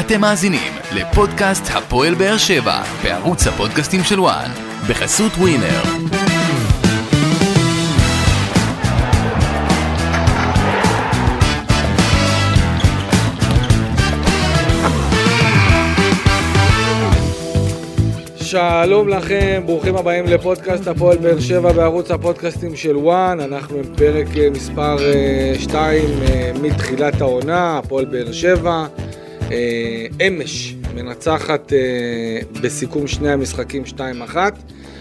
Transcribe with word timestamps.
אתם 0.00 0.20
מאזינים 0.20 0.72
לפודקאסט 0.94 1.62
הפועל 1.74 2.14
באר 2.14 2.38
שבע 2.38 2.82
בערוץ 3.02 3.46
הפודקאסטים 3.46 4.00
של 4.04 4.20
וואן 4.20 4.50
בחסות 4.88 5.32
ווינר. 5.32 5.82
שלום 18.36 19.08
לכם, 19.08 19.62
ברוכים 19.66 19.96
הבאים 19.96 20.24
לפודקאסט 20.26 20.86
הפועל 20.88 21.18
באר 21.18 21.40
שבע 21.40 21.72
בערוץ 21.72 22.10
הפודקאסטים 22.10 22.76
של 22.76 22.96
וואן. 22.96 23.40
אנחנו 23.40 23.76
עם 23.76 23.94
פרק 23.96 24.26
אה, 24.36 24.50
מספר 24.50 24.96
2 25.58 26.04
מתחילת 26.62 27.20
העונה, 27.20 27.78
הפועל 27.78 28.04
באר 28.04 28.32
שבע. 28.32 28.86
אה, 29.52 30.26
אמש 30.26 30.74
מנצחת 30.94 31.72
אה, 31.72 31.78
בסיכום 32.62 33.06
שני 33.06 33.30
המשחקים 33.30 33.82
2-1, 34.34 34.36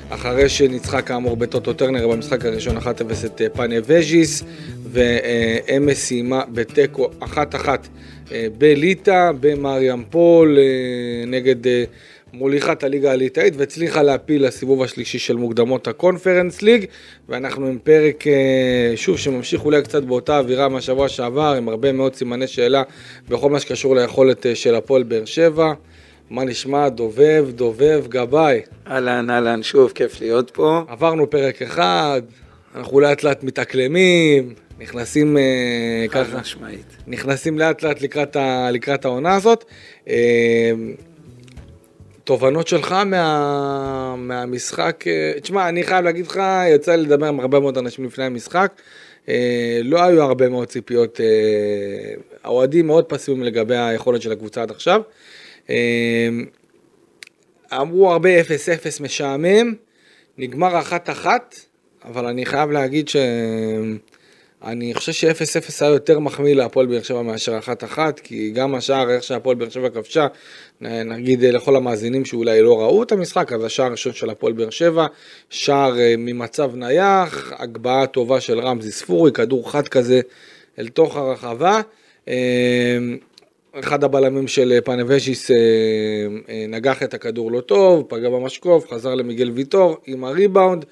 אחרי 0.09 0.49
שניצחה 0.49 1.01
כאמור 1.01 1.37
בטוטו 1.37 1.73
טרנר 1.73 2.07
במשחק 2.07 2.45
הראשון 2.45 2.77
1-0 2.77 2.81
את 3.25 3.41
פאנבז'יס, 3.53 4.43
ואמש 4.91 5.97
סיימה 5.97 6.43
בתיקו 6.53 7.09
1-1 7.21 7.67
בליטא, 8.57 9.31
במריאמפול, 9.39 10.57
נגד... 12.33 12.39
מוליכת 12.39 12.83
הליגה 12.83 13.11
הליטאית 13.11 13.53
והצליחה 13.57 14.03
להעפיל 14.03 14.45
לסיבוב 14.45 14.83
השלישי 14.83 15.19
של 15.19 15.35
מוקדמות 15.35 15.87
הקונפרנס 15.87 16.61
ליג 16.61 16.85
ואנחנו 17.29 17.67
עם 17.67 17.77
פרק, 17.83 18.27
אה, 18.27 18.93
שוב, 18.95 19.17
שממשיך 19.17 19.65
אולי 19.65 19.81
קצת 19.81 20.03
באותה 20.03 20.37
אווירה 20.37 20.69
מהשבוע 20.69 21.09
שעבר, 21.09 21.53
עם 21.57 21.69
הרבה 21.69 21.91
מאוד 21.91 22.15
סימני 22.15 22.47
שאלה 22.47 22.83
בכל 23.29 23.49
מה 23.49 23.59
שקשור 23.59 23.95
ליכולת 23.95 24.45
אה, 24.45 24.55
של 24.55 24.75
הפועל 24.75 25.03
באר 25.03 25.25
שבע. 25.25 25.73
מה 26.29 26.43
נשמע? 26.43 26.89
דובב, 26.89 27.47
דובב, 27.55 28.05
גבאי. 28.09 28.61
אהלן, 28.87 29.29
אהלן, 29.29 29.63
שוב, 29.63 29.91
כיף 29.95 30.21
להיות 30.21 30.51
פה. 30.51 30.83
עברנו 30.87 31.29
פרק 31.29 31.61
אחד, 31.61 32.21
אנחנו 32.75 32.99
לאט 32.99 33.23
לאט 33.23 33.43
מתאקלמים, 33.43 34.53
נכנסים 34.79 35.37
אה, 35.37 36.05
ככה, 36.09 36.39
משמעית. 36.39 36.97
נכנסים 37.07 37.59
לאט 37.59 37.83
לאט 37.83 38.01
לקראת, 38.01 38.37
לקראת 38.71 39.05
העונה 39.05 39.35
הזאת. 39.35 39.65
תובנות 42.31 42.67
שלך 42.67 42.91
מה, 42.91 44.15
מהמשחק, 44.17 45.03
אה, 45.07 45.39
תשמע, 45.41 45.69
אני 45.69 45.83
חייב 45.83 46.05
להגיד 46.05 46.27
לך, 46.27 46.41
יצא 46.75 46.95
לי 46.95 47.03
לדבר 47.03 47.25
עם 47.25 47.39
הרבה 47.39 47.59
מאוד 47.59 47.77
אנשים 47.77 48.05
לפני 48.05 48.23
המשחק, 48.23 48.81
אה, 49.29 49.79
לא 49.83 50.03
היו 50.03 50.23
הרבה 50.23 50.49
מאוד 50.49 50.67
ציפיות, 50.67 51.21
אה, 51.21 51.25
האוהדים 52.43 52.87
מאוד 52.87 53.05
פסימיים 53.05 53.43
לגבי 53.43 53.77
היכולת 53.77 54.21
של 54.21 54.31
הקבוצה 54.31 54.61
עד 54.61 54.71
עכשיו. 54.71 55.01
אמרו 57.73 58.11
הרבה 58.11 58.41
0-0 58.41 59.01
משעמם, 59.01 59.73
נגמר 60.37 60.79
אחת-אחת, 60.79 61.55
אבל 62.05 62.25
אני 62.25 62.45
חייב 62.45 62.71
להגיד 62.71 63.09
ש... 63.09 63.15
אני 64.63 64.93
חושב 64.93 65.11
ש-0-0 65.11 65.71
היה 65.81 65.89
יותר 65.89 66.19
מחמיא 66.19 66.55
להפועל 66.55 66.85
באר 66.85 67.01
שבע 67.01 67.21
מאשר 67.21 67.59
1-1, 67.95 67.97
כי 68.23 68.51
גם 68.51 68.75
השער, 68.75 69.09
איך 69.09 69.23
שהפועל 69.23 69.55
באר 69.55 69.69
שבע 69.69 69.89
כבשה, 69.89 70.27
נגיד 70.81 71.43
לכל 71.43 71.75
המאזינים 71.75 72.25
שאולי 72.25 72.61
לא 72.61 72.81
ראו 72.81 73.03
את 73.03 73.11
המשחק, 73.11 73.53
אז 73.53 73.63
השער 73.63 73.85
הראשון 73.85 74.13
של 74.13 74.29
הפועל 74.29 74.53
באר 74.53 74.69
שבע, 74.69 75.05
שער 75.49 75.99
אה, 75.99 76.15
ממצב 76.17 76.75
נייח, 76.75 77.53
הגבהה 77.57 78.07
טובה 78.07 78.41
של 78.41 78.59
רמזי 78.59 78.91
ספורי, 78.91 79.31
כדור 79.31 79.71
חד 79.71 79.87
כזה 79.87 80.21
אל 80.79 80.87
תוך 80.87 81.17
הרחבה. 81.17 81.81
אה, 82.27 82.97
אחד 83.79 84.03
הבלמים 84.03 84.47
של 84.47 84.79
פנבז'יס 84.83 85.51
אה, 85.51 85.55
נגח 86.67 87.03
את 87.03 87.13
הכדור 87.13 87.51
לא 87.51 87.61
טוב, 87.61 88.05
פגע 88.09 88.29
במשקוף, 88.29 88.93
חזר 88.93 89.15
למיגל 89.15 89.51
ויטור 89.51 89.97
עם 90.05 90.23
הריבאונד. 90.23 90.85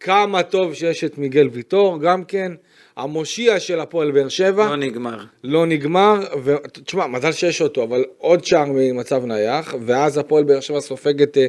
כמה 0.00 0.42
טוב 0.42 0.74
שיש 0.74 1.04
את 1.04 1.18
מיגל 1.18 1.48
ויטור 1.52 2.00
גם 2.00 2.24
כן. 2.24 2.52
המושיע 3.00 3.60
של 3.60 3.80
הפועל 3.80 4.10
באר 4.10 4.28
שבע. 4.28 4.66
לא 4.68 4.76
נגמר. 4.76 5.18
לא 5.44 5.66
נגמר, 5.66 6.14
ותשמע, 6.44 7.06
מזל 7.06 7.32
שיש 7.32 7.62
אותו, 7.62 7.84
אבל 7.84 8.04
עוד 8.18 8.44
שער 8.44 8.66
ממצב 8.68 9.24
נייח, 9.24 9.74
ואז 9.86 10.18
הפועל 10.18 10.44
באר 10.44 10.60
שבע 10.60 10.80
סופגת 10.80 11.38
אה, 11.38 11.46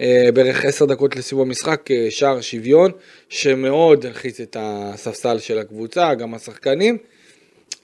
אה, 0.00 0.32
בערך 0.34 0.64
עשר 0.64 0.84
דקות 0.84 1.16
לסיבוב 1.16 1.46
המשחק, 1.46 1.90
אה, 1.90 2.06
שער 2.10 2.40
שוויון, 2.40 2.90
שמאוד 3.28 4.06
הלחיץ 4.06 4.40
את 4.40 4.56
הספסל 4.60 5.38
של 5.38 5.58
הקבוצה, 5.58 6.14
גם 6.14 6.34
השחקנים. 6.34 6.98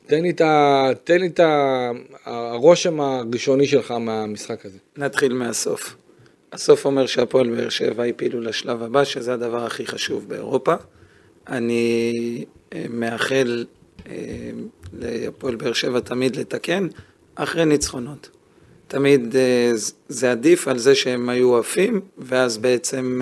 תן 0.07 0.23
לי 0.23 0.31
את, 0.31 0.41
ה, 0.41 0.91
תן 1.05 1.21
לי 1.21 1.27
את 1.27 1.41
ה, 1.41 1.91
הרושם 2.25 3.01
הראשוני 3.01 3.67
שלך 3.67 3.91
מהמשחק 3.91 4.67
הזה. 4.67 4.79
נתחיל 4.97 5.33
מהסוף. 5.33 5.97
הסוף 6.53 6.85
אומר 6.85 7.07
שהפועל 7.07 7.57
באר 7.57 7.69
שבע 7.69 8.05
הפילו 8.05 8.41
לשלב 8.41 8.83
הבא, 8.83 9.05
שזה 9.05 9.35
הדבר 9.35 9.65
הכי 9.65 9.87
חשוב 9.87 10.29
באירופה. 10.29 10.75
אני 11.49 12.45
אה, 12.73 12.85
מאחל 12.91 13.65
אה, 14.09 14.51
להפועל 14.93 15.55
באר 15.57 15.73
שבע 15.73 16.01
תמיד 16.01 16.37
לתקן, 16.37 16.87
אחרי 17.35 17.65
ניצחונות. 17.65 18.31
תמיד 18.89 19.37
אה, 19.37 19.73
זה 20.09 20.31
עדיף 20.31 20.69
על 20.69 20.79
זה 20.79 20.95
שהם 20.95 21.29
היו 21.29 21.59
עפים, 21.59 22.01
ואז 22.19 22.59
בעצם 22.59 23.21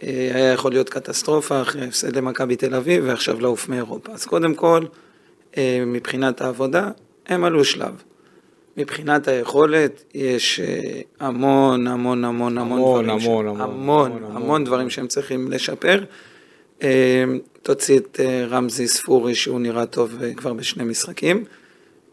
היה 0.00 0.52
יכול 0.52 0.72
להיות 0.72 0.88
קטסטרופה 0.88 1.62
אחרי 1.62 1.86
הפסד 1.86 2.16
למכבי 2.16 2.56
תל 2.56 2.74
אביב, 2.74 3.04
ועכשיו 3.06 3.40
לעוף 3.40 3.68
מאירופה. 3.68 4.12
אז 4.12 4.24
קודם 4.24 4.54
כל, 4.54 4.84
מבחינת 5.86 6.40
העבודה, 6.40 6.90
הם 7.26 7.44
עלו 7.44 7.64
שלב. 7.64 8.02
מבחינת 8.76 9.28
היכולת, 9.28 10.04
יש 10.14 10.60
המון, 11.20 11.86
המון, 11.86 12.24
המון, 12.24 12.58
המון, 12.58 12.58
המון 12.58 13.08
המון, 13.08 13.10
המון, 13.10 13.48
המון, 13.48 13.60
המון, 13.60 14.12
המון, 14.12 14.12
המון, 14.12 14.36
המון 14.36 14.64
דברים 14.64 14.90
שהם 14.90 15.06
צריכים 15.06 15.50
לשפר. 15.50 16.04
אמ, 16.82 16.88
תוציא 17.62 17.98
את 17.98 18.20
אה, 18.20 18.46
רמזי 18.50 18.88
ספורי 18.88 19.34
שהוא 19.34 19.60
נראה 19.60 19.86
טוב 19.86 20.22
אה, 20.22 20.34
כבר 20.34 20.52
בשני 20.52 20.84
משחקים. 20.84 21.44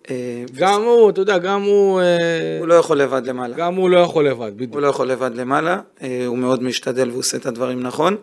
אה, 0.09 0.43
גם 0.55 0.81
הוא, 0.81 1.09
אתה 1.09 1.21
יודע, 1.21 1.37
גם 1.37 1.63
הוא... 1.63 2.01
הוא 2.59 2.67
לא 2.67 2.73
יכול 2.73 2.97
לבד 2.97 3.25
למעלה. 3.25 3.55
גם 3.55 3.75
הוא 3.75 3.89
לא 3.89 3.97
יכול 3.97 4.27
לבד, 4.27 4.51
בדיוק. 4.55 4.73
הוא 4.73 4.81
לא 4.81 4.87
יכול 4.87 5.07
לבד 5.07 5.35
למעלה, 5.35 5.79
הוא 6.27 6.37
מאוד 6.37 6.63
משתדל 6.63 7.09
והוא 7.09 7.19
עושה 7.19 7.37
את 7.37 7.45
הדברים 7.45 7.83
נכון. 7.83 8.15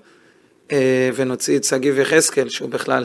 ונוציא 1.14 1.56
את 1.56 1.64
שגיב 1.64 1.98
יחזקאל, 1.98 2.48
שהוא 2.48 2.70
בכלל 2.70 3.04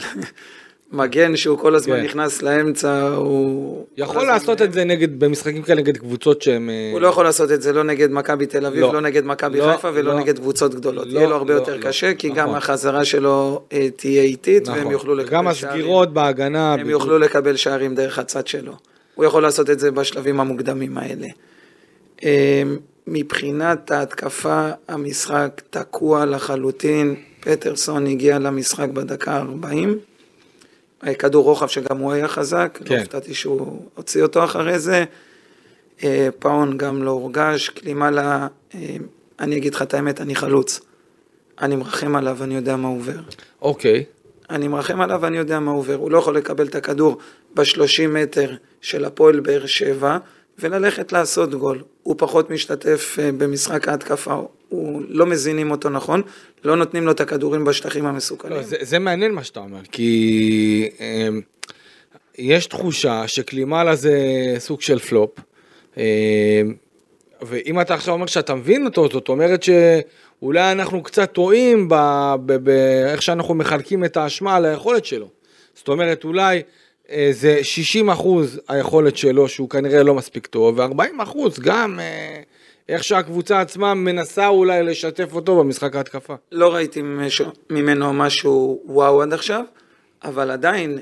מגן 0.93 1.35
שהוא 1.35 1.57
כל 1.57 1.75
הזמן 1.75 1.95
כן. 1.95 2.03
נכנס 2.03 2.41
לאמצע, 2.41 3.07
הוא... 3.07 3.85
יכול 3.97 4.25
לעשות 4.25 4.61
את 4.61 4.73
זה 4.73 4.83
נגד, 4.83 5.19
במשחקים 5.19 5.61
כאלה 5.61 5.81
נגד 5.81 5.97
קבוצות 5.97 6.41
שהם... 6.41 6.69
הוא 6.91 7.01
לא 7.01 7.07
יכול 7.07 7.25
לעשות 7.25 7.51
את 7.51 7.61
זה 7.61 7.73
לא 7.73 7.83
נגד 7.83 8.11
מכבי 8.11 8.45
תל 8.45 8.65
אביב, 8.65 8.81
לא, 8.81 8.93
לא 8.93 9.01
נגד 9.01 9.25
מכבי 9.25 9.57
לא, 9.57 9.71
חיפה 9.71 9.89
ולא 9.93 10.13
לא, 10.13 10.19
נגד 10.19 10.39
קבוצות 10.39 10.75
גדולות. 10.75 11.07
לא, 11.07 11.19
יהיה 11.19 11.29
לו 11.29 11.35
הרבה 11.35 11.53
לא, 11.53 11.59
יותר 11.59 11.77
לא, 11.77 11.81
קשה, 11.81 12.13
כי 12.13 12.29
נכון. 12.29 12.39
גם 12.39 12.55
החזרה 12.55 13.05
שלו 13.05 13.61
אה, 13.73 13.87
תהיה 13.95 14.23
איטית, 14.23 14.63
נכון. 14.63 14.79
והם 14.79 14.91
יוכלו 14.91 15.15
לקבל 15.15 15.29
שערים. 15.29 15.45
גם 15.45 15.47
הסגירות 15.47 16.13
בהגנה. 16.13 16.73
הם 16.73 16.79
בדיוק. 16.79 16.91
יוכלו 16.91 17.19
לקבל 17.19 17.55
שערים 17.55 17.95
דרך 17.95 18.19
הצד 18.19 18.47
שלו. 18.47 18.73
הוא 19.15 19.25
יכול 19.25 19.43
לעשות 19.43 19.69
את 19.69 19.79
זה 19.79 19.91
בשלבים 19.91 20.39
המוקדמים 20.39 20.97
האלה. 20.97 21.27
אה, 22.23 22.63
מבחינת 23.07 23.91
ההתקפה, 23.91 24.69
המשחק 24.87 25.61
תקוע 25.69 26.25
לחלוטין. 26.25 27.15
פטרסון 27.39 28.07
הגיע 28.07 28.39
למשחק 28.39 28.89
בדקה 28.89 29.37
40. 29.37 29.97
כדור 31.19 31.43
רוחב 31.43 31.67
שגם 31.67 31.97
הוא 31.97 32.11
היה 32.11 32.27
חזק, 32.27 32.77
לא 32.81 32.87
כן. 32.87 32.95
לא 32.95 32.99
הופתעתי 32.99 33.33
שהוא 33.33 33.81
הוציא 33.95 34.23
אותו 34.23 34.43
אחרי 34.43 34.79
זה. 34.79 35.05
אה, 36.03 36.29
פאון 36.39 36.77
גם 36.77 37.03
לא 37.03 37.11
הורגש, 37.11 37.69
קלימלה, 37.69 38.47
אה, 38.75 38.95
אני 39.39 39.57
אגיד 39.57 39.75
לך 39.75 39.81
את 39.81 39.93
האמת, 39.93 40.21
אני 40.21 40.35
חלוץ. 40.35 40.79
אני 41.61 41.75
מרחם 41.75 42.15
עליו, 42.15 42.43
אני 42.43 42.55
יודע 42.55 42.75
מה 42.75 42.87
עובר. 42.87 43.19
אוקיי. 43.61 44.03
אני 44.49 44.67
מרחם 44.67 45.01
עליו 45.01 45.19
ואני 45.21 45.37
יודע 45.37 45.59
מה 45.59 45.71
עובר. 45.71 45.95
הוא 45.95 46.11
לא 46.11 46.17
יכול 46.17 46.37
לקבל 46.37 46.67
את 46.67 46.75
הכדור 46.75 47.17
ב-30 47.55 48.07
מטר 48.09 48.55
של 48.81 49.05
הפועל 49.05 49.39
באר 49.39 49.65
שבע 49.65 50.17
וללכת 50.59 51.11
לעשות 51.11 51.55
גול. 51.55 51.83
הוא 52.03 52.15
פחות 52.17 52.49
משתתף 52.49 53.17
אה, 53.19 53.31
במשחק 53.31 53.87
ההתקפה, 53.87 54.41
הוא 54.69 55.01
לא 55.07 55.25
מזינים 55.25 55.71
אותו 55.71 55.89
נכון, 55.89 56.21
לא 56.63 56.75
נותנים 56.75 57.05
לו 57.05 57.11
את 57.11 57.21
הכדורים 57.21 57.65
בשטחים 57.65 58.05
המסוכנים. 58.05 58.57
לא, 58.57 58.63
זה, 58.63 58.75
זה 58.81 58.99
מעניין 58.99 59.31
מה 59.31 59.43
שאתה 59.43 59.59
אומר, 59.59 59.81
כי 59.91 60.89
אה, 60.99 61.27
יש 62.37 62.65
תחושה 62.65 63.27
שקלימאלה 63.27 63.95
זה 63.95 64.15
סוג 64.57 64.81
של 64.81 64.99
פלופ, 64.99 65.39
אה, 65.97 66.61
ואם 67.41 67.81
אתה 67.81 67.93
עכשיו 67.93 68.13
אומר 68.13 68.25
שאתה 68.25 68.55
מבין 68.55 68.85
אותו, 68.85 69.09
זאת 69.11 69.29
אומרת 69.29 69.63
שאולי 69.63 70.71
אנחנו 70.71 71.03
קצת 71.03 71.31
טועים 71.31 71.89
באיך 72.63 73.21
שאנחנו 73.21 73.53
מחלקים 73.53 74.05
את 74.05 74.17
האשמה 74.17 74.55
על 74.55 74.65
היכולת 74.65 75.05
שלו. 75.05 75.27
זאת 75.75 75.87
אומרת, 75.87 76.23
אולי... 76.23 76.61
אה, 77.11 77.29
זה 77.31 77.59
60 77.63 78.09
אחוז 78.09 78.61
היכולת 78.67 79.17
שלו 79.17 79.47
שהוא 79.47 79.69
כנראה 79.69 80.03
לא 80.03 80.13
מספיק 80.13 80.47
טוב, 80.47 80.79
ו-40 80.79 81.23
אחוז 81.23 81.59
גם 81.59 81.99
אה, 81.99 82.41
איך 82.89 83.03
שהקבוצה 83.03 83.61
עצמה 83.61 83.93
מנסה 83.93 84.47
אולי 84.47 84.83
לשתף 84.83 85.33
אותו 85.33 85.59
במשחק 85.59 85.95
ההתקפה. 85.95 86.33
לא 86.51 86.73
ראיתי 86.73 87.01
ממנו 87.69 88.13
משהו 88.13 88.81
וואו 88.85 89.21
עד 89.21 89.33
עכשיו, 89.33 89.63
אבל 90.23 90.51
עדיין... 90.51 90.99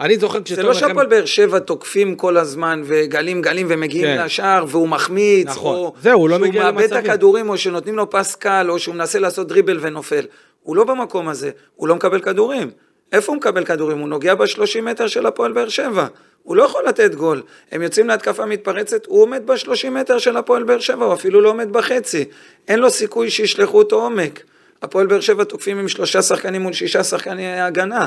אני 0.00 0.18
זוכר 0.18 0.38
זה 0.38 0.44
כשתומר 0.44 0.68
לא. 0.68 0.74
שהפועל 0.74 1.06
באר 1.06 1.24
שבע 1.24 1.58
תוקפים 1.58 2.16
כל 2.16 2.36
הזמן 2.36 2.82
וגלים 2.84 3.42
גלים 3.42 3.66
ומגיעים 3.70 4.18
כן. 4.18 4.24
לשער 4.24 4.64
והוא 4.68 4.88
מחמיץ, 4.88 5.46
נכון. 5.46 5.76
או 5.76 5.94
זהו, 6.02 6.20
הוא 6.20 6.28
לא 6.28 6.38
שהוא 6.38 6.54
מאבד 6.54 6.92
את. 6.92 6.92
הכדורים 6.92 7.48
או 7.48 7.58
שנותנים 7.58 7.96
לו 7.96 8.10
פס 8.10 8.34
קל 8.34 8.66
או 8.68 8.78
שהוא 8.78 8.94
מנסה 8.94 9.18
לעשות 9.18 9.48
דריבל 9.48 9.78
ונופל. 9.80 10.26
הוא 10.62 10.76
לא 10.76 10.84
במקום 10.84 11.28
הזה, 11.28 11.50
הוא 11.76 11.88
לא 11.88 11.94
מקבל 11.94 12.20
כדורים. 12.20 12.70
איפה 13.12 13.32
הוא 13.32 13.36
מקבל 13.36 13.64
כדורים? 13.64 13.98
הוא 13.98 14.08
נוגע 14.08 14.34
ב-30 14.34 14.80
מטר 14.82 15.06
של 15.06 15.26
הפועל 15.26 15.52
באר 15.52 15.68
שבע. 15.68 16.06
הוא 16.42 16.56
לא 16.56 16.62
יכול 16.62 16.84
לתת 16.88 17.14
גול. 17.14 17.42
הם 17.72 17.82
יוצאים 17.82 18.08
להתקפה 18.08 18.46
מתפרצת, 18.46 19.06
הוא 19.06 19.22
עומד 19.22 19.42
ב-30 19.46 19.90
מטר 19.90 20.18
של 20.18 20.36
הפועל 20.36 20.62
באר 20.62 20.78
שבע, 20.80 21.04
הוא 21.04 21.14
אפילו 21.14 21.40
לא 21.40 21.48
עומד 21.48 21.72
בחצי. 21.72 22.24
אין 22.68 22.78
לו 22.78 22.90
סיכוי 22.90 23.30
שישלחו 23.30 23.78
אותו 23.78 24.02
עומק. 24.02 24.42
הפועל 24.82 25.06
באר 25.06 25.20
שבע 25.20 25.44
תוקפים 25.44 25.78
עם 25.78 25.88
שלושה 25.88 26.22
שחקנים 26.22 26.62
מול 26.62 26.72
שישה 26.72 27.04
שחקני 27.04 27.60
הגנה. 27.60 28.06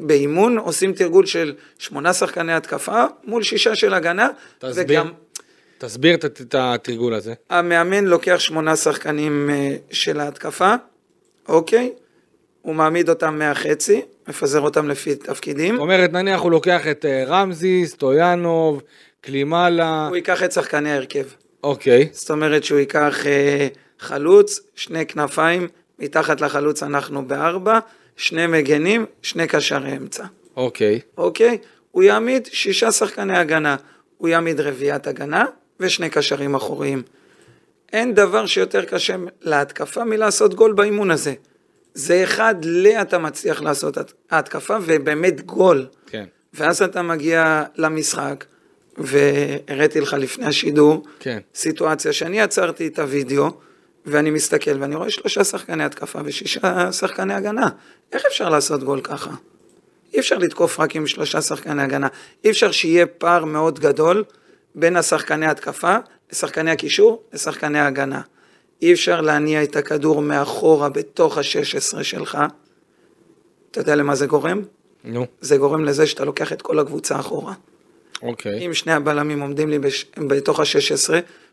באימון 0.00 0.58
עושים 0.58 0.92
תרגול 0.92 1.26
של 1.26 1.54
שמונה 1.78 2.12
שחקני 2.12 2.52
התקפה 2.52 3.04
מול 3.24 3.42
שישה 3.42 3.74
של 3.74 3.94
הגנה, 3.94 4.28
תסביר. 4.58 4.84
וגם 5.00 5.12
תסביר 5.78 6.14
את- 6.14 6.24
את 6.24 6.54
התרגול 6.58 7.14
הזה. 7.14 7.34
המאמן 7.50 8.04
לוקח 8.04 8.36
שמונה 8.38 8.76
שחקנים 8.76 9.50
אה, 9.52 9.76
של 9.90 10.20
ההתקפה, 10.20 10.74
אוקיי? 11.48 11.92
הוא 12.62 12.74
מעמיד 12.74 13.08
אותם 13.08 13.38
מהחצי, 13.38 14.02
מפזר 14.28 14.60
אותם 14.60 14.88
לפי 14.88 15.14
תפקידים. 15.14 15.74
זאת 15.74 15.82
אומרת, 15.82 16.12
נניח 16.12 16.40
הוא 16.40 16.50
לוקח 16.50 16.88
את 16.88 17.04
אה, 17.04 17.24
רמזי, 17.26 17.86
סטויאנוב, 17.86 18.82
קלימאלה, 19.20 20.06
הוא 20.08 20.16
ייקח 20.16 20.42
את 20.42 20.52
שחקני 20.52 20.92
ההרכב. 20.92 21.24
אוקיי, 21.62 22.08
זאת 22.12 22.30
אומרת 22.30 22.64
שהוא 22.64 22.78
ייקח 22.78 23.26
אה, 23.26 23.68
חלוץ, 23.98 24.60
שני 24.74 25.06
כנפיים, 25.06 25.68
מתחת 25.98 26.40
לחלוץ 26.40 26.82
אנחנו 26.82 27.24
בארבע, 27.28 27.78
שני 28.16 28.46
מגנים, 28.46 29.06
שני 29.22 29.46
קשרי 29.46 29.96
אמצע. 29.96 30.24
אוקיי, 30.56 31.00
אוקיי? 31.18 31.58
הוא 31.90 32.02
יעמיד 32.02 32.48
שישה 32.52 32.92
שחקני 32.92 33.38
הגנה, 33.38 33.76
הוא 34.18 34.28
יעמיד 34.28 34.60
רביעיית 34.60 35.06
הגנה 35.06 35.44
ושני 35.80 36.10
קשרים 36.10 36.54
אחוריים. 36.54 37.02
אין 37.92 38.14
דבר 38.14 38.46
שיותר 38.46 38.84
קשה 38.84 39.16
להתקפה 39.40 40.04
מלעשות 40.04 40.54
גול 40.54 40.72
באימון 40.72 41.10
הזה. 41.10 41.34
זה 41.94 42.24
אחד 42.24 42.54
ל... 42.64 42.86
אתה 42.86 43.18
מצליח 43.18 43.62
לעשות 43.62 43.96
הת- 43.98 44.12
ההתקפה 44.30 44.76
ובאמת 44.82 45.40
גול. 45.46 45.86
כן, 46.06 46.24
ואז 46.54 46.82
אתה 46.82 47.02
מגיע 47.02 47.64
למשחק, 47.76 48.44
והראיתי 48.98 50.00
לך 50.00 50.14
לפני 50.18 50.46
השידור, 50.46 51.04
כן. 51.20 51.38
סיטואציה 51.54 52.12
שאני 52.12 52.40
עצרתי 52.40 52.86
את 52.86 52.98
הוידאו, 52.98 53.50
ואני 54.06 54.30
מסתכל 54.30 54.70
ואני 54.80 54.94
רואה 54.94 55.10
שלושה 55.10 55.44
שחקני 55.44 55.84
התקפה 55.84 56.18
ושישה 56.24 56.92
שחקני 56.92 57.34
הגנה. 57.34 57.68
איך 58.12 58.22
אפשר 58.28 58.48
לעשות 58.48 58.82
גול 58.84 59.00
ככה? 59.00 59.30
אי 60.14 60.20
אפשר 60.20 60.38
לתקוף 60.38 60.80
רק 60.80 60.96
עם 60.96 61.06
שלושה 61.06 61.40
שחקני 61.40 61.82
הגנה. 61.82 62.08
אי 62.44 62.50
אפשר 62.50 62.70
שיהיה 62.70 63.06
פער 63.06 63.44
מאוד 63.44 63.78
גדול 63.80 64.24
בין 64.74 64.96
השחקני 64.96 65.46
התקפה 65.46 65.96
לשחקני 66.32 66.70
הקישור 66.70 67.22
לשחקני 67.32 67.78
ההגנה. 67.78 68.20
אי 68.82 68.92
אפשר 68.92 69.20
להניע 69.20 69.62
את 69.62 69.76
הכדור 69.76 70.22
מאחורה 70.22 70.88
בתוך 70.88 71.38
ה-16 71.38 72.02
שלך. 72.02 72.38
אתה 73.70 73.80
יודע 73.80 73.94
למה 73.94 74.14
זה 74.14 74.26
גורם? 74.26 74.62
נו, 75.04 75.26
זה 75.40 75.56
גורם 75.56 75.84
לזה 75.84 76.06
שאתה 76.06 76.24
לוקח 76.24 76.52
את 76.52 76.62
כל 76.62 76.78
הקבוצה 76.78 77.20
אחורה. 77.20 77.54
אוקיי, 78.22 78.66
אם 78.66 78.74
שני 78.74 78.92
הבלמים 78.92 79.40
עומדים 79.40 79.68
לי 79.68 79.78
בש... 79.78 80.06
בתוך 80.28 80.60
ה-16, 80.60 81.10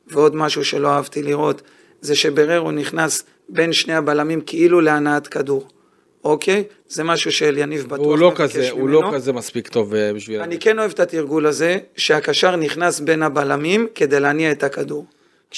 ועוד 0.07 0.35
משהו 0.35 0.65
שלא 0.65 0.87
אהבתי 0.87 1.23
לראות, 1.23 1.61
זה 2.01 2.15
שבררו 2.15 2.71
נכנס 2.71 3.23
בין 3.49 3.73
שני 3.73 3.93
הבלמים 3.93 4.41
כאילו 4.41 4.81
להנעת 4.81 5.27
כדור, 5.27 5.67
אוקיי? 6.23 6.63
זה 6.87 7.03
משהו 7.03 7.31
שאליניב 7.31 7.85
בטוח 7.85 8.05
הוא 8.05 8.17
לא 8.17 8.31
כזה, 8.35 8.71
הוא 8.71 8.81
ממנו. 8.81 9.01
לא 9.01 9.11
כזה 9.13 9.33
מספיק 9.33 9.67
טוב 9.67 9.93
אה, 9.93 10.13
בשביל... 10.13 10.41
אני 10.41 10.59
כן 10.59 10.79
אוהב 10.79 10.91
את 10.91 10.99
התרגול 10.99 11.45
הזה, 11.45 11.77
שהקשר 11.97 12.55
נכנס 12.55 12.99
בין 12.99 13.23
הבלמים 13.23 13.87
כדי 13.95 14.19
להניע 14.19 14.51
את 14.51 14.63
הכדור. 14.63 15.05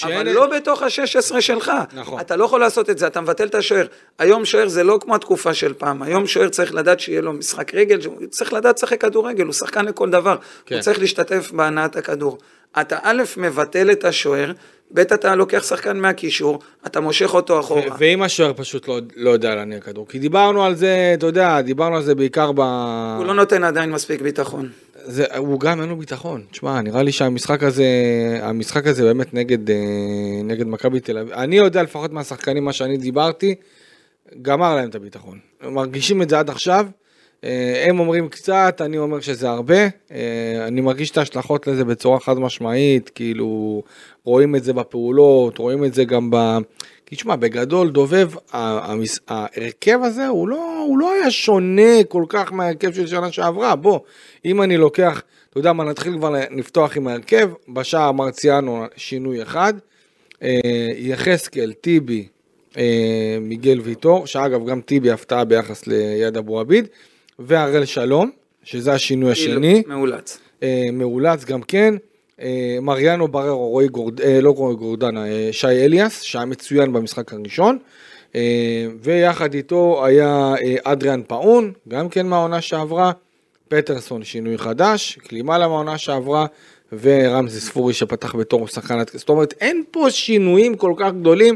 אבל 0.03 0.29
לא 0.29 0.47
בתוך 0.47 0.81
ה-16 0.81 1.41
שלך. 1.41 1.71
נכון. 1.93 2.19
אתה 2.19 2.35
לא 2.35 2.45
יכול 2.45 2.59
לעשות 2.59 2.89
את 2.89 2.97
זה, 2.97 3.07
אתה 3.07 3.21
מבטל 3.21 3.47
את 3.47 3.55
השוער. 3.55 3.85
היום 4.19 4.45
שוער 4.45 4.67
זה 4.67 4.83
לא 4.83 4.99
כמו 5.01 5.15
התקופה 5.15 5.53
של 5.53 5.73
פעם. 5.73 6.01
היום 6.01 6.27
שוער 6.27 6.49
צריך 6.49 6.73
לדעת 6.73 6.99
שיהיה 6.99 7.21
לו 7.21 7.33
משחק 7.33 7.73
רגל, 7.75 7.99
צריך 8.29 8.53
לדעת 8.53 8.77
לשחק 8.77 9.01
כדורגל, 9.01 9.45
הוא 9.45 9.53
שחקן 9.53 9.85
לכל 9.85 10.09
דבר. 10.09 10.35
כן. 10.65 10.75
הוא 10.75 10.81
צריך 10.81 10.99
להשתתף 10.99 11.51
בהנעת 11.51 11.95
הכדור. 11.95 12.37
אתה 12.81 12.97
א', 13.01 13.23
מבטל 13.37 13.91
את 13.91 14.05
השוער, 14.05 14.51
ב', 14.93 14.99
אתה 14.99 15.35
לוקח 15.35 15.63
שחקן 15.63 15.99
מהקישור, 15.99 16.59
אתה 16.85 16.99
מושך 16.99 17.33
אותו 17.33 17.59
אחורה. 17.59 17.95
ואם 17.97 18.21
השוער 18.21 18.53
פשוט 18.55 18.87
לא, 18.87 18.99
לא 19.15 19.29
יודע 19.29 19.55
להניע 19.55 19.79
כדור, 19.79 20.07
כי 20.07 20.19
דיברנו 20.19 20.65
על 20.65 20.75
זה, 20.75 21.11
אתה 21.13 21.25
יודע, 21.25 21.61
דיברנו 21.61 21.95
על 21.95 22.03
זה 22.03 22.15
בעיקר 22.15 22.51
ב... 22.51 22.59
הוא 23.17 23.25
לא 23.25 23.33
נותן 23.33 23.63
עדיין 23.63 23.91
מספיק 23.91 24.21
ביטחון. 24.21 24.69
זה, 25.03 25.25
הוא 25.37 25.59
גם 25.59 25.81
אין 25.81 25.89
לו 25.89 25.95
ביטחון. 25.95 26.43
תשמע, 26.51 26.81
נראה 26.81 27.03
לי 27.03 27.11
שהמשחק 27.11 27.63
הזה, 27.63 27.85
המשחק 28.41 28.87
הזה 28.87 29.03
באמת 29.03 29.33
נגד, 29.33 29.69
אה, 29.69 29.75
נגד 30.43 30.67
מכבי 30.67 30.99
תל 30.99 31.17
אביב. 31.17 31.33
אני 31.33 31.57
יודע 31.57 31.83
לפחות 31.83 32.11
מהשחקנים, 32.11 32.65
מה 32.65 32.73
שאני 32.73 32.97
דיברתי, 32.97 33.55
גמר 34.41 34.75
להם 34.75 34.89
את 34.89 34.95
הביטחון. 34.95 35.39
מרגישים 35.63 36.21
את 36.21 36.29
זה 36.29 36.39
עד 36.39 36.49
עכשיו. 36.49 36.85
אה, 37.43 37.85
הם 37.87 37.99
אומרים 37.99 38.29
קצת, 38.29 38.81
אני 38.85 38.97
אומר 38.97 39.19
שזה 39.19 39.49
הרבה. 39.49 39.87
אה, 40.11 40.67
אני 40.67 40.81
מרגיש 40.81 41.11
את 41.11 41.17
ההשלכות 41.17 41.67
לזה 41.67 41.85
בצורה 41.85 42.19
חד 42.19 42.39
משמעית, 42.39 43.09
כאילו, 43.09 43.83
רואים 44.23 44.55
את 44.55 44.63
זה 44.63 44.73
בפעולות, 44.73 45.57
רואים 45.57 45.85
את 45.85 45.93
זה 45.93 46.03
גם 46.03 46.31
ב... 46.31 46.57
כי 47.05 47.15
תשמע, 47.15 47.35
בגדול, 47.35 47.89
דובב, 47.89 48.31
ההרכב 49.27 49.99
הזה 50.03 50.27
הוא 50.27 50.47
לא, 50.47 50.85
הוא 50.87 50.97
לא 50.97 51.13
היה 51.13 51.31
שונה 51.31 52.03
כל 52.07 52.23
כך 52.29 52.53
מההרכב 52.53 52.93
של 52.93 53.07
שנה 53.07 53.31
שעברה. 53.31 53.75
בוא, 53.75 53.99
אם 54.45 54.61
אני 54.61 54.77
לוקח, 54.77 55.21
אתה 55.49 55.59
יודע 55.59 55.73
מה, 55.73 55.83
נתחיל 55.83 56.17
כבר 56.17 56.35
לפתוח 56.51 56.97
עם 56.97 57.07
ההרכב, 57.07 57.49
בשער 57.69 58.11
מרציאנו 58.11 58.85
שינוי 58.95 59.41
אחד, 59.41 59.73
אה, 60.43 60.59
יחזקאל, 60.97 61.73
טיבי, 61.73 62.27
מיגל 63.41 63.79
ויטור, 63.79 64.27
שאגב 64.27 64.65
גם 64.65 64.81
טיבי 64.81 65.11
הפתעה 65.11 65.45
ביחס 65.45 65.87
ליד 65.87 66.37
אבו 66.37 66.59
עביד, 66.59 66.87
והראל 67.45 67.85
שלום, 67.85 68.31
שזה 68.63 68.93
השינוי 68.93 69.31
השני. 69.31 69.83
מאולץ. 69.87 70.39
אה, 70.63 70.89
מאולץ 70.93 71.45
גם 71.45 71.61
כן, 71.61 71.95
אה, 72.41 72.77
מריאנו 72.81 73.27
בררו, 73.27 73.69
רועי 73.69 73.87
גורד, 73.87 74.21
אה, 74.21 74.41
לא 74.41 74.51
רועי 74.51 74.75
גורדנה, 74.75 75.27
אה, 75.27 75.49
שי 75.51 75.67
אליאס, 75.67 76.21
שהיה 76.21 76.45
מצוין 76.45 76.93
במשחק 76.93 77.33
הראשון, 77.33 77.77
אה, 78.35 78.85
ויחד 79.01 79.53
איתו 79.53 80.05
היה 80.05 80.53
אה, 80.63 80.75
אדריאן 80.83 81.21
פאון, 81.27 81.71
גם 81.87 82.09
כן 82.09 82.27
מהעונה 82.27 82.61
שעברה, 82.61 83.11
פטרסון 83.67 84.23
שינוי 84.23 84.57
חדש, 84.57 85.19
קלימאלה 85.27 85.67
מהעונה 85.67 85.97
שעברה, 85.97 86.45
ורמזי 87.01 87.59
ספורי 87.59 87.93
שפתח 87.93 88.35
בתור 88.35 88.67
שחקן, 88.67 88.99
זאת 89.13 89.29
אומרת 89.29 89.53
אין 89.61 89.83
פה 89.91 90.07
שינויים 90.09 90.77
כל 90.77 90.93
כך 90.97 91.11
גדולים 91.11 91.55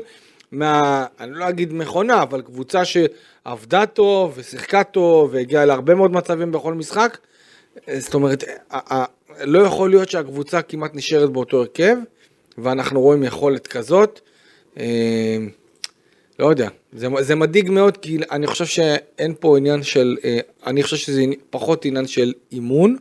מה, 0.55 1.05
אני 1.19 1.31
לא 1.33 1.49
אגיד 1.49 1.73
מכונה, 1.73 2.21
אבל 2.21 2.41
קבוצה 2.41 2.81
שעבדה 2.85 3.85
טוב 3.85 4.33
ושיחקה 4.35 4.83
טוב 4.83 5.29
והגיעה 5.33 5.65
להרבה 5.65 5.95
מאוד 5.95 6.11
מצבים 6.11 6.51
בכל 6.51 6.73
משחק. 6.73 7.17
זאת 7.97 8.13
אומרת, 8.13 8.43
ה- 8.71 8.95
ה- 8.95 9.05
לא 9.43 9.59
יכול 9.59 9.89
להיות 9.89 10.09
שהקבוצה 10.09 10.61
כמעט 10.61 10.95
נשארת 10.95 11.29
באותו 11.29 11.59
הרכב, 11.59 11.95
ואנחנו 12.57 13.01
רואים 13.01 13.23
יכולת 13.23 13.67
כזאת. 13.67 14.19
אה, 14.79 15.37
לא 16.39 16.45
יודע, 16.49 16.69
זה, 16.93 17.07
זה 17.19 17.35
מדאיג 17.35 17.69
מאוד, 17.69 17.97
כי 17.97 18.17
אני 18.31 18.47
חושב 18.47 18.65
שאין 18.65 19.33
פה 19.39 19.57
עניין 19.57 19.83
של, 19.83 20.17
אה, 20.23 20.39
אני 20.67 20.83
חושב 20.83 20.97
שזה 20.97 21.23
פחות 21.49 21.85
עניין 21.85 22.07
של 22.07 22.33
אימון. 22.51 22.97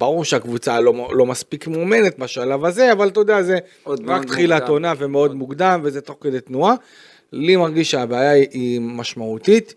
ברור 0.00 0.24
שהקבוצה 0.24 0.80
לא, 0.80 1.08
לא 1.12 1.26
מספיק 1.26 1.66
מאומנת 1.68 2.18
בשלב 2.18 2.64
הזה, 2.64 2.92
אבל 2.92 3.08
אתה 3.08 3.20
יודע, 3.20 3.42
זה 3.42 3.58
עוד 3.82 4.00
רק 4.06 4.24
תחילת. 4.24 4.68
עונה 4.68 4.92
ומאוד 4.98 5.34
מוקדם, 5.34 5.80
וזה 5.84 6.00
תוך 6.00 6.16
כדי 6.20 6.40
תנועה. 6.40 6.74
לי 7.32 7.56
מרגיש 7.56 7.90
שהבעיה 7.90 8.30
היא- 8.30 8.46
היא 8.52 8.80
משמעותית, 8.80 9.74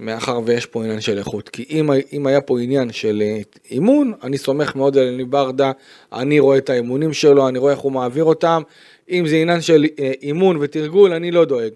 מאחר 0.00 0.40
ויש 0.44 0.66
פה 0.66 0.84
עניין 0.84 1.00
של 1.00 1.18
איכות. 1.18 1.48
כי 1.48 1.64
אם, 1.70 1.90
אם 2.12 2.26
היה 2.26 2.40
פה 2.40 2.60
עניין 2.60 2.92
של 2.92 3.22
אה, 3.26 3.40
אימון, 3.70 4.12
אני 4.22 4.38
סומך 4.38 4.76
מאוד 4.76 4.98
על 4.98 5.06
אלי 5.06 5.24
ברדה, 5.24 5.72
אני 6.12 6.38
רואה 6.40 6.58
את 6.58 6.70
האימונים 6.70 7.12
שלו, 7.12 7.48
אני 7.48 7.58
רואה 7.58 7.72
איך 7.72 7.80
הוא 7.80 7.92
מעביר 7.92 8.24
אותם. 8.24 8.62
אם 9.10 9.26
זה 9.26 9.36
עניין 9.36 9.60
של 9.60 9.84
אה, 9.98 10.12
אימון 10.22 10.56
ותרגול, 10.60 11.12
אני 11.12 11.30
לא 11.30 11.44
דואג. 11.44 11.70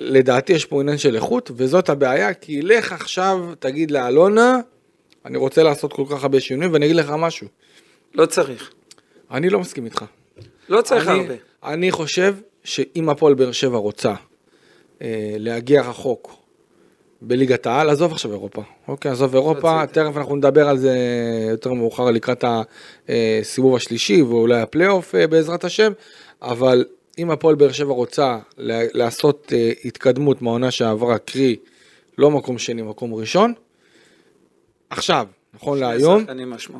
לדעתי 0.00 0.52
יש 0.52 0.64
פה 0.64 0.80
עניין 0.80 0.98
של 0.98 1.14
איכות, 1.14 1.50
וזאת 1.56 1.88
הבעיה, 1.88 2.34
כי 2.34 2.62
לך 2.62 2.92
עכשיו, 2.92 3.40
תגיד 3.58 3.90
לאלונה, 3.90 4.60
אני 5.24 5.38
רוצה 5.38 5.62
לעשות 5.62 5.92
כל 5.92 6.04
כך 6.10 6.22
הרבה 6.22 6.40
שינויים, 6.40 6.72
ואני 6.72 6.86
אגיד 6.86 6.96
לך 6.96 7.10
משהו, 7.10 7.46
לא 8.14 8.26
צריך. 8.26 8.72
אני 9.30 9.50
לא 9.50 9.60
מסכים 9.60 9.84
איתך. 9.84 10.04
לא 10.68 10.82
צריך 10.82 11.08
אני, 11.08 11.20
הרבה. 11.20 11.34
אני 11.64 11.90
חושב 11.90 12.34
שאם 12.64 13.08
הפועל 13.08 13.34
באר 13.34 13.52
שבע 13.52 13.78
רוצה 13.78 14.14
אה, 15.02 15.34
להגיע 15.38 15.82
רחוק 15.82 16.36
בליגת 17.22 17.66
העל, 17.66 17.90
עזוב 17.90 18.12
עכשיו 18.12 18.32
אירופה, 18.32 18.62
אוקיי, 18.88 19.10
עזוב 19.10 19.34
אירופה, 19.34 19.82
רציתי. 19.82 20.00
תכף 20.00 20.16
אנחנו 20.16 20.36
נדבר 20.36 20.68
על 20.68 20.78
זה 20.78 20.98
יותר 21.50 21.72
מאוחר 21.72 22.10
לקראת 22.10 22.44
הסיבוב 23.08 23.76
השלישי 23.76 24.22
ואולי 24.22 24.60
הפלייאוף 24.60 25.14
אה, 25.14 25.26
בעזרת 25.26 25.64
השם, 25.64 25.92
אבל 26.42 26.84
אם 27.18 27.30
הפועל 27.30 27.54
באר 27.54 27.72
שבע 27.72 27.92
רוצה 27.92 28.38
לעשות 28.58 29.52
אה, 29.54 29.72
התקדמות 29.84 30.42
מהעונה 30.42 30.70
שעברה, 30.70 31.18
קרי 31.18 31.56
לא 32.18 32.30
מקום 32.30 32.58
שני, 32.58 32.82
מקום 32.82 33.14
ראשון, 33.14 33.52
עכשיו, 34.96 35.26
נכון 35.54 35.78
להיום. 35.78 36.24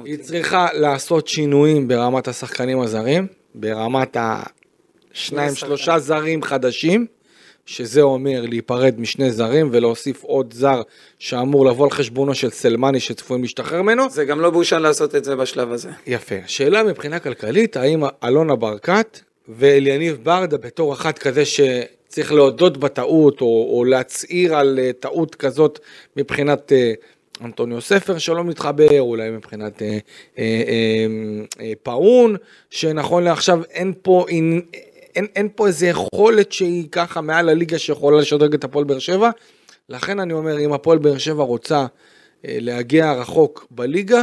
היא 0.04 0.18
צריכה 0.18 0.68
לעשות 0.72 1.28
שינויים 1.28 1.88
ברמת 1.88 2.28
השחקנים 2.28 2.80
הזרים, 2.80 3.26
ברמת 3.54 4.16
השניים. 4.20 5.54
שלושה 5.54 5.98
זרים 5.98 6.42
חדשים, 6.42 7.06
שזה 7.66 8.02
אומר 8.02 8.44
להיפרד 8.48 9.00
משני 9.00 9.32
זרים 9.32 9.68
ולהוסיף 9.72 10.22
עוד 10.22 10.52
זר 10.52 10.82
שאמור 11.18 11.66
לבוא 11.66 11.84
על 11.84 11.90
חשבונו 11.90 12.34
של 12.34 12.50
סלמני 12.50 13.00
שצפויים 13.00 13.42
להשתחרר 13.42 13.82
ממנו. 13.82 14.10
זה 14.10 14.24
גם 14.24 14.40
לא 14.40 14.50
בושה 14.50 14.78
לעשות 14.78 15.14
את 15.14 15.24
זה 15.24 15.36
בשלב 15.36 15.72
הזה. 15.72 15.90
יפה. 16.06 16.34
שאלה 16.46 16.82
מבחינה 16.82 17.18
כלכלית, 17.18 17.76
האם 17.76 18.02
אלונה 18.24 18.56
ברקת 18.56 19.20
ואליניב 19.48 20.18
ברדה 20.22 20.56
בתור 20.56 20.92
אחד 20.92 21.18
כזה 21.18 21.42
שצריך 21.44 22.32
להודות 22.32 22.78
בטעות 22.78 23.40
או, 23.40 23.76
או 23.76 23.84
להצהיר 23.84 24.56
על 24.56 24.78
אה, 24.82 24.90
טעות 25.00 25.34
כזאת 25.34 25.78
מבחינת 26.16 26.72
אה, 26.72 26.92
אנטוניו 27.42 27.80
ספר 27.80 28.18
שלא 28.18 28.44
מתחבר, 28.44 29.00
אולי 29.00 29.30
מבחינת 29.30 29.82
אה, 29.82 29.88
אה, 29.88 29.98
אה, 30.38 31.06
אה, 31.60 31.72
פאון, 31.82 32.36
שנכון 32.70 33.24
לעכשיו 33.24 33.60
אין 33.70 33.92
פה, 34.02 34.24
אין, 34.28 34.60
אין, 35.16 35.26
אין 35.36 35.48
פה 35.54 35.66
איזה 35.66 35.86
יכולת 35.86 36.52
שהיא 36.52 36.88
ככה 36.92 37.20
מעל 37.20 37.48
הליגה 37.48 37.78
שיכולה 37.78 38.20
לשדרג 38.20 38.54
את 38.54 38.64
הפועל 38.64 38.84
באר 38.84 38.98
שבע. 38.98 39.30
לכן 39.88 40.20
אני 40.20 40.32
אומר, 40.32 40.58
אם 40.58 40.72
הפועל 40.72 40.98
באר 40.98 41.18
שבע 41.18 41.42
רוצה 41.44 41.86
אה, 42.48 42.56
להגיע 42.60 43.12
רחוק 43.12 43.66
בליגה, 43.70 44.22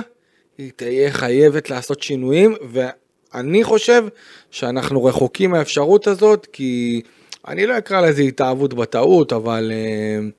היא 0.57 0.71
תהיה 0.75 1.11
חייבת 1.11 1.69
לעשות 1.69 2.03
שינויים, 2.03 2.55
ואני 2.71 3.63
חושב 3.63 4.03
שאנחנו 4.51 5.03
רחוקים 5.03 5.51
מהאפשרות 5.51 6.07
הזאת, 6.07 6.47
כי 6.53 7.01
אני 7.47 7.65
לא 7.65 7.77
אקרא 7.77 8.01
לזה 8.01 8.21
התאהבות 8.21 8.73
בטעות, 8.73 9.33
אבל 9.33 9.71
אה, 9.73 10.29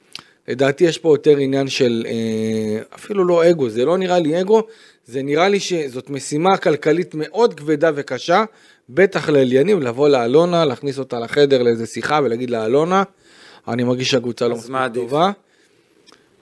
לדעתי 0.49 0.85
יש 0.85 0.99
פה 0.99 1.15
יותר 1.15 1.37
עניין 1.37 1.69
של 1.69 2.07
אה, 2.07 2.83
אפילו 2.95 3.25
לא 3.25 3.51
אגו, 3.51 3.69
זה 3.69 3.85
לא 3.85 3.99
נראה 3.99 4.19
לי 4.19 4.41
אגו, 4.41 4.63
זה 5.07 5.23
נראה 5.23 5.49
לי 5.49 5.61
שזאת 5.61 6.11
משימה 6.11 6.57
כלכלית 6.57 7.15
מאוד 7.15 7.55
כבדה 7.55 7.91
וקשה, 7.95 8.45
בטח 8.89 9.29
לאליניב, 9.29 9.81
לבוא 9.81 10.09
לאלונה, 10.09 10.65
להכניס 10.65 10.99
אותה 10.99 11.19
לחדר 11.19 11.63
לאיזה 11.63 11.87
שיחה 11.87 12.21
ולהגיד 12.25 12.51
לה, 12.51 12.67
אלונה, 12.67 13.03
אני 13.69 13.85
מרגיש 13.85 14.11
שהקבוצה 14.11 14.49
לא 14.49 14.55
מספיק? 14.55 14.77
טובה. 14.95 15.31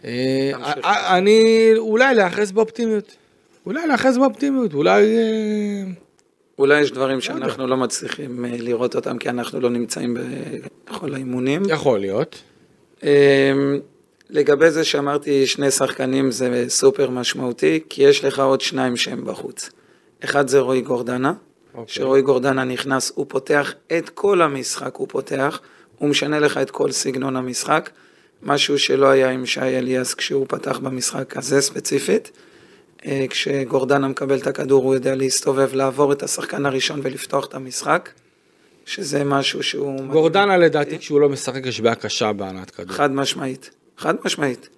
אה. 0.05 0.53
אה, 0.85 1.19
אני 1.19 1.71
אולי 1.77 2.15
להיאחז 2.15 2.53
באופטימיות. 2.53 3.17
אולי 3.67 3.87
להיאחז 3.87 4.19
באופטימיות, 4.19 4.75
אולי... 4.75 5.17
אולי 6.59 6.81
יש 6.81 6.93
דברים 6.93 7.21
שאנחנו 7.21 7.67
לא 7.67 7.77
מצליחים 7.77 8.45
לראות 8.45 8.97
אותם 8.97 9.19
כי 9.19 9.29
אנחנו 9.29 9.61
לא 9.61 9.71
נמצאים 9.71 10.17
בכל 10.91 11.15
האימונים. 11.15 11.63
יכול 11.69 12.01
להיות. 12.01 12.43
אה, 14.31 14.41
לגבי 14.41 14.71
זה 14.71 14.85
שאמרתי 14.85 15.47
שני 15.47 15.71
שחקנים 15.71 16.31
זה 16.31 16.65
סופר 16.69 17.11
משמעותי, 17.11 17.81
כי 17.89 18.03
יש 18.03 18.25
לך 18.25 18.39
עוד 18.39 18.61
שניים 18.61 18.97
שהם 18.97 19.25
בחוץ. 19.25 19.71
אחד 20.25 20.49
זה 20.49 20.61
רועי 20.61 20.81
גורדנה, 20.81 21.33
אוקיי. 21.75 21.95
שרועי 21.95 22.23
גורדנה 22.23 22.65
נכנס, 22.65 23.13
הוא 23.15 23.27
פותח 23.29 23.75
את 23.99 24.09
כל 24.09 24.43
המשחק, 24.43 24.95
הוא 24.95 25.07
פותח, 25.11 25.61
הוא 25.99 26.09
משנה 26.09 26.39
לך 26.39 26.59
את 26.59 26.71
כל 26.71 26.93
סגנון 26.93 27.37
המשחק, 27.37 27.91
משהו 28.43 28.79
שלא 28.79 29.07
היה 29.07 29.31
עם 29.31 29.47
שי 29.47 29.61
אליאס 29.61 30.15
כשהוא 30.15 30.47
פתח 30.49 30.79
במשחק 30.79 31.37
הזה 31.37 31.61
ספציפית. 31.61 32.31
אה, 33.07 33.27
כשגורדנה 33.31 34.09
מקבל 34.09 34.39
את 34.39 34.47
הכדור 34.47 34.85
הוא 34.85 34.95
יודע 34.95 35.15
להסתובב, 35.15 35.75
לעבור 35.75 36.13
את 36.13 36.23
השחקן 36.23 36.67
הראשון 36.67 37.01
ולפתוח 37.03 37.47
את 37.47 37.55
המשחק, 37.55 38.11
שזה 38.87 39.25
משהו 39.25 39.63
שהוא... 39.63 40.07
גורדנה 40.07 40.57
לדעתי 40.57 40.99
כשהוא 40.99 41.21
לא 41.21 41.29
משחק 41.29 41.67
יש 41.67 41.81
בעיה 41.81 41.95
קשה 41.95 42.33
בהנעת 42.33 42.71
כדור. 42.71 42.97
חד 42.97 43.13
משמעית, 43.13 43.71
חד 44.01 44.15
משמעית. 44.25 44.69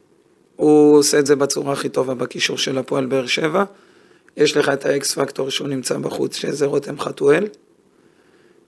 הוא 0.57 0.99
עושה 0.99 1.19
את 1.19 1.27
זה 1.27 1.37
בצורה 1.37 1.73
הכי 1.73 1.89
טובה 1.89 2.15
בקישור 2.15 2.59
של 2.59 2.79
הפועל 2.79 3.07
באר 3.07 3.27
שבע. 3.27 3.65
יש 4.37 4.57
לך 4.57 4.69
את 4.69 4.87
האקס 4.87 5.15
פקטור 5.15 5.51
שהוא 5.51 5.69
נמצא 5.69 5.99
בחוץ, 5.99 6.37
שזה 6.37 6.67
רותם 6.67 7.01
חתואל. 7.01 7.49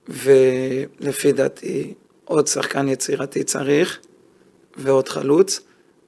ולפי 0.09 1.33
דעתי, 1.33 1.95
עוד 2.25 2.47
שחקן 2.47 2.89
יצירתי 2.89 3.45
צריך, 3.45 3.99
ועוד 4.77 5.09
חלוץ, 5.09 5.61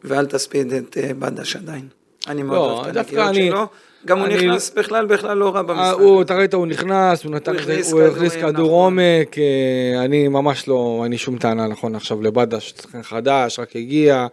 ואל 0.04 0.26
תספיד 0.26 0.72
את 0.72 0.96
אה, 0.98 1.14
בדש 1.14 1.56
עדיין. 1.56 1.88
אני 2.26 2.42
מאוד 2.42 2.56
לא, 2.56 2.72
אוהב 2.72 2.98
את 2.98 3.12
הנגיעות 3.12 3.34
שלו. 3.34 3.66
גם 4.04 4.18
הוא 4.18 4.28
נכנס 4.28 4.70
בכלל, 4.70 5.06
בכלל 5.06 5.38
לא 5.38 5.54
רע 5.54 5.56
אה, 5.56 5.62
במשחק. 5.62 6.00
הוא, 6.00 6.22
אתה 6.22 6.36
ראית, 6.36 6.54
הוא 6.54 6.66
נכנס, 6.66 7.24
הוא 7.24 7.32
נתן, 7.32 7.52
הוא 7.52 7.60
הכניס 7.60 7.88
כדורים, 7.88 8.30
כדור 8.30 8.50
נכון. 8.52 8.62
עומק, 8.62 9.38
אה, 9.38 10.04
אני 10.04 10.28
ממש 10.28 10.68
לא, 10.68 11.00
אין 11.02 11.12
לי 11.12 11.18
שום 11.18 11.38
טענה 11.38 11.66
נכון 11.66 11.94
עכשיו 11.94 12.22
לבדש, 12.22 12.74
שחקן 12.78 13.02
חדש, 13.02 13.58
רק 13.58 13.76
הגיע, 13.76 14.26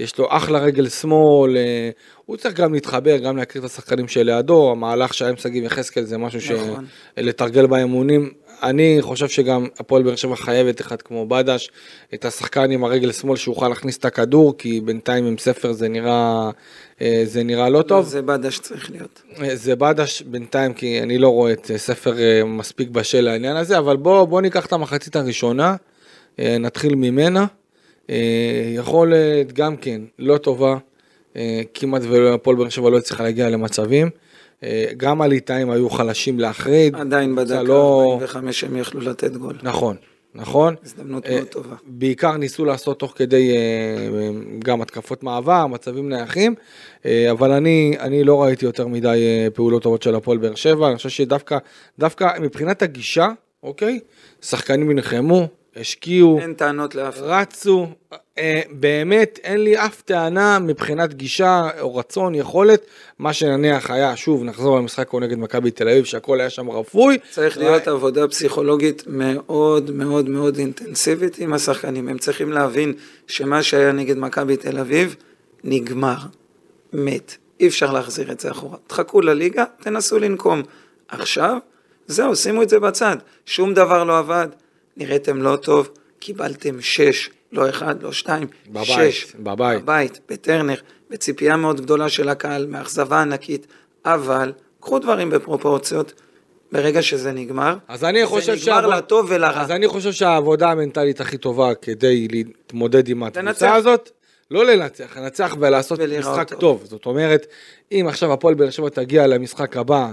יש 0.00 0.18
לו 0.18 0.26
אחלה 0.30 0.58
רגל 0.58 0.88
שמאל, 0.88 1.56
אה, 1.56 1.90
הוא 2.26 2.36
צריך 2.36 2.54
גם 2.54 2.74
להתחבר, 2.74 3.16
גם 3.16 3.36
להכיר 3.36 3.60
את 3.60 3.66
השחקנים 3.66 4.08
שלידו, 4.08 4.70
המהלך 4.70 5.14
שהיה 5.14 5.30
עם 5.30 5.36
שגיב 5.36 5.64
יחזקאל 5.64 6.04
זה 6.04 6.18
משהו 6.18 6.56
נכון. 6.56 6.84
שלתרגל 7.16 7.66
באימונים, 7.66 8.30
אני 8.62 8.98
חושב 9.00 9.28
שגם 9.28 9.66
הפועל 9.78 10.02
באר 10.02 10.16
שבע 10.16 10.36
חייבת 10.36 10.80
אחד 10.80 11.02
כמו 11.02 11.26
בדש, 11.26 11.70
את 12.14 12.24
השחקן 12.24 12.70
עם 12.70 12.84
הרגל 12.84 13.12
שמאל 13.12 13.36
שיוכל 13.36 13.68
להכניס 13.68 13.98
את 13.98 14.04
הכדור, 14.04 14.54
כי 14.58 14.80
בינתיים 14.80 15.26
עם 15.26 15.38
ספר 15.38 15.72
זה 15.72 15.88
נראה, 15.88 16.50
אה, 17.00 17.22
זה 17.24 17.42
נראה 17.42 17.68
לא 17.68 17.82
טוב. 17.82 18.04
זה 18.04 18.22
בדש 18.22 18.58
צריך 18.58 18.90
להיות. 18.90 19.22
זה 19.54 19.76
בדש 19.76 20.22
בינתיים, 20.22 20.74
כי 20.74 21.02
אני 21.02 21.18
לא 21.18 21.28
רואה 21.28 21.52
את 21.52 21.70
אה, 21.70 21.78
ספר 21.78 22.18
אה, 22.18 22.44
מספיק 22.44 22.88
בשל 22.88 23.20
לעניין 23.20 23.56
הזה, 23.56 23.78
אבל 23.78 23.96
בוא, 23.96 24.24
בוא 24.24 24.40
ניקח 24.40 24.66
את 24.66 24.72
המחצית 24.72 25.16
הראשונה, 25.16 25.76
אה, 26.38 26.58
נתחיל 26.58 26.94
ממנה. 26.94 27.46
אה, 28.10 28.70
יכולת 28.74 29.52
גם 29.52 29.76
כן 29.76 30.00
לא 30.18 30.38
טובה, 30.38 30.76
אה, 31.36 31.60
כמעט 31.74 32.02
והפועל 32.02 32.56
באר 32.56 32.68
שבע 32.68 32.90
לא 32.90 32.98
הצליחה 32.98 33.22
להגיע 33.22 33.50
למצבים. 33.50 34.10
אה, 34.62 34.84
גם 34.96 35.22
הליטאים 35.22 35.70
היו 35.70 35.90
חלשים 35.90 36.40
להחריד. 36.40 36.96
עדיין 36.96 37.36
בדקה 37.36 37.62
לא... 37.62 38.18
45 38.22 38.64
הם 38.64 38.76
יכלו 38.76 39.00
לתת 39.00 39.36
גול. 39.36 39.58
נכון, 39.62 39.96
נכון. 40.34 40.74
הזדמנות 40.84 41.26
אה, 41.26 41.34
מאוד 41.34 41.46
טובה. 41.46 41.76
בעיקר 41.86 42.36
ניסו 42.36 42.64
לעשות 42.64 42.98
תוך 42.98 43.12
כדי 43.16 43.50
אה, 43.50 44.30
גם 44.58 44.82
התקפות 44.82 45.22
מעבר, 45.22 45.66
מצבים 45.66 46.08
נייחים, 46.08 46.54
אבל 47.30 47.50
אני, 47.52 47.96
אני 48.00 48.24
לא 48.24 48.42
ראיתי 48.42 48.64
יותר 48.64 48.86
מדי 48.86 49.46
פעולות 49.54 49.82
טובות 49.82 50.02
של 50.02 50.14
הפועל 50.14 50.38
באר 50.38 50.54
שבע, 50.54 50.88
אני 50.88 50.96
חושב 50.96 51.08
שדווקא 51.08 51.58
דווקא 51.98 52.28
מבחינת 52.40 52.82
הגישה, 52.82 53.28
אוקיי, 53.62 54.00
שחקנים 54.42 54.92
נלחמו, 54.92 55.48
השקיעו, 55.76 56.38
אין 56.40 56.54
טענות 56.54 56.94
לאף. 56.94 57.18
רצו, 57.20 57.86
אה, 58.38 58.60
באמת 58.70 59.38
אין 59.42 59.60
לי 59.60 59.76
אף 59.76 60.02
טענה 60.02 60.58
מבחינת 60.58 61.14
גישה 61.14 61.68
או 61.80 61.96
רצון, 61.96 62.34
יכולת, 62.34 62.86
מה 63.18 63.32
שנניח 63.32 63.90
היה, 63.90 64.16
שוב 64.16 64.44
נחזור 64.44 64.78
למשחק 64.78 65.12
או 65.12 65.20
נגד 65.20 65.38
מכבי 65.38 65.70
תל 65.70 65.88
אביב, 65.88 66.04
שהכל 66.04 66.40
היה 66.40 66.50
שם 66.50 66.70
רפוי, 66.70 67.18
צריך 67.30 67.58
להיות 67.58 67.88
עבודה 67.88 68.28
פסיכולוגית 68.28 69.04
מאוד 69.06 69.90
מאוד 69.90 70.28
מאוד 70.28 70.58
אינטנסיבית 70.58 71.38
עם 71.38 71.52
השחקנים. 71.52 72.08
הם 72.08 72.18
צריכים 72.18 72.52
להבין 72.52 72.94
שמה 73.26 73.62
שהיה 73.62 73.92
נגד 73.92 74.18
מכבי 74.18 74.56
תל 74.56 74.78
אביב 74.78 75.16
נגמר, 75.64 76.16
מת. 76.92 77.36
אי 77.60 77.68
אפשר 77.68 77.92
להחזיר 77.92 78.32
את 78.32 78.40
זה 78.40 78.50
אחורה. 78.50 78.76
תחכו 78.86 79.20
לליגה, 79.20 79.64
תנסו 79.80 80.18
לנקום. 80.18 80.62
עכשיו, 81.08 81.58
זהו, 82.06 82.36
שימו 82.36 82.62
את 82.62 82.68
זה 82.68 82.80
בצד. 82.80 83.16
שום 83.46 83.74
דבר 83.74 84.04
לא 84.04 84.18
עבד, 84.18 84.48
נראיתם 84.98 85.42
לא 85.42 85.56
טוב, 85.56 85.88
קיבלתם 86.18 86.80
שש, 86.80 87.30
לא 87.52 87.68
אחד, 87.68 88.02
לא 88.02 88.12
שתיים, 88.12 88.46
בבית, 88.68 88.86
שש. 88.86 89.34
בבית. 89.34 89.82
בבית, 89.82 90.20
בטרנר, 90.28 90.74
בציפייה 91.10 91.56
מאוד 91.56 91.80
גדולה 91.80 92.08
של 92.08 92.28
הקהל, 92.28 92.66
מאכזבה 92.66 93.20
ענקית, 93.22 93.66
אבל 94.04 94.52
קחו 94.80 94.98
דברים 94.98 95.30
בפרופורציות. 95.30 96.12
ברגע 96.72 97.02
שזה 97.02 97.32
נגמר, 97.32 97.76
אז 97.88 98.04
אני 98.04 98.26
חושב 98.26 98.46
זה 98.46 98.52
נגמר 98.52 98.64
שהעבוד- 98.64 98.94
לטוב 98.94 99.26
ולרע. 99.28 99.60
אז 99.62 99.70
אני 99.70 99.88
חושב 99.88 100.12
שהעבודה 100.12 100.70
המנטלית 100.70 101.20
הכי 101.20 101.38
טובה 101.38 101.74
כדי 101.74 102.28
להתמודד 102.28 103.08
עם. 103.08 103.22
הקבוצה 103.22 103.74
הזאת, 103.74 104.10
לא 104.50 104.66
לנצח, 104.66 105.16
לנצח 105.16 105.56
ולעשות 105.60 106.00
משחק 106.00 106.48
טוב. 106.48 106.60
טוב. 106.60 106.84
זאת 106.84 107.06
אומרת, 107.06 107.46
אם 107.92 108.06
עכשיו 108.08 108.32
הפועל 108.32 108.54
באר 108.54 108.70
שבע 108.70 108.88
תגיע 108.88 109.26
למשחק 109.26 109.76
הבא, 109.76 110.10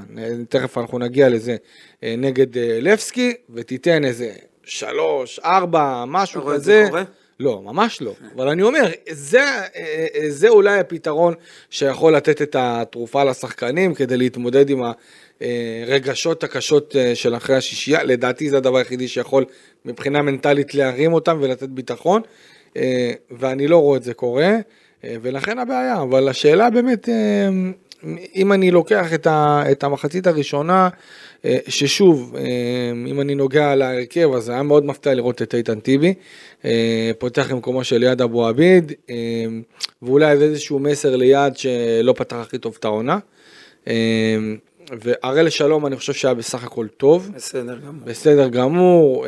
תכף 0.49 0.77
אנחנו 0.77 0.99
נגיע 0.99 1.29
לזה, 1.29 1.55
אה, 2.03 2.15
נגד 2.17 2.57
אה, 2.57 2.77
לבסקי, 2.81 3.33
ותיתן 3.49 4.05
איזה 4.05 4.31
שלוש, 4.65 5.39
ארבע, 5.39 6.03
משהו 6.07 6.45
כזה. 6.45 6.57
זה 6.57 6.85
קורה? 6.89 7.03
לא, 7.39 7.61
ממש 7.63 8.01
לא. 8.01 8.13
אבל 8.35 8.47
אני 8.47 8.61
אומר, 8.61 8.89
זה, 9.09 9.43
זה 10.27 10.49
אולי 10.49 10.79
הפתרון 10.79 11.33
שיכול 11.69 12.15
לתת 12.15 12.41
את 12.41 12.55
התרופה 12.59 13.23
לשחקנים 13.23 13.93
כדי 13.93 14.17
להתמודד 14.17 14.69
עם 14.69 14.81
הרגשות 15.41 16.43
הקשות 16.43 16.95
אה, 16.95 17.15
של 17.15 17.35
אחרי 17.35 17.55
השישייה. 17.55 18.03
לדעתי 18.03 18.49
זה 18.49 18.57
הדבר 18.57 18.77
היחידי 18.77 19.07
שיכול 19.07 19.45
מבחינה 19.85 20.21
מנטלית 20.21 20.75
להרים 20.75 21.13
אותם 21.13 21.37
ולתת 21.41 21.69
ביטחון, 21.69 22.21
אה, 22.77 23.11
ואני 23.31 23.67
לא 23.67 23.77
רואה 23.77 23.97
את 23.97 24.03
זה 24.03 24.13
קורה, 24.13 24.51
אה, 25.03 25.15
ולכן 25.21 25.59
הבעיה. 25.59 26.01
אבל 26.01 26.29
השאלה 26.29 26.69
באמת, 26.69 27.09
אם 28.35 28.53
אני 28.53 28.71
לוקח 28.71 29.13
את, 29.13 29.27
ה, 29.27 29.63
את 29.71 29.83
המחצית 29.83 30.27
הראשונה, 30.27 30.89
אה, 31.45 31.57
ששוב, 31.67 32.35
אה, 32.37 32.41
אם 33.07 33.21
אני 33.21 33.35
נוגע 33.35 33.71
על 33.71 33.81
ההרכב, 33.81 34.29
אז 34.35 34.49
היה 34.49 34.63
מאוד 34.63 34.85
מפתיע 34.85 35.13
לראות 35.13 35.41
את 35.41 35.55
איתן 35.55 35.79
טיבי, 35.79 36.13
אה, 36.65 37.11
פותח 37.19 37.51
במקומו 37.51 37.83
של 37.83 37.97
ליעד 37.97 38.21
אבו 38.21 38.47
עביד, 38.47 38.91
ואולי 40.01 40.31
איזשהו 40.31 40.79
מסר 40.79 41.15
ליעד 41.15 41.57
שלא 41.57 42.13
פתח 42.17 42.35
הכי 42.35 42.57
טוב 42.57 42.77
את 42.79 42.85
העונה. 42.85 43.17
והראל 45.03 45.49
שלום 45.49 45.85
אני 45.85 45.95
חושב 45.95 46.13
שהיה 46.13 46.33
בסך 46.33 46.63
הכל 46.63 46.87
טוב. 46.97 47.31
בסדר 47.35 47.77
גמור. 47.77 48.05
בסדר 48.05 48.47
גמור, 48.47 49.25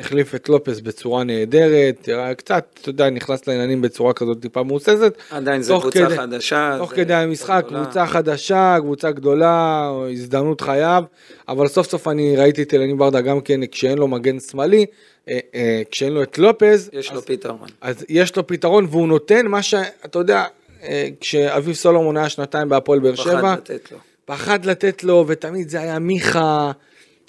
החליף 0.00 0.34
את 0.34 0.48
לופס 0.48 0.80
בצורה 0.80 1.24
נהדרת, 1.24 2.08
קצת, 2.36 2.64
אתה 2.80 2.88
יודע, 2.88 3.10
נכנס 3.10 3.46
לעניינים 3.48 3.82
בצורה 3.82 4.12
כזאת 4.12 4.40
טיפה 4.40 4.62
מהוססת. 4.62 5.18
עדיין 5.30 5.62
זו 5.62 5.80
קבוצה 5.80 6.06
כדי, 6.06 6.16
חדשה. 6.16 6.76
תוך 6.78 6.92
כדי 6.94 7.14
המשחק, 7.14 7.64
קבוצה 7.68 8.06
חדשה, 8.06 8.76
קבוצה 8.80 9.10
גדולה, 9.10 9.90
הזדמנות 10.12 10.60
חייו, 10.60 11.04
אבל 11.48 11.68
סוף 11.68 11.86
סוף 11.86 12.08
אני 12.08 12.36
ראיתי 12.36 12.62
את 12.62 12.74
אלני 12.74 12.94
ברדה 12.94 13.20
גם 13.20 13.40
כן, 13.40 13.66
כשאין 13.66 13.98
לו 13.98 14.08
מגן 14.08 14.40
שמאלי, 14.40 14.86
אה, 15.28 15.38
אה, 15.54 15.82
כשאין 15.90 16.12
לו 16.12 16.22
את 16.22 16.38
לופז. 16.38 16.90
יש 16.92 17.10
אז, 17.10 17.16
לו 17.16 17.22
פתרון. 17.22 17.68
אז 17.80 18.04
יש 18.08 18.36
לו 18.36 18.46
פתרון 18.46 18.86
והוא 18.90 19.08
נותן 19.08 19.46
מה 19.46 19.62
שאתה 19.62 20.18
יודע, 20.18 20.44
אה, 20.82 21.08
כשאביב 21.20 21.74
סולומון 21.74 22.16
היה 22.16 22.28
שנתיים 22.28 22.68
בהפועל 22.68 22.98
באר 22.98 23.14
שבע. 23.14 23.56
פחד 23.56 23.58
לתת 23.58 23.92
לו. 23.92 23.98
פחד 24.24 24.64
לתת 24.64 25.04
לו, 25.04 25.24
ותמיד 25.28 25.68
זה 25.68 25.80
היה 25.80 25.98
מיכה. 25.98 26.72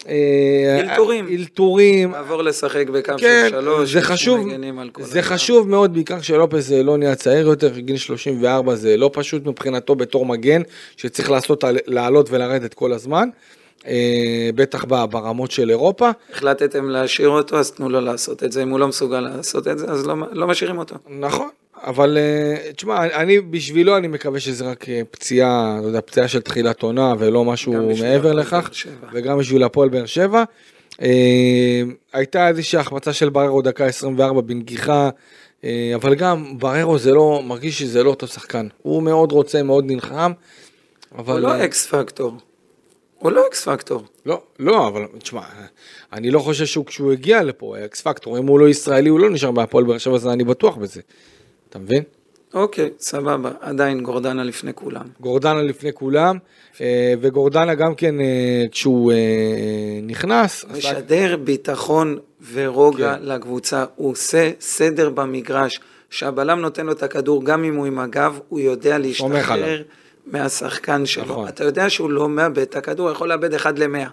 אה, 0.08 0.80
אלתורים. 0.80 1.28
אלתורים. 1.28 2.12
לעבור 2.12 2.42
לשחק 2.42 2.90
בקו 2.90 3.14
כן, 3.18 3.48
של 3.50 3.50
שלוש. 3.50 3.94
זה 3.94 4.02
חשוב, 4.02 4.48
זה 5.00 5.22
חשוב 5.22 5.70
מאוד, 5.70 5.94
בעיקר 5.94 6.20
כשלופס 6.20 6.72
לא 6.72 6.98
נהיה 6.98 7.16
צעיר 7.16 7.48
יותר, 7.48 7.80
גיל 7.80 7.98
34 7.98 8.76
זה 8.76 8.98
לא 8.98 9.10
פשוט 9.14 9.46
מבחינתו 9.46 9.96
בתור 9.96 10.26
מגן, 10.26 10.62
שצריך 10.98 11.32
לעשות, 11.32 11.64
לעלות 11.88 12.28
ולרדת 12.32 12.74
כל 12.74 12.94
הזמן. 12.94 13.30
אה, 13.88 14.50
בטח 14.56 14.86
ברמות 14.86 15.52
של 15.52 15.70
אירופה. 15.70 16.10
החלטתם 16.34 16.90
להשאיר 16.90 17.30
אותו, 17.30 17.60
אז 17.60 17.72
תנו 17.72 17.90
לו 17.90 18.02
לעשות 18.02 18.44
את 18.44 18.52
זה. 18.52 18.64
אם 18.64 18.70
הוא 18.70 18.80
לא 18.80 18.88
מסוגל 18.88 19.20
לעשות 19.20 19.68
את 19.68 19.80
זה, 19.80 19.86
אז 19.86 20.06
לא, 20.06 20.16
לא 20.32 20.48
משאירים 20.48 20.78
אותו. 20.78 20.96
נכון, 21.10 21.50
אבל 21.84 22.18
אה, 22.18 22.72
תשמע, 22.72 23.06
אני 23.06 23.42
בשבילו 23.42 23.98
אני 23.98 24.08
מקווה 24.08 24.40
שזה 24.40 24.66
רק 24.66 24.90
אה, 24.90 25.02
פציעה, 25.12 25.80
לא 25.82 25.88
יודע, 25.88 26.02
פציעה 26.02 26.28
של 26.28 26.42
תחילת 26.42 26.82
עונה 26.82 27.14
ולא 27.20 27.46
משהו 27.46 27.92
מעבר 28.02 28.34
לכך, 28.34 28.70
וגם 29.14 29.38
בשביל 29.38 29.64
הפועל 29.64 29.90
באר 29.90 30.06
שבע. 30.06 30.44
אה, 31.02 31.82
הייתה 32.14 32.48
איזושהי 32.48 32.80
החמצה 32.80 33.14
של 33.14 33.30
בררו 33.30 33.62
דקה 33.62 33.86
24 33.86 34.42
בנגיחה, 34.42 35.10
אבל 35.96 36.16
גם 36.16 36.58
בררו 36.60 36.98
זה 36.98 37.14
לא, 37.14 37.42
מרגיש 37.46 37.80
שזה 37.80 38.04
לא 38.04 38.10
אותו 38.10 38.28
שחקן. 38.28 38.68
הוא 38.82 39.04
מאוד 39.04 39.32
רוצה, 39.32 39.64
מאוד 39.64 39.86
נלחם, 39.88 40.32
אבל... 41.18 41.34
הוא 41.34 41.40
לא 41.40 41.66
X 41.66 41.88
factor. 41.88 42.34
הוא 43.20 43.32
לא 43.32 43.48
X 43.48 43.68
factor. 43.68 44.04
לא, 44.26 44.42
לא, 44.60 44.88
אבל 44.88 45.06
תשמע, 45.20 45.42
אני 46.14 46.32
לא 46.32 46.40
חושב 46.40 46.66
שהוא 46.66 46.86
כשהוא 46.86 47.12
הגיע 47.12 47.44
לפה, 47.44 47.76
X 47.86 48.02
factor. 48.02 48.38
אם 48.38 48.48
הוא 48.48 48.60
לא 48.60 48.70
ישראלי, 48.70 49.10
הוא 49.10 49.20
לא 49.20 49.30
נשאר 49.30 49.52
בהפועל 49.52 49.84
באר 49.84 49.98
שבע, 49.98 50.16
אז 50.16 50.28
אני 50.28 50.44
בטוח 50.44 50.76
בזה. 50.76 51.02
אתה 51.72 51.80
מבין? 51.80 52.04
אוקיי, 52.54 52.90
סבבה, 53.00 53.52
עדיין 53.62 54.02
גורדנה 54.02 54.44
לפני 54.44 54.72
כולם. 54.76 55.06
גורדנה 55.20 55.62
לפני 55.62 55.94
כולם, 55.94 56.38
אה, 56.82 57.14
וגורדנה 57.22 57.76
גם 57.76 57.96
כן, 57.96 58.22
אה, 58.22 58.66
כשהוא 58.72 59.12
אה, 59.12 59.18
נכנס... 60.04 60.66
משדר 60.66 61.38
ביטחון 61.38 62.18
ורוגע 62.54 63.16
כן. 63.16 63.24
לקבוצה, 63.24 63.86
הוא 63.96 64.12
עושה 64.12 64.52
סדר 64.60 65.10
במגרש. 65.10 65.80
כשהבלם 66.10 66.60
נותן 66.60 66.86
לו 66.86 66.92
את 66.92 67.04
הכדור, 67.04 67.46
גם 67.46 67.64
אם 67.64 67.76
הוא 67.76 67.86
עם 67.86 68.00
הגב, 68.00 68.40
הוא 68.50 68.60
יודע 68.60 68.98
להשתחרר 68.98 69.84
מהשחקן 70.26 71.06
שלו. 71.06 71.24
נכון. 71.26 71.48
אתה 71.48 71.64
יודע 71.64 71.90
שהוא 71.90 72.10
לא 72.10 72.30
מאבד 72.30 72.60
את 72.60 72.76
הכדור, 72.76 73.08
הוא 73.08 73.16
יכול 73.16 73.30
לאבד 73.30 73.54
אחד 73.54 73.80
למאה. 73.80 74.08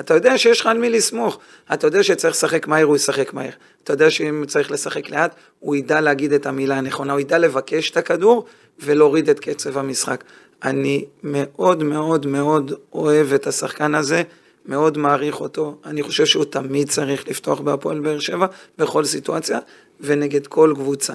אתה 0.00 0.14
יודע 0.14 0.38
שיש 0.38 0.60
לך 0.60 0.66
על 0.66 0.78
מי 0.78 0.90
לסמוך, 0.90 1.38
אתה 1.72 1.86
יודע 1.86 2.02
שצריך 2.02 2.34
לשחק 2.34 2.66
מהר, 2.66 2.84
הוא 2.84 2.96
ישחק 2.96 3.32
מהר. 3.32 3.50
אתה 3.84 3.92
יודע 3.92 4.10
שאם 4.10 4.44
צריך 4.46 4.70
לשחק 4.70 5.10
לאט, 5.10 5.34
הוא 5.58 5.76
ידע 5.76 6.00
להגיד 6.00 6.32
את 6.32 6.46
המילה 6.46 6.78
הנכונה, 6.78 7.12
הוא 7.12 7.20
ידע 7.20 7.38
לבקש 7.38 7.90
את 7.90 7.96
הכדור 7.96 8.44
ולהוריד 8.78 9.30
את 9.30 9.40
קצב 9.40 9.78
המשחק. 9.78 10.24
אני 10.62 11.04
מאוד 11.22 11.82
מאוד 11.82 12.26
מאוד 12.26 12.72
אוהב 12.92 13.32
את 13.32 13.46
השחקן 13.46 13.94
הזה, 13.94 14.22
מאוד 14.66 14.98
מעריך 14.98 15.40
אותו. 15.40 15.76
אני 15.84 16.02
חושב 16.02 16.26
שהוא 16.26 16.44
תמיד 16.44 16.88
צריך 16.88 17.28
לפתוח 17.28 17.60
בהפועל 17.60 18.00
באר 18.00 18.18
שבע, 18.18 18.46
בכל 18.78 19.04
סיטואציה, 19.04 19.58
ונגד 20.00 20.46
כל 20.46 20.72
קבוצה. 20.74 21.14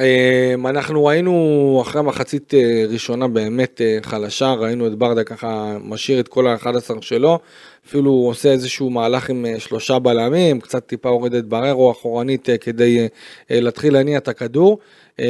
אמ, 0.00 0.66
אנחנו 0.66 1.04
ראינו 1.04 1.78
אחרי 1.82 2.02
מחצית 2.02 2.54
אה, 2.54 2.84
ראשונה 2.88 3.28
באמת 3.28 3.80
אה, 3.80 3.98
חלשה, 4.02 4.52
ראינו 4.52 4.86
את 4.86 4.94
ברדה 4.94 5.24
ככה 5.24 5.76
משאיר 5.84 6.20
את 6.20 6.28
כל 6.28 6.46
ה-11 6.46 7.00
שלו, 7.00 7.38
אפילו 7.86 8.10
הוא 8.10 8.28
עושה 8.28 8.52
איזשהו 8.52 8.90
מהלך 8.90 9.30
עם 9.30 9.46
אה, 9.46 9.60
שלושה 9.60 9.98
בלמים, 9.98 10.60
קצת 10.60 10.86
טיפה 10.86 11.08
הוריד 11.08 11.34
את 11.34 11.46
בררו 11.46 11.90
אחורנית 11.90 12.48
כדי 12.60 13.08
להתחיל 13.50 13.92
להניע 13.92 14.18
את 14.18 14.28
הכדור. 14.28 14.78
אמ, 15.18 15.24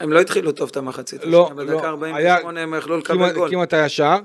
הם 0.00 0.12
לא 0.12 0.20
התחילו 0.20 0.52
טוב 0.52 0.68
את 0.70 0.76
המחצית, 0.76 1.24
לא, 1.24 1.50
לא, 1.56 1.64
בדקה 1.64 1.88
48 1.88 2.60
הם 2.60 2.74
יכלו 2.78 2.98
לקבל 2.98 3.32
גול. 3.32 3.50
כמעט 3.50 3.74
היה 3.74 3.88
שער. 3.88 4.18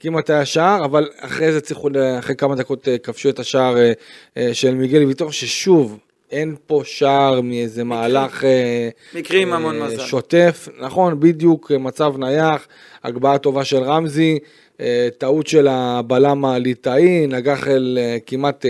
כמעט 0.00 0.30
היה 0.30 0.44
שער, 0.44 0.84
אבל 0.84 1.08
אחרי 1.18 1.52
זה 1.52 1.60
צריכו, 1.60 1.88
אחרי 2.18 2.36
כמה 2.36 2.54
דקות 2.54 2.88
כבשו 3.02 3.28
את 3.28 3.38
השער 3.38 3.76
של 4.52 4.74
מיגל 4.74 5.04
ויטור, 5.04 5.32
ששוב, 5.32 5.98
אין 6.30 6.54
פה 6.66 6.82
שער 6.84 7.40
מאיזה 7.40 7.84
מהלך 7.84 8.44
אה, 8.44 8.88
מקרי 9.14 9.42
עם 9.42 9.52
המון 9.52 9.82
אה, 9.82 9.86
מזל. 9.86 10.06
שוטף, 10.06 10.68
נכון, 10.78 11.20
בדיוק 11.20 11.72
מצב 11.80 12.14
נייח, 12.18 12.66
הגבהה 13.04 13.38
טובה 13.38 13.64
של 13.64 13.82
רמזי, 13.82 14.38
אה, 14.80 15.08
טעות 15.18 15.46
של 15.46 15.68
הבלם 15.70 16.44
הליטאי, 16.44 17.26
נגח 17.26 17.68
אל 17.68 17.98
כמעט, 18.26 18.64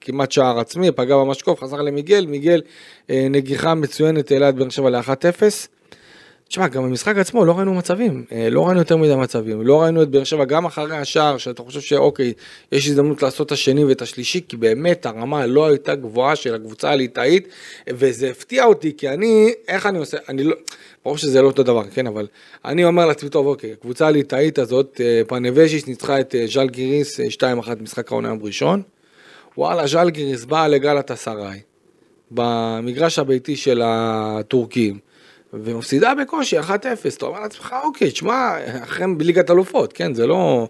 כמעט 0.00 0.32
שער 0.32 0.60
עצמי, 0.60 0.92
פגע 0.92 1.16
במשקוף, 1.16 1.60
חזר 1.60 1.82
למיגל, 1.82 2.26
מיגל 2.26 2.62
נגיחה 3.08 3.74
מצוינת 3.74 4.32
אלעד 4.32 4.56
באר 4.58 4.68
שבע 4.68 4.90
ל-1-0. 4.90 5.68
תשמע, 6.48 6.68
גם 6.68 6.82
במשחק 6.82 7.16
עצמו 7.16 7.44
לא 7.44 7.52
ראינו 7.52 7.74
מצבים, 7.74 8.24
אה, 8.32 8.50
לא 8.50 8.66
ראינו 8.66 8.80
יותר 8.80 8.96
מדי 8.96 9.14
מצבים, 9.14 9.62
לא 9.62 9.82
ראינו 9.82 10.02
את 10.02 10.08
באר 10.08 10.24
שבע 10.24 10.44
גם 10.44 10.64
אחרי 10.64 10.96
השער, 10.96 11.38
שאתה 11.38 11.62
חושב 11.62 11.80
שאוקיי, 11.80 12.32
יש 12.72 12.88
הזדמנות 12.88 13.22
לעשות 13.22 13.46
את 13.46 13.52
השני 13.52 13.84
ואת 13.84 14.02
השלישי, 14.02 14.40
כי 14.48 14.56
באמת 14.56 15.06
הרמה 15.06 15.46
לא 15.46 15.66
הייתה 15.66 15.94
גבוהה 15.94 16.36
של 16.36 16.54
הקבוצה 16.54 16.90
הליטאית, 16.90 17.48
וזה 17.88 18.30
הפתיע 18.30 18.64
אותי, 18.64 18.92
כי 18.96 19.08
אני, 19.08 19.52
איך 19.68 19.86
אני 19.86 19.98
עושה, 19.98 20.16
אני 20.28 20.44
לא, 20.44 20.56
ברור 21.04 21.18
שזה 21.18 21.42
לא 21.42 21.46
אותו 21.46 21.62
דבר, 21.62 21.82
כן, 21.94 22.06
אבל 22.06 22.26
אני 22.64 22.84
אומר 22.84 23.06
לעצמי, 23.06 23.28
טוב, 23.28 23.46
אוקיי, 23.46 23.72
הקבוצה 23.72 24.06
הליטאית 24.06 24.58
הזאת, 24.58 25.00
אה, 25.04 25.22
פנבז'יס 25.26 25.86
ניצחה 25.86 26.20
את 26.20 26.34
אה, 26.34 26.46
ז'אל 26.46 26.68
גיריס 26.68 27.20
2-1 27.20 27.22
משחק 27.80 28.12
העונה 28.12 28.28
יום 28.28 28.38
ראשון, 28.42 28.82
וואלה, 29.58 29.86
ז'אל 29.86 30.10
גיריס 30.10 30.44
באה 30.44 30.68
לגלת 30.68 31.10
אסריי, 31.10 31.60
במגרש 32.30 33.18
הביתי 33.18 33.56
של 33.56 33.82
הטורקים. 33.84 35.07
ומפסידה 35.52 36.14
בקושי 36.14 36.60
1-0, 36.60 36.62
אתה 37.16 37.26
אומר 37.26 37.40
לעצמך, 37.40 37.74
אוקיי, 37.84 38.10
תשמע, 38.10 38.50
אחרי 38.84 39.06
בליגת 39.16 39.50
אלופות, 39.50 39.92
כן, 39.92 40.14
זה 40.14 40.26
לא, 40.26 40.68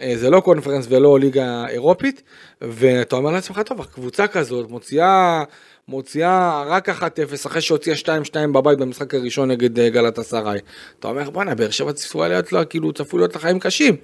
אה, 0.00 0.12
זה 0.16 0.30
לא 0.30 0.40
קונפרנס 0.40 0.86
ולא 0.88 1.18
ליגה 1.18 1.68
אירופית, 1.68 2.22
ואתה 2.60 3.16
אומר 3.16 3.30
לעצמך, 3.30 3.60
טוב, 3.66 3.84
קבוצה 3.84 4.26
כזאת 4.26 4.70
מוציאה, 4.70 5.42
מוציאה 5.88 6.62
רק 6.66 6.88
1-0 6.88 7.02
אחרי 7.46 7.60
שהוציאה 7.60 7.96
2-2 7.96 8.06
בבית 8.52 8.78
במשחק 8.78 9.14
הראשון 9.14 9.50
נגד 9.50 9.78
אה, 9.78 9.88
גלת 9.88 10.18
אסריי. 10.18 10.60
אתה 11.00 11.08
אומר, 11.08 11.30
בואנה, 11.30 11.54
באר 11.54 11.70
שבע 11.70 11.92
צפויה 11.92 12.28
להיות 12.28 12.52
לה, 12.52 12.64
כאילו, 12.64 12.92
צפוי 12.92 13.20
להיות 13.20 13.36
לחיים 13.36 13.58
קשים. 13.58 13.96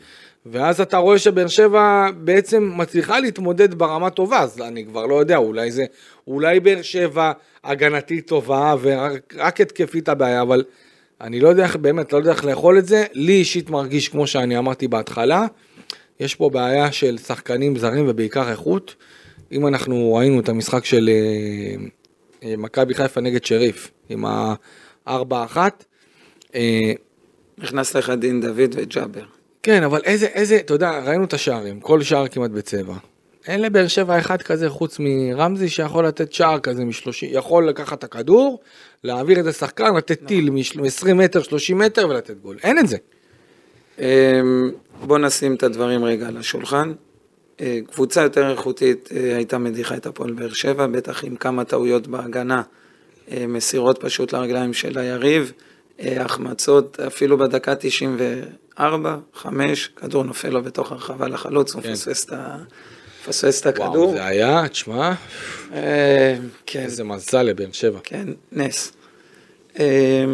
ואז 0.47 0.81
אתה 0.81 0.97
רואה 0.97 1.19
שבאר 1.19 1.49
שבע 1.49 2.11
בעצם 2.17 2.73
מצליחה 2.77 3.21
להתמודד 3.21 3.75
ברמה 3.75 4.11
טובה, 4.11 4.41
אז 4.41 4.61
אני 4.61 4.85
כבר 4.85 5.07
לא 5.07 5.15
יודע, 5.15 5.37
אולי 5.37 5.73
זה, 5.73 5.85
אולי 6.27 6.61
באר 6.61 6.83
שבע 6.83 7.33
הגנתית 7.65 8.27
טובה 8.27 8.75
ורק 8.81 9.61
התקפית 9.61 10.09
הבעיה, 10.09 10.43
אבל 10.43 10.65
אני 11.21 11.41
לא 11.41 11.49
יודע 11.49 11.65
איך, 11.65 11.77
באמת, 11.77 12.13
לא 12.13 12.19
יודע 12.19 12.31
איך 12.31 12.45
לאכול 12.45 12.79
את 12.79 12.87
זה. 12.87 13.05
לי 13.13 13.33
אישית 13.33 13.71
מרגיש, 13.71 14.09
כמו 14.09 14.27
שאני 14.27 14.59
אמרתי 14.59 14.89
בהתחלה, 14.89 15.47
יש 16.21 16.35
פה 16.35 16.51
בעיה 16.51 16.93
של 16.93 17.19
שחקנים 17.19 17.77
זרים 17.77 18.05
ובעיקר 18.09 18.51
איכות. 18.51 18.95
אם 19.53 19.67
אנחנו 19.67 20.15
ראינו 20.15 20.41
את 20.41 20.49
המשחק 20.49 20.85
של 20.85 21.11
אה, 21.13 21.85
אה, 22.45 22.57
מכבי 22.57 22.95
חיפה 22.95 23.21
נגד 23.21 23.45
שריף, 23.45 23.91
עם 24.09 24.25
ה-4-1. 24.25 25.57
אה, 26.55 26.93
נכנס 27.59 27.97
לך 27.97 28.11
דין 28.11 28.41
דוד 28.41 28.75
וג'אבר. 28.75 29.42
כן, 29.63 29.83
אבל 29.83 30.01
איזה, 30.05 30.27
איזה, 30.27 30.57
אתה 30.57 30.75
יודע, 30.75 30.99
ראינו 31.05 31.25
את 31.25 31.33
השערים, 31.33 31.81
כל 31.81 32.03
שער 32.03 32.29
כמעט 32.29 32.51
בצבע. 32.51 32.95
אין 33.47 33.63
לבאר 33.63 33.89
שבע 33.89 34.19
אחד 34.19 34.43
כזה 34.43 34.71
חוץ 34.71 34.97
מרמזי 35.01 35.69
שיכול 35.69 36.07
לתת 36.07 36.33
שער 36.33 36.59
כזה 36.59 36.85
משלושים, 36.85 37.31
יכול 37.33 37.69
לקחת 37.69 37.99
את 37.99 38.05
הכדור, 38.05 38.61
להעביר 39.05 39.41
את 39.41 39.47
השחקן, 39.47 39.95
לתת 39.97 40.27
טיל 40.27 40.51
מ-20 40.51 41.15
מטר, 41.15 41.43
30 41.43 41.79
מטר 41.79 42.09
ולתת 42.09 42.41
גול. 42.43 42.57
אין 42.63 42.79
את 42.79 42.89
זה. 42.89 42.97
אמ, 43.99 44.05
בוא 45.07 45.19
נשים 45.19 45.55
את 45.55 45.63
הדברים 45.63 46.05
רגע 46.05 46.29
על 46.29 46.37
השולחן. 46.37 46.93
אה, 47.61 47.79
קבוצה 47.93 48.23
יותר 48.23 48.51
איכותית 48.51 49.09
אה, 49.17 49.37
הייתה 49.37 49.59
מדיחה 49.59 49.97
את 49.97 50.07
הפועל 50.07 50.33
באר 50.33 50.53
שבע, 50.53 50.87
בטח 50.87 51.25
עם 51.25 51.37
כמה 51.37 51.65
טעויות 51.65 52.07
בהגנה, 52.07 52.63
אה, 53.31 53.47
מסירות 53.47 53.99
פשוט 54.01 54.33
לרגליים 54.33 54.73
של 54.73 54.99
היריב. 54.99 55.53
החמצות, 55.99 57.01
אפילו 57.01 57.39
בדקה 57.39 57.75
94, 58.77 59.17
5, 59.35 59.91
כדור 59.97 60.25
נופל 60.25 60.49
לו 60.49 60.63
בתוך 60.63 60.93
הרחבה 60.93 61.29
לחלוץ, 61.29 61.75
הוא 61.75 61.83
כן. 61.83 61.91
מפספס 61.93 62.25
את 62.25 62.33
ה- 62.33 62.57
מפספס 63.23 63.67
את 63.67 63.79
וואו, 63.79 63.89
הכדור. 63.91 64.13
זה 64.13 64.25
היה, 64.27 64.69
תשמע, 64.69 65.13
אה, 65.73 66.37
כן, 66.67 66.83
איזה 66.83 67.05
מזל 67.05 67.43
לבאר 67.43 67.73
שבע. 67.73 67.99
כן, 68.05 68.29
נס. 68.53 68.93
אה, 69.79 70.25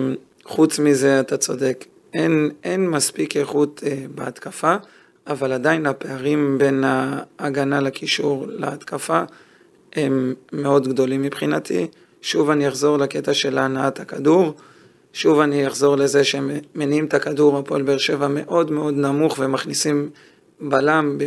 חוץ 0.45 0.79
מזה, 0.79 1.21
אתה 1.21 1.37
צודק, 1.37 1.85
אין, 2.15 2.51
אין 2.65 2.89
מספיק 2.91 3.37
איכות 3.37 3.83
אה, 3.87 4.05
בהתקפה, 4.15 4.77
אבל 5.27 5.53
עדיין 5.53 5.87
הפערים 5.87 6.59
בין 6.59 6.85
ההגנה 6.87 7.81
לקישור 7.81 8.47
להתקפה 8.49 9.23
הם 9.93 10.35
מאוד 10.53 10.89
גדולים 10.89 11.23
מבחינתי. 11.23 11.87
שוב 12.23 12.51
אני 12.51 12.69
אחזור 12.69 12.97
לקטע 12.99 13.35
של 13.35 13.59
הנעת 13.59 14.01
הכדור. 14.01 14.55
שוב 15.19 15.41
אני 15.41 15.67
אחזור 15.67 15.97
לזה 15.97 16.25
שהם 16.25 16.51
מניעים 16.75 17.05
את 17.05 17.15
הכדור, 17.15 17.59
הפועל 17.59 17.83
באר 17.83 17.99
שבע 17.99 18.29
מאוד 18.29 18.71
מאוד 18.71 18.95
נמוך 18.95 19.37
ומכניסים 19.39 20.11
בלם, 20.61 21.19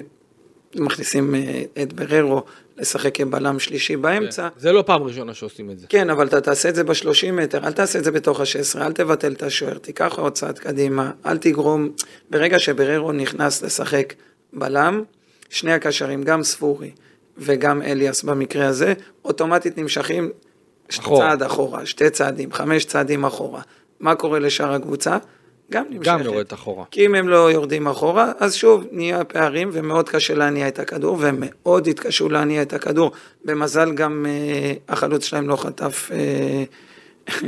מכניסים 0.75 1.36
אה, 1.36 1.63
את 1.82 1.93
בררו 1.93 2.43
לשחק 2.77 3.15
כבלם 3.15 3.60
שלישי 3.60 3.97
באמצע. 3.97 4.47
זה 4.58 4.71
לא 4.71 4.82
פעם 4.82 5.04
ראשונה 5.04 5.34
שעושים 5.34 5.71
את 5.71 5.80
זה. 5.80 5.88
כן, 5.88 6.10
אבל 6.10 6.27
אתה 6.27 6.41
תעשה 6.41 6.69
את 6.69 6.75
זה 6.75 6.84
ב-30 6.84 7.32
מטר, 7.32 7.67
אל 7.67 7.71
תעשה 7.71 7.99
את 7.99 8.04
זה 8.04 8.12
בתוך 8.12 8.39
ה-16, 8.39 8.82
אל 8.82 8.91
תבטל 8.91 9.32
את 9.32 9.43
השוער, 9.43 9.77
תיקח 9.77 10.19
עוד 10.19 10.34
צעד 10.34 10.60
קדימה, 10.60 11.12
אל 11.25 11.38
תגרום, 11.38 11.89
ברגע 12.30 12.60
שבררו 12.60 13.12
נכנס 13.12 13.63
לשחק 13.63 14.13
בלם, 14.54 15.04
שני 15.49 15.73
הקשרים, 15.73 16.23
גם 16.23 16.43
ספורי 16.43 16.91
וגם 17.38 17.82
אליאס 17.82 18.23
במקרה 18.23 18.67
הזה, 18.67 18.93
אוטומטית 19.25 19.77
נמשכים 19.77 20.32
אחורה. 20.99 21.19
צעד 21.19 21.43
אחורה, 21.43 21.86
שתי 21.86 22.10
צעדים, 22.10 22.54
חמש 22.54 22.86
צעדים 22.86 23.25
אחורה. 23.25 23.62
מה 24.02 24.16
קורה 24.16 24.40
לשאר 24.40 24.74
הקבוצה? 24.74 25.18
גם 25.72 25.86
נמשכת. 25.90 26.06
גם 26.06 26.22
יורדת 26.22 26.54
אחורה. 26.54 26.86
כי 26.92 27.06
אם 27.06 27.16
הם 27.16 27.30
לא 27.30 27.52
יורדים 27.52 27.88
אחורה, 27.88 28.32
אז 28.40 28.56
שוב, 28.56 28.86
נהיה 28.92 29.24
פערים 29.24 29.70
ומאוד 29.72 30.10
קשה 30.10 30.36
להניע 30.36 30.68
את 30.68 30.80
הכדור, 30.80 31.18
והם 31.20 31.38
מאוד 31.40 31.88
התקשו 31.88 32.30
להניע 32.30 32.62
את 32.62 32.74
הכדור. 32.74 33.12
במזל 33.46 33.92
גם 33.92 34.26
אה, 34.30 34.74
החלוץ 34.90 35.26
שלהם 35.26 35.50
לא 35.50 35.56
חטף 35.56 36.10
אה, 36.14 36.64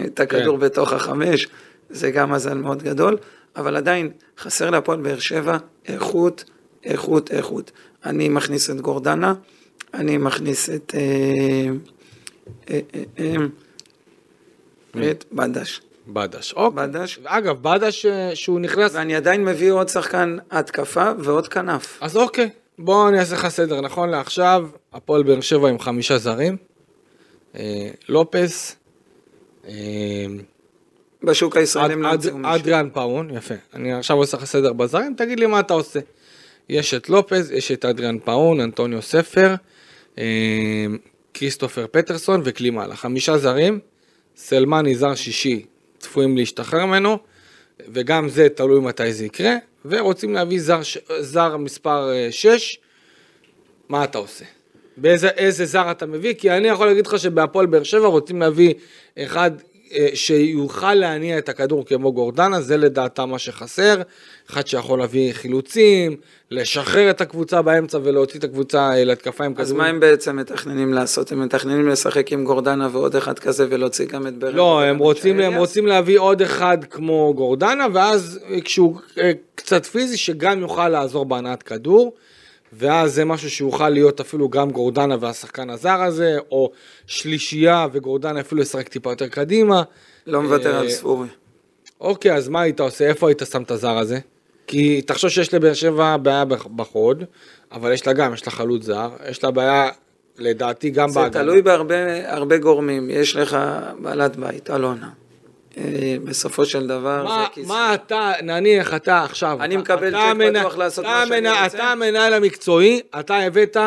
את 0.05 0.19
הכדור 0.19 0.57
כן. 0.57 0.65
בתוך 0.65 0.93
החמש, 0.93 1.47
זה 1.89 2.11
גם 2.11 2.31
מזל 2.31 2.53
מאוד 2.53 2.83
גדול, 2.83 3.17
אבל 3.55 3.75
עדיין 3.75 4.11
חסר 4.39 4.69
להפועל 4.69 5.01
באר 5.01 5.19
שבע 5.19 5.57
איכות, 5.87 6.43
איכות, 6.83 7.31
איכות. 7.31 7.71
אני 8.05 8.29
מכניס 8.29 8.69
את 8.69 8.81
גורדנה, 8.81 9.33
אני 9.93 10.17
מכניס 10.17 10.69
את... 10.69 10.95
אה, 10.97 11.73
אה, 12.69 12.79
אה, 12.95 13.35
אה, 14.95 15.11
את 15.11 15.25
בדש. 15.31 15.81
בדש. 16.07 16.53
אוקיי. 16.53 16.87
בדש. 16.87 17.19
אגב, 17.23 17.61
בדש 17.61 18.05
אה, 18.05 18.35
שהוא 18.35 18.59
נכנס... 18.59 18.95
ואני 18.95 19.15
עדיין 19.15 19.45
מביא 19.45 19.71
עוד 19.71 19.89
שחקן 19.89 20.37
התקפה 20.51 21.11
ועוד 21.19 21.47
כנף. 21.47 21.97
אז 22.01 22.17
אוקיי, 22.17 22.49
בוא 22.79 23.09
אני 23.09 23.19
אעשה 23.19 23.35
לך 23.35 23.47
סדר. 23.47 23.81
נכון 23.81 24.09
לעכשיו, 24.09 24.67
הפועל 24.93 25.23
באר 25.23 25.41
שבע 25.41 25.69
עם 25.69 25.79
חמישה 25.79 26.17
זרים. 26.17 26.57
אה, 27.55 27.89
לופס. 28.09 28.75
אה, 29.67 29.73
בשוק 31.23 31.57
הישראלי 31.57 31.93
הם 31.93 32.01
לא 32.01 32.07
ימצאו 32.07 32.37
מישהו. 32.37 32.55
אדריאן 32.55 32.89
פאון, 32.93 33.29
יפה. 33.29 33.53
אני 33.73 33.93
עכשיו 33.93 34.17
עושה 34.17 34.37
לך 34.37 34.45
סדר 34.45 34.73
בזרים, 34.73 35.13
תגיד 35.17 35.39
לי 35.39 35.45
מה 35.45 35.59
אתה 35.59 35.73
עושה. 35.73 35.99
יש 36.69 36.93
את 36.93 37.09
לופז, 37.09 37.51
יש 37.51 37.71
את 37.71 37.85
אדריאן 37.85 38.19
פאון, 38.19 38.59
אנטוניו 38.59 39.01
ספר, 39.01 39.55
אה, 40.17 40.85
כריסטופר 41.33 41.85
פטרסון 41.91 42.41
וקלימאלה. 42.43 42.95
חמישה 42.95 43.37
זרים, 43.37 43.79
סלמני 44.35 44.95
זר 44.95 45.15
שישי, 45.15 45.65
צפויים 46.03 46.37
להשתחרר 46.37 46.85
ממנו, 46.85 47.17
וגם 47.93 48.29
זה 48.29 48.49
תלוי 48.49 48.79
מתי 48.79 49.13
זה 49.13 49.25
יקרה, 49.25 49.55
ורוצים 49.85 50.33
להביא 50.33 50.61
זר, 50.61 50.81
זר 51.19 51.57
מספר 51.57 52.11
6, 52.31 52.79
מה 53.89 54.03
אתה 54.03 54.17
עושה? 54.17 54.45
באיזה 54.97 55.27
איזה 55.27 55.65
זר 55.65 55.91
אתה 55.91 56.05
מביא? 56.05 56.33
כי 56.33 56.51
אני 56.51 56.67
יכול 56.67 56.87
להגיד 56.87 57.07
לך 57.07 57.19
שבהפועל 57.19 57.65
באר 57.65 57.83
שבע 57.83 58.07
רוצים 58.07 58.39
להביא 58.39 58.73
אחד 59.17 59.51
אה, 59.59 59.72
שיוכל 60.13 60.93
להניע 60.93 61.37
את 61.37 61.49
הכדור 61.49 61.85
כמו 61.85 62.13
גורדנה, 62.13 62.61
זה 62.61 62.77
לדעתם 62.77 63.29
מה 63.29 63.39
שחסר. 63.39 64.01
אחד 64.49 64.67
שיכול 64.67 64.99
להביא 64.99 65.33
חילוצים, 65.33 66.15
לשחרר 66.51 67.09
את 67.09 67.21
הקבוצה 67.21 67.61
באמצע 67.61 67.99
ולהוציא 68.03 68.39
את 68.39 68.43
הקבוצה 68.43 68.91
אה, 68.91 69.03
להתקפה 69.03 69.45
עם 69.45 69.53
אז 69.57 69.67
כדור. 69.67 69.77
מה 69.77 69.87
הם 69.87 69.99
בעצם 69.99 70.35
מתכננים 70.35 70.93
לעשות? 70.93 71.31
הם 71.31 71.43
מתכננים 71.43 71.89
לשחק 71.89 72.31
עם 72.31 72.43
גורדנה 72.43 72.89
ועוד 72.91 73.15
אחד 73.15 73.39
כזה 73.39 73.65
ולהוציא 73.69 74.05
גם 74.05 74.27
את 74.27 74.37
ברק? 74.37 74.55
לא, 74.55 74.81
הם 74.81 74.97
רוצים, 74.97 75.39
הם? 75.39 75.53
רוצים 75.53 75.87
להביא 75.87 76.19
עוד 76.19 76.41
אחד 76.41 76.77
כמו 76.89 77.33
גורדנה, 77.35 77.87
ואז 77.93 78.39
אה, 78.49 78.61
כשהוא 78.61 78.97
אה, 79.17 79.31
קצת 79.55 79.85
פיזי, 79.85 80.17
שגם 80.17 80.59
יוכל 80.59 80.89
לעזור 80.89 81.25
בהנעת 81.25 81.63
כדור, 81.63 82.13
ואז 82.77 83.13
זה 83.13 83.25
משהו 83.25 83.49
שיוכל 83.49 83.89
להיות 83.89 84.19
אפילו 84.19 84.49
גם 84.49 84.71
גורדנה 84.71 85.15
והשחקן 85.19 85.69
הזר 85.69 86.01
הזה, 86.03 86.37
או 86.51 86.71
שלישייה 87.07 87.87
וגורדנה 87.91 88.39
אפילו 88.39 88.61
ישחק 88.61 88.87
טיפה 88.87 89.11
יותר 89.11 89.27
קדימה. 89.27 89.83
לא 90.27 90.41
מוותר 90.41 90.75
על 90.75 90.85
אה, 90.85 90.89
ספורי. 90.91 91.27
אוקיי, 92.01 92.33
אז 92.33 92.49
מה 92.49 92.61
היית 92.61 92.79
עושה? 92.79 93.07
איפה 93.07 93.27
היית 93.27 93.41
שם 93.51 93.61
את 93.63 93.71
הזר 93.71 93.97
הזה? 93.97 94.19
כי 94.67 95.01
תחשוב 95.01 95.29
שיש 95.29 95.53
לבאר 95.53 95.73
שבע 95.73 96.17
בעיה 96.17 96.45
בח- 96.45 96.67
בחוד, 96.75 97.23
אבל 97.71 97.91
יש 97.91 98.07
לה 98.07 98.13
גם, 98.13 98.33
יש 98.33 98.45
לה 98.47 98.51
חלוץ 98.51 98.83
זר, 98.83 99.09
יש 99.29 99.43
לה 99.43 99.51
בעיה, 99.51 99.89
לדעתי, 100.37 100.89
גם 100.89 101.09
זה 101.09 101.19
בהגנה. 101.19 101.43
תלוי 101.43 101.61
בהרבה 101.61 101.95
הרבה 102.33 102.57
גורמים. 102.57 103.09
יש 103.09 103.35
לך 103.35 103.57
בעלת 104.01 104.35
בית, 104.35 104.69
אלונה. 104.69 105.09
אה, 105.77 105.83
בסופו 106.23 106.65
של 106.65 106.87
דבר 106.87 107.23
מה, 107.23 107.43
זה 107.47 107.53
כיס. 107.53 107.67
מה 107.67 107.93
אתה, 107.93 108.31
נניח 108.43 108.93
אתה 108.93 109.23
עכשיו, 109.23 109.57
אני 109.61 109.77
מקבל 109.77 110.11
צ'ק 110.11 110.17
המנ- 110.17 110.59
פתוח 110.59 110.77
לעשות 110.77 111.05
מה 111.05 111.25
שאני 111.27 111.49
רוצה? 111.49 111.65
אתה 111.65 111.83
המנהל 111.83 112.33
המקצועי, 112.33 113.01
אתה 113.19 113.37
הבאת, 113.37 113.77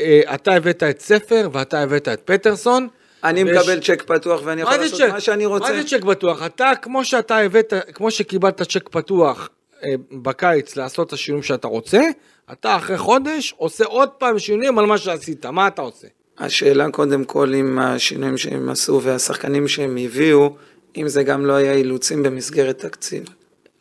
אה, 0.00 0.20
אתה 0.34 0.54
הבאת 0.54 0.82
את 0.82 1.00
ספר 1.00 1.48
ואתה 1.52 1.80
הבאת 1.80 2.08
את 2.08 2.20
פטרסון. 2.24 2.88
אני 3.24 3.44
ויש- 3.44 3.56
מקבל 3.58 3.80
צ'ק 3.80 4.02
פתוח 4.06 4.40
ואני 4.44 4.62
יכול 4.62 4.76
לעשות 4.76 4.98
צ'ק? 5.00 5.08
מה 5.12 5.20
שאני 5.20 5.46
רוצה. 5.46 5.72
מה 5.72 5.82
זה 5.82 5.88
צ'ק 5.88 6.04
פתוח? 6.04 6.46
אתה, 6.46 6.72
כמו 6.82 7.04
שאתה 7.04 7.36
הבאת, 7.38 7.72
כמו 7.94 8.10
שקיבלת 8.10 8.62
צ'ק 8.62 8.88
פתוח 8.88 9.48
אה, 9.84 9.88
בקיץ 10.22 10.76
לעשות 10.76 11.06
את 11.08 11.12
השינויים 11.12 11.42
שאתה 11.42 11.68
רוצה, 11.68 12.00
אתה 12.52 12.76
אחרי 12.76 12.98
חודש 12.98 13.54
עושה 13.56 13.84
עוד 13.84 14.08
פעם 14.08 14.38
שינויים 14.38 14.78
על 14.78 14.86
מה 14.86 14.98
שעשית, 14.98 15.46
מה 15.46 15.66
אתה 15.66 15.82
עושה? 15.82 16.06
השאלה 16.38 16.90
קודם 16.90 17.24
כל 17.24 17.54
עם 17.54 17.78
השינויים 17.78 18.36
שהם 18.38 18.68
עשו 18.68 19.00
והשחקנים 19.02 19.68
שהם 19.68 19.96
הביאו, 20.04 20.54
אם 20.96 21.08
זה 21.08 21.22
גם 21.22 21.46
לא 21.46 21.52
היה 21.52 21.72
אילוצים 21.72 22.22
במסגרת 22.22 22.78
תקציב. 22.78 23.24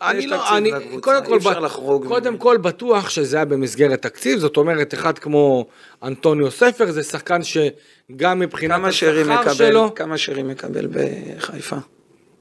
אני 0.02 0.28
לא, 0.28 0.58
אני, 0.58 0.71
לקבוצה, 0.71 1.02
קודם 1.02 1.26
כל, 1.26 1.32
אי 1.32 1.38
אפשר 1.38 1.60
ב- 1.60 1.63
לחרוג 1.63 2.08
קודם. 2.08 2.38
כל 2.38 2.58
בטוח 2.58 3.10
שזה 3.10 3.36
היה 3.36 3.45
במסגרת 3.45 4.02
תקציב, 4.02 4.39
זאת 4.39 4.58
אומרת, 4.58 4.93
אחד 4.93 5.19
כמו 5.19 5.65
אנטוניו 6.04 6.52
ספר, 6.52 6.91
זה 6.91 7.04
שחקן 7.04 7.39
שגם 7.43 8.39
מבחינת 8.39 8.82
השכר 8.84 9.54
שלו, 9.54 9.95
כמה 9.95 10.17
שרי 10.17 10.43
מקבל 10.43 10.88
בחיפה? 10.91 11.76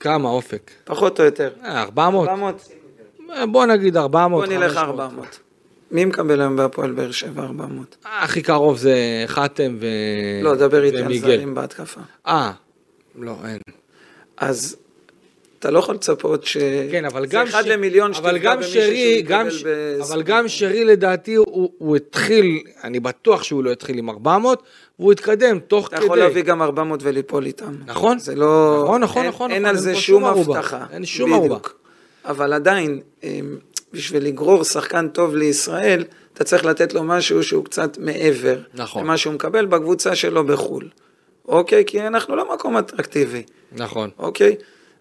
כמה 0.00 0.28
אופק? 0.28 0.70
פחות 0.84 1.20
או 1.20 1.24
יותר. 1.24 1.50
אה, 1.64 1.82
400? 1.82 2.28
400? 2.28 2.68
בוא 3.50 3.66
נגיד 3.66 3.96
400, 3.96 4.48
בוא 4.48 4.54
נלך 4.54 4.72
500. 4.72 5.00
400. 5.00 5.38
מי 5.90 6.04
מקבל 6.04 6.40
היום 6.40 6.56
בהפועל 6.56 6.92
באר 6.92 7.10
שבע 7.10 7.42
400? 7.42 7.96
אה, 8.06 8.22
הכי 8.22 8.42
קרוב 8.42 8.78
זה 8.78 9.24
חתם 9.26 9.76
ו... 9.80 9.86
לא, 10.42 10.54
דבר 10.54 10.84
איתי 10.84 10.96
על 10.96 11.04
ומיגל. 11.04 11.20
זרים 11.20 11.54
בהתקפה. 11.54 12.00
אה, 12.26 12.52
לא, 13.18 13.34
אין. 13.48 13.58
אז 14.36 14.76
אתה 15.58 15.70
לא 15.70 15.78
יכול 15.78 15.94
לצפות 15.94 16.44
ש... 16.46 16.56
כן, 16.90 17.04
אבל 17.04 17.26
זה 17.26 17.32
גם... 17.36 17.46
אחד 17.46 17.62
ש- 17.62 17.66
למיליון 17.66 18.10
אבל 18.14 18.30
שתפגע 18.34 18.50
גם 18.50 18.56
במישהו 18.56 18.72
שרי, 18.72 19.22
גם 19.22 19.50
ש... 19.50 19.64
בסכום. 19.64 20.12
אבל 20.12 20.22
גם 20.22 20.48
שרי 20.48 20.84
לדעתי, 20.84 21.34
הוא, 21.34 21.70
הוא 21.78 21.96
התחיל, 21.96 22.60
אני 22.84 23.00
בטוח 23.00 23.42
שהוא 23.42 23.64
לא 23.64 23.72
התחיל 23.72 23.98
עם 23.98 24.10
400, 24.10 24.62
והוא 24.98 25.12
התקדם 25.12 25.58
תוך 25.58 25.88
אתה 25.88 25.96
כדי. 25.96 26.04
יכול 26.04 26.18
להביא 26.18 26.42
גם 26.42 26.62
400 26.62 27.00
וליפול 27.02 27.46
איתם. 27.46 27.74
נכון. 27.86 28.18
זה 28.18 28.34
לא... 28.34 28.82
נכון, 28.84 29.00
נכון, 29.02 29.22
אין, 29.22 29.28
נכון, 29.30 29.50
אין 29.50 29.62
נכון, 29.62 29.76
על 29.76 29.82
זה 29.82 29.94
שום. 29.94 30.24
הבטחה. 30.24 30.84
אין 30.92 31.04
שום 31.04 31.32
ערובה. 31.32 31.58
אבל 32.24 32.52
עדיין, 32.52 33.00
אמ, 33.22 33.56
בשביל 33.92 34.24
לגרור 34.24 34.64
שחקן 34.64 35.08
טוב 35.08 35.36
לישראל, 35.36 36.04
אתה 36.34 36.44
צריך 36.44 36.64
לתת 36.64 36.94
לו 36.94 37.02
משהו 37.02 37.42
שהוא 37.42 37.64
קצת 37.64 37.98
מעבר. 37.98 38.58
נכון. 38.74 39.04
למה 39.04 39.16
שהוא 39.16 39.34
מקבל 39.34 39.66
בקבוצה 39.66 40.14
שלו 40.14 40.44
בחו"ל. 40.46 40.88
אוקיי? 41.48 41.84
כי 41.86 42.06
אנחנו 42.06 42.36
לא 42.36 42.54
מקום 42.54 42.76
אטרקטיבי. 42.76 43.42
נכון. 43.72 44.10
אוקיי? 44.18 44.56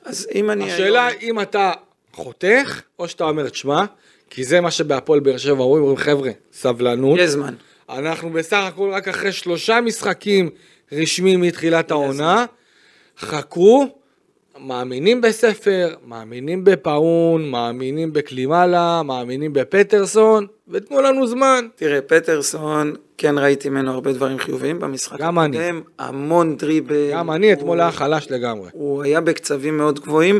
אז 0.05 0.27
אם 0.35 0.51
אני... 0.51 0.71
השאלה 0.73 1.07
היום- 1.07 1.19
אם 1.21 1.41
אתה 1.41 1.71
חותך, 2.13 2.81
או 2.99 3.07
שאתה 3.07 3.23
אומר, 3.23 3.49
תשמע, 3.49 3.83
כי 4.29 4.43
זה 4.43 4.61
מה 4.61 4.71
שבהפועל 4.71 5.19
באר 5.19 5.37
שבע 5.37 5.63
אומרים, 5.63 5.83
אומרים, 5.83 5.97
חבר'ה, 5.97 6.31
סבלנות. 6.53 7.19
יש 7.19 7.29
זמן. 7.29 7.53
אנחנו 7.89 8.29
בסך 8.29 8.63
הכל 8.67 8.89
רק 8.93 9.07
אחרי 9.07 9.31
שלושה 9.31 9.81
משחקים 9.81 10.49
רשמיים 10.91 11.41
מתחילת 11.41 11.91
העונה. 11.91 12.45
חכו, 13.19 14.00
מאמינים 14.67 15.21
בספר, 15.21 15.93
מאמינים 16.07 16.63
בפאון, 16.63 17.49
מאמינים 17.49 18.13
בקלימאלה, 18.13 19.01
מאמינים 19.03 19.53
בפטרסון, 19.53 20.47
ותנו 20.67 21.01
לנו 21.01 21.27
זמן. 21.27 21.67
תראה, 21.75 22.01
פטרסון, 22.01 22.93
כן 23.17 23.37
ראיתי 23.37 23.69
ממנו 23.69 23.91
הרבה 23.91 24.13
דברים 24.13 24.37
חיוביים 24.39 24.79
במשחק 24.79 25.19
גם 25.19 25.39
אני. 25.39 25.57
הקודם, 25.57 25.81
המון 25.99 26.57
דריבל. 26.57 27.11
גם 27.13 27.31
אני 27.31 27.45
הוא- 27.51 27.53
אתמול 27.59 27.79
היה 27.81 27.91
חלש 27.91 28.27
לגמרי. 28.31 28.69
הוא 28.73 29.03
היה 29.03 29.21
בקצבים 29.21 29.77
מאוד 29.77 29.99
גבוהים, 29.99 30.39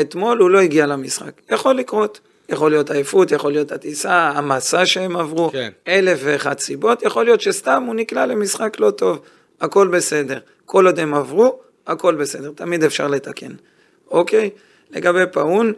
אתמול 0.00 0.38
הוא 0.38 0.50
לא 0.50 0.58
הגיע 0.58 0.86
למשחק. 0.86 1.32
יכול 1.50 1.74
לקרות. 1.74 2.20
יכול 2.48 2.70
להיות 2.70 2.90
עייפות, 2.90 3.32
יכול 3.32 3.52
להיות 3.52 3.72
הטיסה, 3.72 4.14
המסע 4.34 4.86
שהם 4.86 5.16
עברו, 5.16 5.50
כן. 5.52 5.70
אלף 5.88 6.20
ואחת 6.22 6.58
סיבות, 6.58 7.02
יכול 7.02 7.24
להיות 7.24 7.40
שסתם 7.40 7.82
הוא 7.86 7.94
נקלע 7.94 8.26
למשחק 8.26 8.80
לא 8.80 8.90
טוב, 8.90 9.18
הכל 9.60 9.88
בסדר. 9.88 10.38
כל 10.64 10.86
עוד 10.86 10.98
הם 10.98 11.14
עברו, 11.14 11.58
הכל 11.88 12.14
בסדר, 12.14 12.52
תמיד 12.54 12.84
אפשר 12.84 13.08
לתקן. 13.08 13.52
אוקיי? 14.10 14.50
לגבי 14.90 15.22
פאון, 15.32 15.72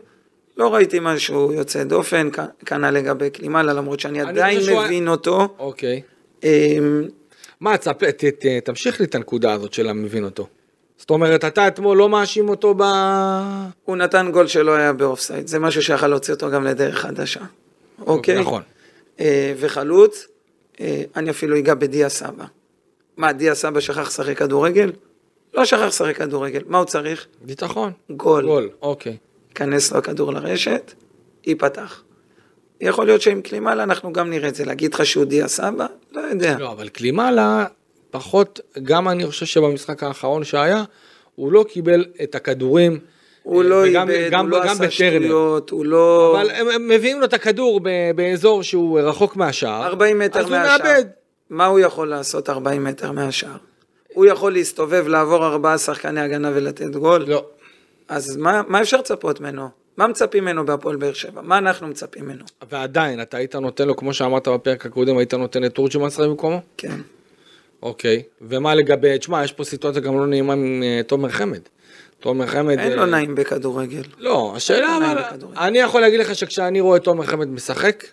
לא 0.57 0.75
ראיתי 0.75 0.99
משהו 1.03 1.53
יוצא 1.53 1.85
דופן, 1.85 2.29
כנ"ל 2.66 2.90
לגבי 2.90 3.31
קלימאלה, 3.31 3.73
למרות 3.73 4.01
שאני 4.01 4.23
אני 4.23 4.31
עדיין 4.31 4.61
שהוא- 4.61 4.85
מבין 4.85 5.09
אותו. 5.09 5.49
אוקיי. 5.59 6.03
אמ, 6.44 7.03
מה, 7.61 7.77
תספ... 7.79 8.05
ת, 8.05 8.25
ת, 8.25 8.46
תמשיך 8.64 9.01
לי 9.01 9.07
את 9.07 9.14
הנקודה 9.14 9.53
הזאת 9.53 9.73
של 9.73 9.88
המבין 9.88 10.25
אותו. 10.25 10.46
זאת 10.99 11.11
אומרת, 11.11 11.44
אתה 11.44 11.68
אתמול 11.68 11.96
לא 11.99 12.09
מאשים 12.09 12.49
אותו 12.49 12.75
ב... 12.75 12.83
הוא 13.85 13.96
נתן 13.96 14.31
גול 14.33 14.46
שלא 14.46 14.73
היה 14.75 14.92
באופסייד, 14.92 15.46
זה 15.46 15.59
משהו 15.59 15.83
שיכל 15.83 16.07
להוציא 16.07 16.35
אותו 16.35 16.51
גם 16.51 16.64
לדרך 16.64 16.99
חדשה. 16.99 17.40
אוקיי? 18.07 18.40
נכון. 18.40 18.62
אה, 19.20 19.55
וחלוץ, 19.57 20.27
אה, 20.81 21.03
אני 21.16 21.31
אפילו 21.31 21.59
אגע 21.59 21.75
בדיה 21.75 22.09
סבא. 22.09 22.44
מה, 23.16 23.33
דיה 23.33 23.55
סבא 23.55 23.81
שכח 23.81 23.99
לשחק 24.09 24.38
כדורגל? 24.38 24.92
לא 25.54 25.64
שכח 25.64 25.80
לשחק 25.80 26.16
כדורגל, 26.16 26.62
מה 26.66 26.78
הוא 26.78 26.86
צריך? 26.86 27.26
ביטחון. 27.42 27.92
גול. 28.10 28.44
גול, 28.44 28.70
אוקיי. 28.82 29.16
ייכנס 29.48 29.92
לו 29.92 29.98
הכדור 29.98 30.32
לרשת, 30.32 30.92
ייפתח. 31.46 32.02
יכול 32.80 33.06
להיות 33.06 33.22
שעם 33.22 33.42
קלימאלה 33.42 33.82
אנחנו 33.82 34.12
גם 34.12 34.30
נראה 34.30 34.48
את 34.48 34.54
זה. 34.54 34.64
להגיד 34.64 34.94
לך 34.94 35.06
שהוא 35.06 35.24
דיה 35.24 35.48
סבא? 35.48 35.86
לא 36.12 36.20
יודע. 36.20 36.56
לא, 36.58 36.72
אבל 36.72 36.88
קלימאלה, 36.88 37.66
פחות, 38.10 38.60
גם 38.82 39.08
אני 39.08 39.26
חושב 39.26 39.46
שבמשחק 39.46 40.02
האחרון 40.02 40.44
שהיה, 40.44 40.84
הוא 41.34 41.52
לא 41.52 41.64
קיבל 41.68 42.04
את 42.22 42.34
הכדורים. 42.34 42.98
הוא 43.42 43.64
לא 43.64 43.84
איבד, 43.84 44.34
הוא 44.34 44.48
לא 44.48 44.62
עשה. 44.62 44.90
שטויות, 44.90 45.70
הוא 45.70 45.84
לא... 45.84 46.36
אבל 46.40 46.50
הם 46.50 46.68
הם 46.68 46.88
מביאים 46.88 47.20
לו 47.20 47.26
את 47.26 47.32
הכדור 47.32 47.80
באזור 48.14 48.62
שהוא 48.62 49.00
רחוק 49.00 49.36
מהשער. 49.36 49.86
40 49.86 50.18
מטר 50.18 50.38
אז 50.38 50.44
הוא 50.44 50.52
מהשער. 50.52 50.78
מאבד. 50.78 51.04
מה 51.50 51.66
הוא 51.66 51.80
יכול 51.80 52.08
לעשות 52.08 52.50
40 52.50 52.84
מטר 52.84 53.12
מהשער? 53.12 53.56
הוא 54.20 54.26
יכול 54.26 54.52
להסתובב, 54.52 55.09
לעבור 55.09 55.46
ארבעה 55.46 55.78
שחקני 55.78 56.20
הגנה 56.20 56.50
ולתת 56.54 56.96
גול? 56.96 57.24
לא. 57.28 57.44
אז 58.09 58.37
מה, 58.37 58.62
מה 58.68 58.80
אפשר 58.80 58.96
לצפות 58.96 59.40
ממנו? 59.40 59.68
מה 59.96 60.06
מצפים 60.06 60.44
ממנו 60.44 60.66
בהפועל 60.66 60.96
באר 60.96 61.12
שבע? 61.12 61.40
מה 61.42 61.59
אנחנו 61.59 61.88
מצפים 61.88 62.24
ממנו? 62.24 62.44
ועדיין, 62.70 63.22
אתה 63.22 63.37
היית 63.37 63.56
נותן 63.56 63.88
לו, 63.88 63.96
כמו 63.96 64.14
שאמרת 64.14 64.48
בפרק 64.48 64.87
הקודם, 64.87 65.18
היית 65.18 65.35
נותן 65.35 65.64
את 65.64 65.74
תורג'מן 65.74 66.06
לשחק 66.06 66.24
במקומו? 66.24 66.61
כן. 66.76 67.00
אוקיי. 67.83 68.22
ומה 68.40 68.74
לגבי, 68.74 69.18
תשמע, 69.18 69.44
יש 69.44 69.52
פה 69.52 69.64
סיטואציה 69.64 70.00
גם 70.00 70.18
לא 70.18 70.26
נעימה 70.26 70.52
עם 70.52 70.83
אה, 70.83 71.00
תומר 71.06 71.28
חמד. 71.28 71.61
תומר 72.18 72.46
חמד... 72.46 72.78
אין 72.78 72.92
אה, 72.92 72.96
לו 72.96 73.06
נעים 73.06 73.35
בכדורגל. 73.35 74.02
לא, 74.18 74.52
השאלה, 74.56 74.96
אבל. 74.96 75.22
אני 75.56 75.78
יכול 75.78 76.00
להגיד 76.00 76.20
לך 76.20 76.35
שכשאני 76.35 76.80
רואה 76.80 76.98
תומר 76.98 77.24
חמד 77.24 77.48
משחק, 77.48 78.04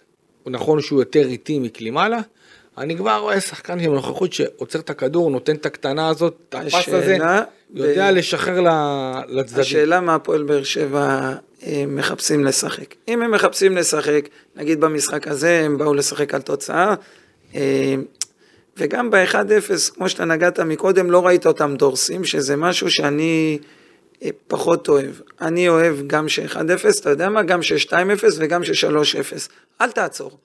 הוא 0.44 0.52
נכון 0.52 0.82
שהוא 0.82 1.02
יותר 1.02 1.28
איטי 1.28 1.60
מקלימאלה, 1.60 2.20
אני 2.78 2.98
כבר 2.98 3.18
רואה 3.18 3.42
שחקן 3.42 3.80
עם 3.80 3.94
נוכחות 3.94 4.34
שעוצר 4.34 4.80
את 4.80 4.90
הכדור, 4.90 5.30
נותן 5.32 5.56
את 5.56 5.66
הקטנה 5.66 6.10
הזאת, 6.10 6.36
את 6.50 6.56
הפס 6.56 6.88
הזה, 6.88 7.18
יודע 7.74 8.12
ב- 8.12 8.16
לשחרר 8.16 8.62
ל- 8.62 9.22
לצדדים. 9.40 9.62
השאלה 9.62 10.00
מה 10.02 10.16
הפועל 10.16 10.44
באר 10.44 10.64
שבע 10.64 11.34
אה, 11.64 11.84
מחפשים 11.88 12.44
לשחק. 12.46 12.96
אם 13.08 13.22
הם 13.22 13.32
מחפשים 13.32 13.78
לשחק, 13.78 14.30
נגיד 14.56 14.82
במשחק 14.82 15.28
הזה 15.28 15.62
הם 15.66 15.78
באו 15.78 15.94
לשחק 15.94 16.34
על 16.34 16.42
תוצאה, 16.42 16.94
אה, 17.56 17.96
וגם 18.78 19.12
ב-1-0, 19.12 19.94
כמו 19.96 20.10
שאתה 20.10 20.26
נגעת 20.26 20.60
מקודם, 20.60 21.12
לא 21.12 21.26
ראית 21.26 21.48
אותם 21.48 21.76
דורסים, 21.76 22.24
שזה 22.26 22.56
משהו 22.56 22.92
שאני 22.92 23.60
אה, 24.24 24.30
פחות 24.48 24.90
אוהב. 24.90 25.12
אני 25.42 25.70
אוהב 25.70 25.96
גם 26.08 26.30
ש-1-0, 26.30 27.02
אתה 27.02 27.10
יודע 27.10 27.30
מה? 27.30 27.44
גם 27.44 27.62
ש-2-0 27.64 27.94
וגם 28.38 28.64
ש-3-0. 28.64 29.50
אל 29.82 29.92
תעצור. 29.92 30.38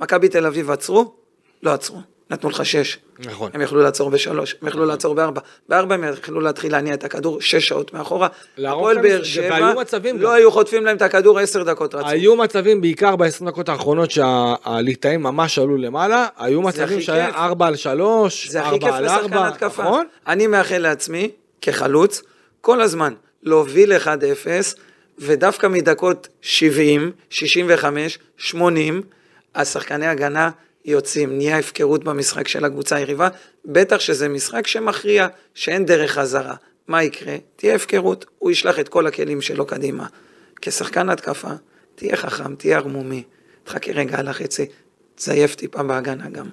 מכבי 0.00 0.28
תל 0.28 0.46
אביב 0.46 0.70
עצרו? 0.70 1.19
לא 1.62 1.70
עצרו. 1.70 1.98
נתנו 2.30 2.50
לך 2.50 2.66
6. 2.66 2.98
נכון. 3.18 3.50
הם 3.54 3.60
יכלו 3.60 3.82
לעצור 3.82 4.10
בשלוש, 4.10 4.56
הם 4.62 4.68
יכלו 4.68 4.84
לעצור 4.84 5.14
בארבע. 5.14 5.40
בארבע 5.68 5.94
הם 5.94 6.04
יכלו 6.04 6.40
להתחיל 6.40 6.72
להניע 6.72 6.94
את 6.94 7.04
הכדור 7.04 7.40
שש 7.40 7.68
שעות 7.68 7.94
מאחורה. 7.94 8.28
הפועל 8.58 9.02
באר 9.02 9.22
שבע, 9.22 9.48
והיו 9.50 9.80
מצבים 9.80 10.20
לא 10.20 10.28
גם. 10.28 10.34
היו 10.34 10.52
חוטפים 10.52 10.84
להם 10.84 10.96
את 10.96 11.02
הכדור 11.02 11.38
עשר 11.38 11.62
דקות 11.62 11.94
רצוף. 11.94 12.08
היו 12.08 12.36
מצבים, 12.36 12.80
בעיקר 12.80 13.16
ב-20 13.16 13.46
דקות 13.46 13.68
האחרונות, 13.68 14.10
שהליטאים 14.10 15.22
ממש 15.22 15.58
עלו 15.58 15.76
למעלה, 15.76 16.26
היו 16.38 16.62
מצבים 16.62 17.00
שהיה 17.00 17.26
כיף. 17.26 17.36
4 17.36 17.66
על 17.66 17.76
3, 17.76 18.48
זה 18.50 18.60
הכי 18.60 18.68
4 18.68 18.86
כיף 18.86 18.94
על 18.94 19.04
לשחקן 19.04 19.32
4, 19.32 19.48
התקפה. 19.48 19.82
נכון? 19.82 20.06
אני 20.26 20.46
מאחל 20.46 20.78
לעצמי, 20.78 21.30
כחלוץ, 21.60 22.22
כל 22.60 22.80
הזמן 22.80 23.14
להוביל 23.42 23.96
1-0, 23.96 24.06
ודווקא 25.18 25.66
מדקות 25.66 26.28
70, 26.42 27.12
65, 27.30 28.18
80, 28.36 29.02
השחקני 29.54 30.06
הגנה 30.06 30.50
יוצאים, 30.90 31.36
נהיה 31.36 31.58
הפקרות 31.58 32.04
במשחק 32.04 32.48
של 32.48 32.64
הקבוצה 32.64 32.96
היריבה, 32.96 33.28
בטח 33.64 34.00
שזה 34.00 34.28
משחק 34.28 34.66
שמכריע, 34.66 35.28
שאין 35.54 35.86
דרך 35.86 36.10
חזרה. 36.10 36.54
מה 36.88 37.02
יקרה? 37.02 37.36
תהיה 37.56 37.74
הפקרות, 37.74 38.26
הוא 38.38 38.50
ישלח 38.50 38.78
את 38.78 38.88
כל 38.88 39.06
הכלים 39.06 39.40
שלו 39.40 39.66
קדימה. 39.66 40.06
כשחקן 40.62 41.08
התקפה, 41.08 41.50
תהיה 41.94 42.16
חכם, 42.16 42.54
תהיה 42.54 42.76
ערמומי, 42.76 43.22
תחכה 43.64 43.92
רגע 43.92 44.18
על 44.18 44.28
החצי, 44.28 44.66
תזייף 45.14 45.54
טיפה 45.54 45.82
בהגנה 45.82 46.30
גם. 46.30 46.46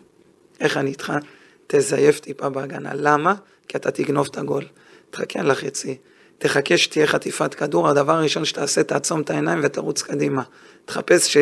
איך 0.59 0.77
אני 0.77 0.89
איתך? 0.89 1.13
תזייף 1.67 2.19
טיפה 2.19 2.49
בהגנה. 2.49 2.91
למה? 2.93 3.35
כי 3.67 3.77
אתה 3.77 3.91
תגנוב 3.91 4.27
את 4.31 4.37
הגול. 4.37 4.63
תחכה 5.09 5.39
על 5.39 5.51
החצי, 5.51 5.97
תחכה 6.37 6.77
שתהיה 6.77 7.07
חטיפת 7.07 7.53
כדור, 7.53 7.89
הדבר 7.89 8.13
הראשון 8.13 8.45
שתעשה, 8.45 8.83
תעצום 8.83 9.21
את 9.21 9.29
העיניים 9.29 9.59
ותרוץ 9.63 10.01
קדימה. 10.01 10.41
תחפש 10.85 11.33
ש... 11.33 11.37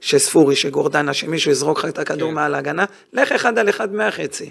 שספורי, 0.00 0.56
שגורדנה, 0.56 1.14
שמישהו 1.14 1.50
יזרוק 1.50 1.78
לך 1.78 1.84
את 1.84 1.98
הכדור 1.98 2.28
כן. 2.28 2.34
מעל 2.34 2.54
ההגנה, 2.54 2.84
לך 3.12 3.32
אחד 3.32 3.58
על 3.58 3.68
אחד 3.68 3.94
מהחצי. 3.94 4.50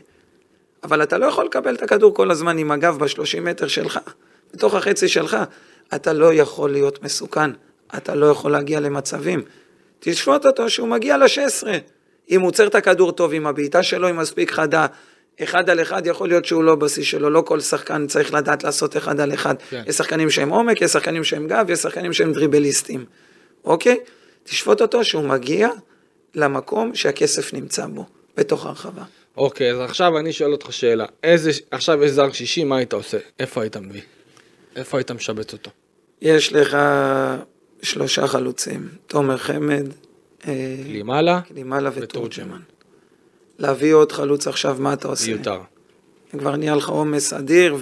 אבל 0.83 1.03
אתה 1.03 1.17
לא 1.17 1.25
יכול 1.25 1.45
לקבל 1.45 1.75
את 1.75 1.81
הכדור 1.81 2.13
כל 2.13 2.31
הזמן 2.31 2.57
עם 2.57 2.71
הגב 2.71 2.97
ב-30 2.97 3.39
מטר 3.41 3.67
שלך, 3.67 3.99
בתוך 4.53 4.75
החצי 4.75 5.07
שלך. 5.07 5.37
אתה 5.95 6.13
לא 6.13 6.33
יכול 6.33 6.71
להיות 6.71 7.03
מסוכן, 7.03 7.51
אתה 7.97 8.15
לא 8.15 8.25
יכול 8.25 8.51
להגיע 8.51 8.79
למצבים. 8.79 9.41
תשפוט 9.99 10.45
אותו 10.45 10.69
שהוא 10.69 10.87
מגיע 10.87 11.17
ל-16. 11.17 11.67
אם 12.29 12.41
הוא 12.41 12.47
עוצר 12.47 12.67
את 12.67 12.75
הכדור 12.75 13.11
טוב, 13.11 13.33
אם 13.33 13.47
הבעיטה 13.47 13.83
שלו 13.83 14.07
היא 14.07 14.15
מספיק 14.15 14.51
חדה, 14.51 14.85
אחד 15.43 15.69
על 15.69 15.81
אחד 15.81 16.07
יכול 16.07 16.27
להיות 16.27 16.45
שהוא 16.45 16.63
לא 16.63 16.75
בשיא 16.75 17.03
שלו, 17.03 17.29
לא 17.29 17.41
כל 17.41 17.59
שחקן 17.59 18.07
צריך 18.07 18.33
לדעת 18.33 18.63
לעשות 18.63 18.97
אחד 18.97 19.19
על 19.19 19.33
אחד. 19.33 19.55
כן. 19.69 19.83
יש 19.87 19.95
שחקנים 19.95 20.29
שהם 20.29 20.49
עומק, 20.49 20.81
יש 20.81 20.91
שחקנים 20.91 21.23
שהם 21.23 21.47
גב, 21.47 21.69
יש 21.69 21.79
שחקנים 21.79 22.13
שהם 22.13 22.33
דריבליסטים, 22.33 23.05
אוקיי? 23.65 23.97
תשפוט 24.43 24.81
אותו 24.81 25.03
שהוא 25.03 25.23
מגיע 25.23 25.69
למקום 26.35 26.95
שהכסף 26.95 27.53
נמצא 27.53 27.85
בו, 27.85 28.05
בתוך 28.37 28.65
הרחבה. 28.65 29.03
אוקיי, 29.37 29.71
אז 29.71 29.79
עכשיו 29.79 30.17
אני 30.17 30.33
שואל 30.33 30.51
אותך 30.51 30.73
שאלה. 30.73 31.05
איזה, 31.23 31.51
עכשיו 31.71 32.03
יש 32.03 32.11
זר 32.11 32.31
שישי, 32.31 32.63
מה 32.63 32.77
היית 32.77 32.93
עושה? 32.93 33.17
איפה 33.39 33.61
היית 33.61 33.77
מביא? 33.77 34.01
איפה 34.75 34.97
היית 34.97 35.11
משבץ 35.11 35.53
אותו? 35.53 35.71
יש 36.21 36.53
לך 36.53 36.77
שלושה 37.81 38.27
חלוצים, 38.27 38.89
תומר 39.07 39.37
חמד, 39.37 39.87
אה, 40.47 40.53
לימאלה? 40.85 41.41
קלימאלה 41.47 41.89
ותורג'מן. 41.93 42.59
להביא 43.59 43.93
עוד 43.93 44.11
חלוץ 44.11 44.47
עכשיו, 44.47 44.75
מה 44.79 44.93
אתה 44.93 45.07
עושה? 45.07 45.31
מיותר. 45.31 45.59
כבר 46.39 46.55
נהיה 46.55 46.75
לך 46.75 46.89
עומס 46.89 47.33
אדיר, 47.33 47.75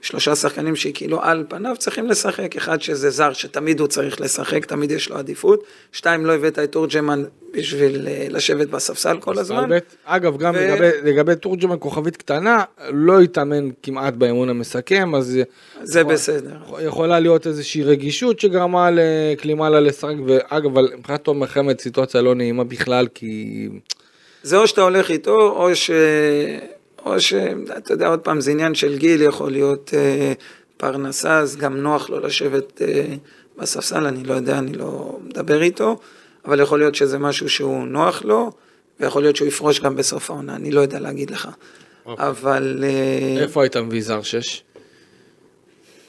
ושלושה 0.00 0.34
שחקנים 0.36 0.76
שכאילו 0.76 1.22
על 1.22 1.44
פניו 1.48 1.74
צריכים 1.78 2.06
לשחק. 2.06 2.56
אחד 2.56 2.82
שזה 2.82 3.10
זר, 3.10 3.32
שתמיד 3.32 3.80
הוא 3.80 3.88
צריך 3.88 4.20
לשחק, 4.20 4.64
תמיד 4.66 4.90
יש 4.90 5.08
לו 5.10 5.16
עדיפות. 5.16 5.62
שתיים, 5.92 6.26
לא 6.26 6.34
הבאת 6.34 6.58
את 6.58 6.72
תורג'מן 6.72 7.22
בשביל 7.54 8.08
אה, 8.08 8.26
לשבת 8.30 8.68
בספסל 8.68 9.20
כל 9.20 9.38
הזמן. 9.38 9.62
סלבט. 9.62 9.94
אגב, 10.04 10.36
גם 10.36 10.54
ו- 10.54 10.58
לגבי, 10.58 10.90
לגבי 11.10 11.36
תורג'מן 11.36 11.76
כוכבית 11.78 12.16
קטנה, 12.16 12.64
לא 12.92 13.20
התאמן 13.20 13.68
כמעט 13.82 14.14
באימון 14.14 14.48
המסכם, 14.48 15.14
אז 15.14 15.38
זה 15.82 16.00
יכול- 16.00 16.12
בסדר. 16.12 16.56
יכולה 16.82 17.20
להיות 17.20 17.46
איזושהי 17.46 17.82
רגישות 17.82 18.40
שגרמה 18.40 18.90
לקלימאלה 18.92 19.80
לשחק, 19.80 20.14
ואגב, 20.26 20.78
מבחינת 20.80 21.24
תומר 21.24 21.46
חמד 21.46 21.80
סיטואציה 21.80 22.22
לא 22.22 22.34
נעימה 22.34 22.64
בכלל, 22.64 23.06
כי... 23.14 23.68
זה 24.46 24.56
או 24.56 24.66
שאתה 24.66 24.82
הולך 24.82 25.10
איתו, 25.10 25.50
או 25.56 25.76
ש... 25.76 25.90
או 27.06 27.20
ש... 27.20 27.34
אתה 27.78 27.92
יודע, 27.92 28.08
עוד 28.08 28.20
פעם, 28.20 28.40
זה 28.40 28.50
עניין 28.50 28.74
של 28.74 28.98
גיל, 28.98 29.22
יכול 29.22 29.52
להיות 29.52 29.94
אה, 29.94 30.32
פרנסה, 30.76 31.38
אז 31.38 31.56
גם 31.56 31.76
נוח 31.76 32.10
לו 32.10 32.20
לשבת 32.20 32.82
אה, 32.82 33.14
בספסל, 33.56 34.06
אני 34.06 34.24
לא 34.24 34.34
יודע, 34.34 34.58
אני 34.58 34.72
לא 34.72 35.18
מדבר 35.22 35.62
איתו, 35.62 35.98
אבל 36.44 36.60
יכול 36.60 36.78
להיות 36.78 36.94
שזה 36.94 37.18
משהו 37.18 37.48
שהוא 37.48 37.86
נוח 37.86 38.24
לו, 38.24 38.50
ויכול 39.00 39.22
להיות 39.22 39.36
שהוא 39.36 39.48
יפרוש 39.48 39.80
גם 39.80 39.96
בסוף 39.96 40.30
העונה, 40.30 40.56
אני 40.56 40.70
לא 40.70 40.80
יודע 40.80 41.00
להגיד 41.00 41.30
לך. 41.30 41.48
אוקיי. 42.06 42.28
אבל 42.28 42.84
אה, 42.84 43.42
איפה 43.42 43.62
היית 43.62 43.76
מביא 43.76 44.02
זר 44.02 44.22
שש? 44.22 44.62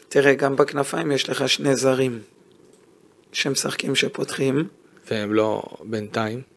תראה, 0.09 0.33
גם 0.33 0.55
בכנפיים 0.55 1.11
יש 1.11 1.29
לך 1.29 1.49
שני 1.49 1.75
זרים 1.75 2.19
שמשחקים 3.31 3.95
שפותחים. 3.95 4.67
והם 5.11 5.33
לא 5.33 5.63
בינתיים. 5.83 6.56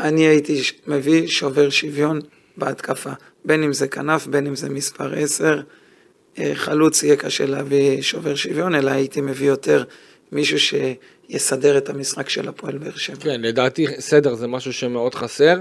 אני 0.00 0.26
הייתי 0.26 0.64
ש- 0.64 0.74
מביא 0.86 1.26
שובר 1.26 1.70
שוויון 1.70 2.20
בהתקפה, 2.56 3.10
בין 3.44 3.62
אם 3.62 3.72
זה 3.72 3.88
כנף, 3.88 4.26
בין 4.26 4.46
אם 4.46 4.56
זה 4.56 4.70
מספר 4.70 5.14
10. 5.14 5.60
אה, 6.38 6.50
חלוץ 6.54 7.02
יהיה 7.02 7.16
קשה 7.16 7.46
להביא 7.46 8.02
שובר 8.02 8.34
שוויון, 8.34 8.74
אלא 8.74 8.90
הייתי 8.90 9.20
מביא 9.20 9.46
יותר 9.48 9.84
מישהו 10.32 10.58
שיסדר 11.30 11.78
את 11.78 11.88
המשחק 11.88 12.28
של 12.28 12.48
הפועל 12.48 12.78
באר 12.78 12.96
שבע. 12.96 13.16
כן, 13.20 13.40
לדעתי 13.40 13.86
סדר 13.98 14.34
זה 14.34 14.46
משהו 14.46 14.72
שמאוד 14.72 15.14
חסר. 15.14 15.60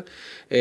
אה, 0.52 0.58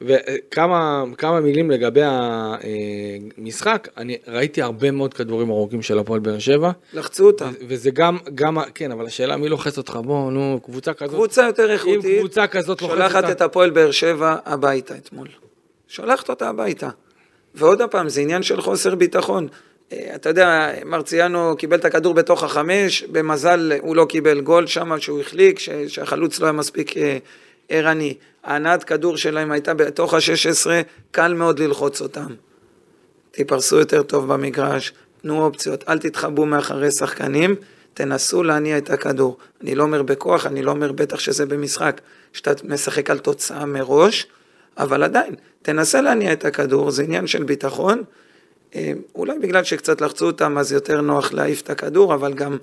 וכמה 0.00 1.04
כמה 1.18 1.40
מילים 1.40 1.70
לגבי 1.70 2.00
המשחק, 2.04 3.88
אני 3.96 4.16
ראיתי 4.28 4.62
הרבה 4.62 4.90
מאוד 4.90 5.14
כדורים 5.14 5.50
ארוכים 5.50 5.82
של 5.82 5.98
הפועל 5.98 6.20
באר 6.20 6.38
שבע. 6.38 6.70
לחצו 6.92 7.26
אותם. 7.26 7.52
וזה 7.68 7.90
גם, 7.90 8.18
גם, 8.34 8.58
כן, 8.74 8.92
אבל 8.92 9.06
השאלה 9.06 9.36
מי 9.36 9.48
לוחץ 9.48 9.78
אותך, 9.78 9.98
בוא, 10.04 10.32
נו, 10.32 10.60
קבוצה 10.64 10.94
כזאת. 10.94 11.14
קבוצה 11.14 11.42
יותר 11.42 11.70
איכותית. 11.72 12.04
אם 12.04 12.18
קבוצה 12.18 12.46
כזאת 12.46 12.82
לוחצת. 12.82 12.96
שולחת 12.96 13.30
את 13.30 13.42
הפועל 13.42 13.70
באר 13.70 13.90
שבע 13.90 14.36
הביתה 14.44 14.96
אתמול. 14.96 15.28
שולחת 15.88 16.28
אותה 16.28 16.48
הביתה. 16.48 16.88
ועוד 17.54 17.82
פעם, 17.90 18.08
זה 18.08 18.20
עניין 18.20 18.42
של 18.42 18.60
חוסר 18.60 18.94
ביטחון. 18.94 19.48
אה, 19.94 20.14
אתה 20.14 20.28
יודע, 20.28 20.70
מרציאנו 20.84 21.56
קיבל 21.58 21.76
את 21.76 21.84
הכדור 21.84 22.14
בתוך 22.14 22.42
החמש, 22.42 23.02
במזל 23.02 23.72
הוא 23.80 23.96
לא 23.96 24.04
קיבל 24.08 24.40
גול 24.40 24.66
שם 24.66 25.00
שהוא 25.00 25.20
החליק, 25.20 25.58
שהחלוץ 25.88 26.40
לא 26.40 26.46
היה 26.46 26.52
מספיק 26.52 26.96
אה, 26.96 27.18
ערני. 27.68 28.14
הענת 28.44 28.84
כדור 28.84 29.16
שלהם 29.16 29.52
הייתה 29.52 29.74
בתוך 29.74 30.14
ה-16, 30.14 30.70
קל 31.10 31.34
מאוד 31.34 31.58
ללחוץ 31.58 32.00
אותם. 32.00 32.26
תיפרסו 33.30 33.76
יותר 33.76 34.02
טוב 34.02 34.32
במגרש, 34.32 34.92
תנו 35.22 35.44
אופציות, 35.44 35.84
אל 35.88 35.98
תתחבאו 35.98 36.46
מאחורי 36.46 36.90
שחקנים, 36.90 37.54
תנסו 37.94 38.42
להניע 38.42 38.78
את 38.78 38.90
הכדור. 38.90 39.38
אני 39.62 39.74
לא 39.74 39.82
אומר 39.82 40.02
בכוח, 40.02 40.46
אני 40.46 40.62
לא 40.62 40.70
אומר 40.70 40.92
בטח 40.92 41.18
שזה 41.18 41.46
במשחק, 41.46 42.00
שאתה 42.32 42.50
משחק 42.64 43.10
על 43.10 43.18
תוצאה 43.18 43.66
מראש, 43.66 44.26
אבל 44.78 45.02
עדיין, 45.02 45.34
תנסה 45.62 46.00
להניע 46.00 46.32
את 46.32 46.44
הכדור, 46.44 46.90
זה 46.90 47.02
עניין 47.02 47.26
של 47.26 47.42
ביטחון. 47.42 48.02
אה, 48.74 48.92
אולי 49.14 49.38
בגלל 49.38 49.64
שקצת 49.64 50.00
לחצו 50.00 50.26
אותם 50.26 50.58
אז 50.58 50.72
יותר 50.72 51.00
נוח 51.00 51.32
להעיף 51.32 51.62
את 51.62 51.70
הכדור, 51.70 52.14
אבל 52.14 52.34
גם 52.34 52.56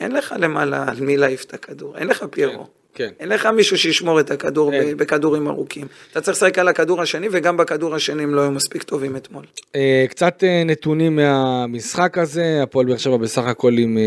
אין 0.00 0.12
לך 0.12 0.34
למעלה 0.38 0.84
על 0.88 1.00
מי 1.00 1.16
להעיף 1.16 1.44
את 1.44 1.54
הכדור, 1.54 1.98
אין 1.98 2.06
לך 2.06 2.24
פיירו. 2.30 2.64
כן. 2.64 2.70
כן. 2.94 3.08
אין 3.20 3.28
לך 3.28 3.46
מישהו 3.46 3.78
שישמור 3.78 4.20
את 4.20 4.30
הכדור 4.30 4.72
אין. 4.72 4.96
בכדורים 4.96 5.48
ארוכים. 5.48 5.86
אתה 6.12 6.20
צריך 6.20 6.36
לשחק 6.36 6.58
על 6.58 6.68
הכדור 6.68 7.02
השני, 7.02 7.28
וגם 7.32 7.56
בכדור 7.56 7.94
השני 7.94 8.22
הם 8.22 8.34
לא 8.34 8.40
היו 8.40 8.50
מספיק 8.50 8.82
טובים 8.82 9.16
אתמול. 9.16 9.44
אה, 9.74 10.04
קצת 10.08 10.44
אה, 10.44 10.62
נתונים 10.64 11.16
מהמשחק 11.16 12.18
הזה, 12.18 12.60
הפועל 12.62 12.86
באר 12.86 12.96
שבע 12.96 13.16
בסך 13.16 13.44
הכל 13.44 13.78
עם 13.78 13.98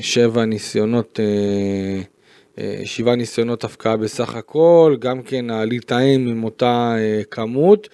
שבע 0.00 0.44
ניסיונות, 0.44 1.20
שבעה 2.84 3.16
ניסיונות 3.16 3.64
הפקעה 3.64 3.96
בסך 3.96 4.34
הכל, 4.34 4.96
גם 4.98 5.22
כן 5.22 5.50
הליטאים 5.50 6.28
עם 6.28 6.44
אותה 6.44 6.94
כמות, 7.30 7.88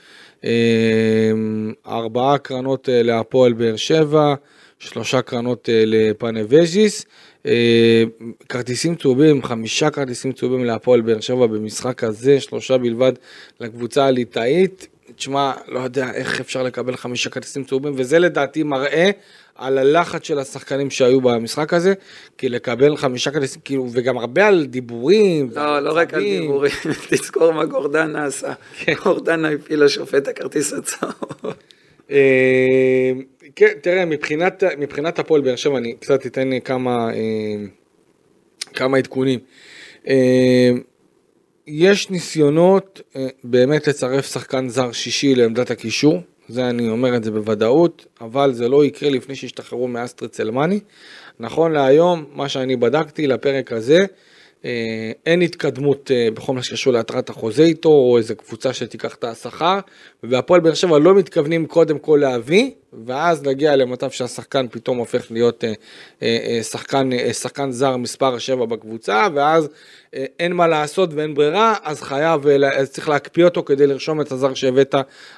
ארבעה 1.86 2.38
קרנות 2.38 2.88
להפועל 2.92 3.52
באר 3.52 3.76
שבע, 3.76 4.34
שלושה 4.78 5.22
קרנות 5.22 5.68
לפאנבז'יס. 5.72 7.06
אה, 7.46 8.04
כרטיסים 8.48 8.94
צהובים, 8.94 9.42
חמישה 9.42 9.90
כרטיסים 9.90 10.32
צהובים 10.32 10.64
להפועל 10.64 11.00
באר 11.00 11.20
שבע 11.20 11.46
במשחק 11.46 12.04
הזה, 12.04 12.40
שלושה 12.40 12.78
בלבד 12.78 13.12
לקבוצה 13.60 14.04
הליטאית. 14.06 14.86
תשמע, 15.16 15.52
לא 15.68 15.80
יודע 15.80 16.10
איך 16.14 16.40
אפשר 16.40 16.62
לקבל 16.62 16.96
חמישה 16.96 17.30
כרטיסים 17.30 17.64
צהובים, 17.64 17.92
וזה 17.96 18.18
לדעתי 18.18 18.62
מראה 18.62 19.10
על 19.62 19.78
הלחץ 19.78 20.26
של 20.26 20.38
השחקנים 20.38 20.90
שהיו 20.90 21.20
במשחק 21.20 21.74
הזה, 21.74 21.94
כי 22.38 22.48
לקבל 22.48 22.96
חמישה 22.96 23.30
כרטיסים, 23.30 23.60
כאילו, 23.64 23.88
וגם 23.92 24.18
הרבה 24.18 24.46
על 24.46 24.66
דיבורים. 24.66 25.50
לא, 25.52 25.80
לא 25.80 25.92
רק 25.96 26.14
על 26.14 26.22
דיבורים, 26.22 26.72
תזכור 27.10 27.52
מה 27.52 27.64
גורדנה 27.64 28.24
עשה. 28.24 28.52
כן. 28.78 28.94
גורדנה 29.04 29.50
הפיל 29.50 29.84
לשופט 29.84 30.28
הכרטיס 30.28 30.72
הצהוב. 30.72 31.54
אה, 32.10 33.12
כן, 33.56 33.72
תראה, 33.80 34.04
מבחינת, 34.04 34.64
מבחינת 34.78 35.18
הפועל 35.18 35.40
באר 35.40 35.56
שבע, 35.56 35.78
אני 35.78 35.94
קצת 36.00 36.26
אתן 36.26 36.60
כמה, 36.64 37.10
אה, 37.14 37.64
כמה 38.74 38.98
עדכונים. 38.98 39.38
אה, 40.08 40.70
יש 41.66 42.10
ניסיונות 42.10 43.00
באמת 43.44 43.88
לצרף 43.88 44.32
שחקן 44.32 44.68
זר 44.68 44.92
שישי 44.92 45.34
לעמדת 45.34 45.70
הקישור, 45.70 46.20
זה 46.52 46.68
אני 46.68 46.88
אומר 46.88 47.16
את 47.16 47.24
זה 47.24 47.30
בוודאות, 47.30 48.06
אבל 48.20 48.52
זה 48.52 48.68
לא 48.68 48.84
יקרה 48.84 49.10
לפני 49.10 49.34
שישתחררו 49.34 49.88
מאסטריט 49.88 50.32
סלמני. 50.32 50.80
נכון 51.40 51.72
להיום, 51.72 52.24
מה 52.32 52.48
שאני 52.48 52.76
בדקתי 52.76 53.26
לפרק 53.26 53.72
הזה, 53.72 54.04
אין 55.26 55.42
התקדמות 55.42 56.10
אה, 56.10 56.28
בכל 56.34 56.52
מה 56.52 56.62
שקשור 56.62 56.92
להתרת 56.92 57.30
החוזה 57.30 57.62
איתו, 57.62 57.88
או 57.88 58.18
איזה 58.18 58.34
קבוצה 58.34 58.72
שתיקח 58.72 59.14
את 59.14 59.24
השכר, 59.24 59.78
והפועל 60.22 60.60
באר 60.60 60.74
שבע 60.74 60.98
לא 60.98 61.14
מתכוונים 61.14 61.66
קודם 61.66 61.98
כל 61.98 62.18
להביא, 62.22 62.70
ואז 63.06 63.46
להגיע 63.46 63.76
למצב 63.76 64.10
שהשחקן 64.10 64.66
פתאום 64.70 64.98
הופך 64.98 65.26
להיות 65.30 65.64
אה, 66.22 66.60
שחקן, 66.62 67.10
שחקן 67.32 67.70
זר 67.70 67.96
מספר 67.96 68.38
7 68.38 68.66
בקבוצה, 68.66 69.26
ואז 69.34 69.68
אין 70.12 70.52
מה 70.52 70.66
לעשות 70.66 71.10
ואין 71.14 71.34
ברירה, 71.34 71.74
אז 71.82 72.02
חייב, 72.02 72.46
אז 72.46 72.90
צריך 72.90 73.08
להקפיא 73.08 73.44
אותו 73.44 73.62
כדי 73.62 73.86
לרשום 73.86 74.20
את 74.20 74.32
הזר 74.32 74.54
שהבאת, 74.54 74.94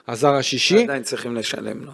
הזר 0.09 0.35
השישי. 0.35 0.83
עדיין 0.83 1.03
צריכים 1.03 1.37
לשלם 1.37 1.85
לו. 1.85 1.93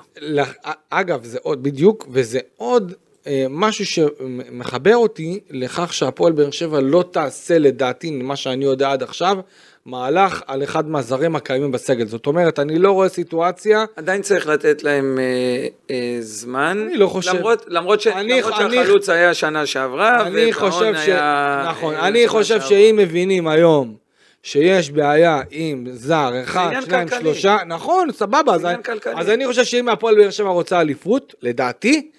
אגב, 0.90 1.24
זה 1.24 1.38
עוד, 1.42 1.62
בדיוק, 1.62 2.08
וזה 2.10 2.40
עוד 2.56 2.92
אה, 2.92 3.09
משהו 3.50 3.86
שמחבר 3.86 4.96
אותי 4.96 5.40
לכך 5.50 5.92
שהפועל 5.92 6.32
באר 6.32 6.50
שבע 6.50 6.80
לא 6.80 7.04
תעשה 7.10 7.58
לדעתי, 7.58 8.10
ממה 8.10 8.36
שאני 8.36 8.64
יודע 8.64 8.92
עד 8.92 9.02
עכשיו, 9.02 9.38
מהלך 9.86 10.42
על 10.46 10.62
אחד 10.62 10.88
מהזרים 10.88 11.36
הקיימים 11.36 11.72
בסגל. 11.72 12.06
זאת 12.06 12.26
אומרת, 12.26 12.58
אני 12.58 12.78
לא 12.78 12.92
רואה 12.92 13.08
סיטואציה... 13.08 13.84
עדיין 13.96 14.22
צריך 14.22 14.46
לתת 14.46 14.82
להם 14.82 15.18
אה, 15.18 15.66
אה, 15.90 16.16
זמן. 16.20 16.86
אני 16.88 16.96
לא 16.96 17.06
חושב... 17.06 17.34
למרות, 17.34 17.64
למרות, 17.68 18.00
ש, 18.00 18.06
אני, 18.06 18.40
למרות 18.40 18.60
אני, 18.60 18.76
שהחלוץ 18.76 19.08
אני, 19.08 19.18
היה 19.18 19.34
שנה 19.34 19.66
שעברה, 19.66 20.26
חושב 20.52 20.94
ש... 20.94 21.08
היה... 21.08 21.66
נכון, 21.70 21.94
אה, 21.94 22.08
אני 22.08 22.28
חושב 22.28 22.60
שאם 22.60 22.94
מבינים 22.98 23.48
היום 23.48 23.94
שיש 24.42 24.90
בעיה 24.90 25.40
עם 25.50 25.86
זר, 25.92 26.32
אחד, 26.44 26.70
שניים, 26.84 27.08
כלכלי. 27.08 27.20
שלושה, 27.20 27.58
נכון, 27.66 28.12
סבבה, 28.12 28.54
אז, 28.54 28.66
אז 29.14 29.30
אני 29.30 29.46
חושב 29.46 29.64
שאם 29.64 29.88
הפועל 29.88 30.14
באר 30.14 30.30
שבע 30.30 30.48
רוצה 30.48 30.80
אליפות, 30.80 31.34
לדעתי, 31.42 32.10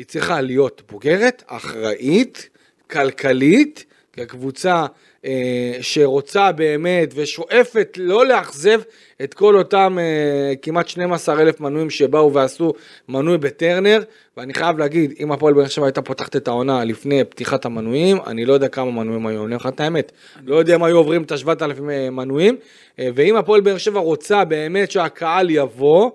היא 0.00 0.06
צריכה 0.06 0.40
להיות 0.40 0.82
בוגרת, 0.90 1.42
אחראית, 1.46 2.48
כלכלית, 2.90 3.84
כקבוצה 4.12 4.86
אה, 5.24 5.72
שרוצה 5.80 6.52
באמת 6.52 7.12
ושואפת 7.14 7.96
לא 8.00 8.26
לאכזב 8.26 8.80
את 9.22 9.34
כל 9.34 9.56
אותם 9.56 9.98
אה, 10.00 10.56
כמעט 10.62 10.88
12 10.88 11.40
אלף 11.40 11.60
מנויים 11.60 11.90
שבאו 11.90 12.32
ועשו 12.32 12.72
מנוי 13.08 13.38
בטרנר. 13.38 14.02
ואני 14.36 14.54
חייב 14.54 14.78
להגיד 14.78 15.14
אם 15.20 15.32
הפועל 15.32 15.54
באר 15.54 15.66
שבע 15.66 15.86
הייתה 15.86 16.02
פותחת 16.02 16.36
את 16.36 16.48
העונה 16.48 16.84
לפני 16.84 17.24
פתיחת 17.24 17.64
המנויים 17.64 18.18
אני 18.26 18.44
לא 18.44 18.52
יודע 18.52 18.68
כמה 18.68 18.90
מנויים 18.90 19.26
היו, 19.26 19.36
אני 19.36 19.44
אומר 19.44 19.56
לך 19.56 19.66
את 19.66 19.80
האמת, 19.80 20.12
לא 20.46 20.56
יודע 20.56 20.74
אם 20.74 20.82
היו 20.82 20.96
עוברים 20.96 21.22
את 21.22 21.32
ה-7,000 21.32 21.90
אה, 21.90 22.10
מנויים. 22.10 22.56
אה, 22.98 23.08
ואם 23.14 23.36
הפועל 23.36 23.60
באר 23.60 23.78
שבע 23.78 24.00
רוצה 24.00 24.44
באמת 24.44 24.90
שהקהל 24.90 25.50
יבוא 25.50 26.10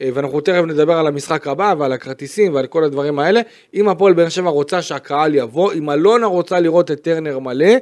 ואנחנו 0.00 0.40
תכף 0.40 0.62
נדבר 0.66 0.92
על 0.92 1.06
המשחק 1.06 1.46
הבא 1.46 1.74
ועל 1.78 1.92
הכרטיסים 1.92 2.54
ועל 2.54 2.66
כל 2.66 2.84
הדברים 2.84 3.18
האלה. 3.18 3.40
אם 3.74 3.88
הפועל 3.88 4.12
באר 4.12 4.28
שבע 4.28 4.50
רוצה 4.50 4.82
שהקהל 4.82 5.34
יבוא, 5.34 5.72
אם 5.72 5.90
אלונה 5.90 6.26
רוצה 6.26 6.60
לראות 6.60 6.90
את 6.90 7.00
טרנר 7.00 7.38
מלא, 7.38 7.74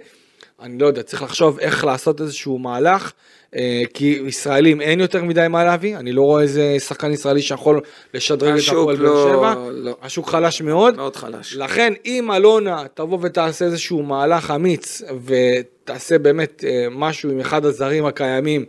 אני 0.62 0.78
לא 0.78 0.86
יודע, 0.86 1.02
צריך 1.02 1.22
לחשוב 1.22 1.58
איך 1.58 1.84
לעשות 1.84 2.20
איזשהו 2.20 2.58
מהלך, 2.58 3.12
אה, 3.56 3.82
כי 3.94 4.22
ישראלים 4.26 4.80
אין 4.80 5.00
יותר 5.00 5.24
מדי 5.24 5.46
מה 5.50 5.64
להביא, 5.64 5.96
אני 5.96 6.12
לא 6.12 6.22
רואה 6.22 6.42
איזה 6.42 6.76
שחקן 6.78 7.12
ישראלי 7.12 7.42
שיכול 7.42 7.80
לשדרג 8.14 8.58
את 8.58 8.68
הפועל 8.68 8.96
באר 8.96 9.04
לא, 9.04 9.32
שבע, 9.32 9.54
לא. 9.70 9.96
השוק 10.02 10.28
חלש 10.28 10.62
מאוד, 10.62 10.96
מאוד 10.96 11.16
חלש. 11.16 11.56
לכן 11.56 11.92
אם 12.06 12.32
אלונה 12.32 12.84
תבוא 12.94 13.18
ותעשה 13.22 13.64
איזשהו 13.64 14.02
מהלך 14.02 14.50
אמיץ 14.50 15.02
ותעשה 15.24 16.18
באמת 16.18 16.64
אה, 16.66 16.86
משהו 16.90 17.30
עם 17.30 17.40
אחד 17.40 17.64
הזרים 17.64 18.06
הקיימים 18.06 18.64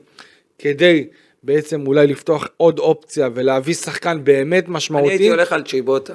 כדי 0.59 1.07
בעצם 1.43 1.87
אולי 1.87 2.07
לפתוח 2.07 2.47
עוד 2.57 2.79
אופציה 2.79 3.29
ולהביא 3.33 3.73
שחקן 3.73 4.23
באמת 4.23 4.65
משמעותי. 4.67 5.07
אני 5.07 5.13
הייתי 5.13 5.29
הולך 5.29 5.53
על 5.53 5.63
צ'יבוטה. 5.63 6.13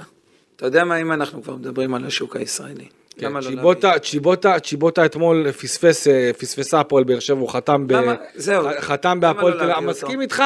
אתה 0.56 0.66
יודע 0.66 0.84
מה, 0.84 0.96
אם 0.96 1.12
אנחנו 1.12 1.42
כבר 1.42 1.56
מדברים 1.56 1.94
על 1.94 2.04
השוק 2.04 2.36
הישראלי. 2.36 2.84
כן, 3.18 3.32
לא 3.32 3.40
צ'יבוטה, 3.40 3.98
צ'יבוטה, 3.98 4.60
צ'יבוטה 4.60 5.04
אתמול 5.04 5.52
פספס, 5.52 6.08
אה, 6.08 6.30
פספסה 6.38 6.80
הפועל 6.80 7.04
באר 7.04 7.18
שבע, 7.18 7.38
הוא 7.38 7.48
חתם, 7.48 7.86
ב, 7.86 7.94
חתם 8.80 9.20
בהפועל 9.20 9.52
תל 9.52 9.70
אביב, 9.70 9.90
מסכים 9.90 10.20
איתך, 10.20 10.42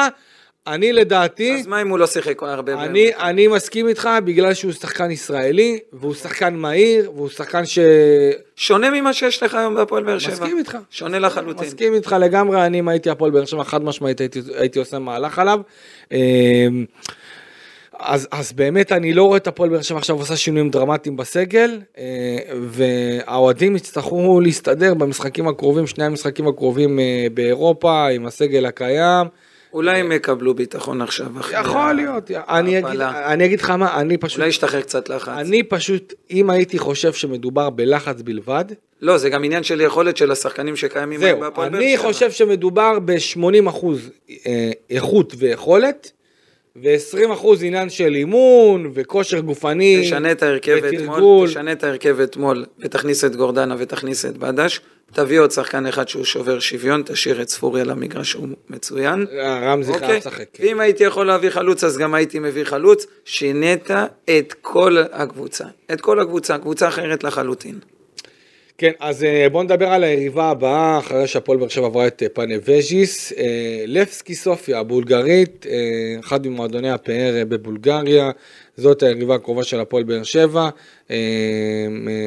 אני 0.67 0.93
לדעתי... 0.93 1.55
אז 1.59 1.67
מה 1.67 1.81
אם 1.81 1.89
הוא 1.89 1.99
לא 1.99 2.07
שיחק 2.07 2.43
הרבה? 2.43 2.73
אני, 2.83 3.15
אני 3.15 3.47
מסכים 3.47 3.87
איתך 3.87 4.09
בגלל 4.25 4.53
שהוא 4.53 4.71
שחקן 4.71 5.11
ישראלי, 5.11 5.79
והוא 5.93 6.13
שחקן 6.13 6.55
מהיר, 6.55 7.11
והוא 7.15 7.29
שחקן 7.29 7.65
ש... 7.65 7.79
שונה 8.55 8.89
ממה 8.89 9.13
שיש 9.13 9.43
לך 9.43 9.53
היום 9.53 9.75
בהפועל 9.75 10.03
באר 10.03 10.19
שבע. 10.19 10.33
מסכים 10.33 10.57
איתך. 10.57 10.77
שונה 10.89 11.19
לחלוטין. 11.19 11.67
מסכים 11.67 11.93
איתך 11.93 12.15
לגמרי, 12.19 12.65
אני 12.65 12.79
אם 12.79 12.87
הייתי 12.87 13.09
הפועל 13.09 13.31
באר 13.31 13.45
שבע, 13.45 13.63
חד 13.63 13.83
משמעית 13.83 14.19
הייתי, 14.19 14.41
הייתי 14.55 14.79
עושה 14.79 14.99
מהלך 14.99 15.39
עליו. 15.39 15.59
אמ, 16.11 16.17
אז, 17.99 18.27
אז 18.31 18.53
באמת 18.53 18.91
אני 18.91 19.13
לא 19.13 19.23
רואה 19.23 19.37
את 19.37 19.47
הפועל 19.47 19.69
באר 19.69 19.81
שבע 19.81 19.97
עכשיו 19.97 20.15
עושה 20.15 20.35
שינויים 20.35 20.69
דרמטיים 20.69 21.17
בסגל, 21.17 21.79
אה, 21.97 22.37
והאוהדים 22.61 23.75
יצטרכו 23.75 24.39
להסתדר 24.41 24.93
במשחקים 24.93 25.47
הקרובים, 25.47 25.87
שני 25.87 26.03
המשחקים 26.03 26.47
הקרובים 26.47 26.99
אה, 26.99 27.27
באירופה, 27.33 28.07
עם 28.07 28.25
הסגל 28.25 28.65
הקיים. 28.65 29.27
אולי 29.73 29.99
הם 29.99 30.11
יקבלו 30.11 30.53
ביטחון 30.53 31.01
עכשיו 31.01 31.39
אחרי 31.39 31.59
יכול 31.59 31.93
להיות, 31.93 32.31
אני 32.31 32.79
אגיד. 32.79 33.01
אני 33.01 33.45
אגיד 33.45 33.61
לך 33.61 33.69
מה, 33.69 33.99
אני 34.01 34.17
פשוט, 34.17 34.37
אולי 34.37 34.49
ישתחרר 34.49 34.81
קצת 34.81 35.09
לחץ. 35.09 35.33
אני 35.37 35.63
פשוט, 35.63 36.13
אם 36.31 36.49
הייתי 36.49 36.79
חושב 36.79 37.13
שמדובר 37.13 37.69
בלחץ 37.69 38.21
בלבד, 38.21 38.65
לא, 39.01 39.17
זה 39.17 39.29
גם 39.29 39.43
עניין 39.43 39.63
של 39.63 39.81
יכולת 39.81 40.17
של 40.17 40.31
השחקנים 40.31 40.75
שקיימים 40.75 41.19
בהפועל 41.19 41.69
באר 41.69 41.79
אני 41.79 41.97
שבע. 41.97 42.07
חושב 42.07 42.31
שמדובר 42.31 42.99
ב-80 43.05 43.69
אחוז 43.69 44.09
אה, 44.47 44.71
איכות 44.89 45.33
ויכולת, 45.37 46.11
ו-20 46.75 47.33
אחוז 47.33 47.63
עניין 47.63 47.89
של 47.89 48.15
אימון 48.15 48.91
וכושר 48.93 49.39
גופני. 49.39 50.01
תשנה 50.01 50.31
את 50.31 50.43
ההרכב. 50.43 50.81
אתמול, 50.85 51.47
תשנה 51.47 51.71
את 51.71 51.83
ההרכב 51.83 52.19
אתמול, 52.19 52.65
ותכניס 52.79 53.23
את 53.23 53.35
גורדנה 53.35 53.75
ותכניס 53.77 54.25
את 54.25 54.37
בדש, 54.37 54.81
תביא 55.13 55.39
עוד 55.39 55.51
שחקן 55.51 55.85
אחד 55.85 56.07
שהוא 56.07 56.23
שובר 56.23 56.59
שוויון, 56.59 57.03
תשאיר 57.05 57.41
את 57.41 57.49
ספורי 57.49 57.81
על 57.81 57.89
המגרש, 57.89 58.33
הוא 58.33 58.47
מצוין. 58.69 59.25
אה, 59.31 59.71
רמזי 59.71 59.91
חייב 59.91 60.03
אוקיי? 60.03 60.17
לשחק. 60.17 60.45
כן. 60.53 60.63
ואם 60.63 60.79
הייתי 60.79 61.03
יכול 61.03 61.27
להביא 61.27 61.49
חלוץ, 61.49 61.83
אז 61.83 61.97
גם 61.97 62.13
הייתי 62.13 62.39
מביא 62.39 62.63
חלוץ. 62.63 63.05
שינית 63.25 63.91
את 64.29 64.53
כל 64.61 64.97
הקבוצה. 65.11 65.65
את 65.93 66.01
כל 66.01 66.19
הקבוצה, 66.19 66.57
קבוצה 66.57 66.87
אחרת 66.87 67.23
לחלוטין. 67.23 67.79
כן, 68.77 68.91
אז 68.99 69.23
אה, 69.23 69.49
בואו 69.49 69.63
נדבר 69.63 69.87
על 69.87 70.03
היריבה 70.03 70.49
הבאה, 70.49 70.97
אחרי 70.97 71.27
שהפועל 71.27 71.57
באר 71.57 71.67
שבע 71.67 71.85
עברה 71.85 72.07
את 72.07 72.23
אה, 72.23 72.29
פאנבז'יס. 72.29 73.33
אה, 73.33 73.83
לפסקי 73.87 74.35
סופיה, 74.35 74.79
הבולגרית, 74.79 75.65
אחד 76.19 76.47
ממועדוני 76.47 76.89
הפאר 76.89 77.43
בבולגריה, 77.49 78.31
זאת 78.77 79.03
היריבה 79.03 79.35
הקרובה 79.35 79.63
של 79.63 79.79
הפועל 79.79 80.03
באר 80.03 80.23
שבע. 80.23 80.69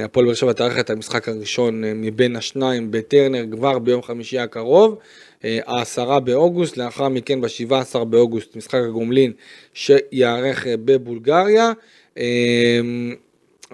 הפועל 0.04 0.26
באר 0.26 0.34
שבע 0.34 0.52
תארח 0.52 0.78
את 0.78 0.90
המשחק 0.90 1.28
הראשון 1.28 1.84
מבין 1.84 2.36
השניים 2.36 2.90
בטרנר 2.90 3.44
כבר 3.50 3.78
ביום 3.78 4.02
חמישי 4.02 4.38
הקרוב. 4.38 4.98
אה, 5.44 5.58
העשרה 5.66 6.20
באוגוסט, 6.20 6.76
לאחר 6.76 7.08
מכן 7.08 7.40
ב-17 7.40 8.04
באוגוסט 8.04 8.56
משחק 8.56 8.80
הגומלין 8.88 9.32
שייערך 9.74 10.66
אה, 10.66 10.74
בבולגריה. 10.76 11.72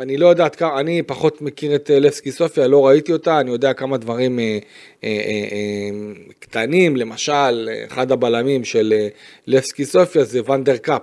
אני 0.00 0.16
לא 0.16 0.26
יודע 0.26 0.44
עד 0.44 0.56
כמה, 0.56 0.80
אני 0.80 1.02
פחות 1.02 1.42
מכיר 1.42 1.74
את 1.74 1.90
אה, 1.90 1.98
לבסקי 1.98 2.32
סופיה, 2.32 2.66
לא 2.66 2.86
ראיתי 2.86 3.12
אותה, 3.12 3.40
אני 3.40 3.50
יודע 3.50 3.72
כמה 3.72 3.96
דברים 3.96 4.38
אה, 4.38 4.44
אה, 4.44 5.08
אה, 5.08 5.08
אה, 5.52 6.14
קטנים, 6.38 6.96
למשל, 6.96 7.68
אחד 7.86 8.12
הבלמים 8.12 8.64
של 8.64 8.94
אה, 8.96 9.08
לבסקי 9.46 9.84
סופיה 9.84 10.24
זה 10.24 10.50
ון 10.50 10.63
דר 10.63 10.76
קאפ, 10.76 11.02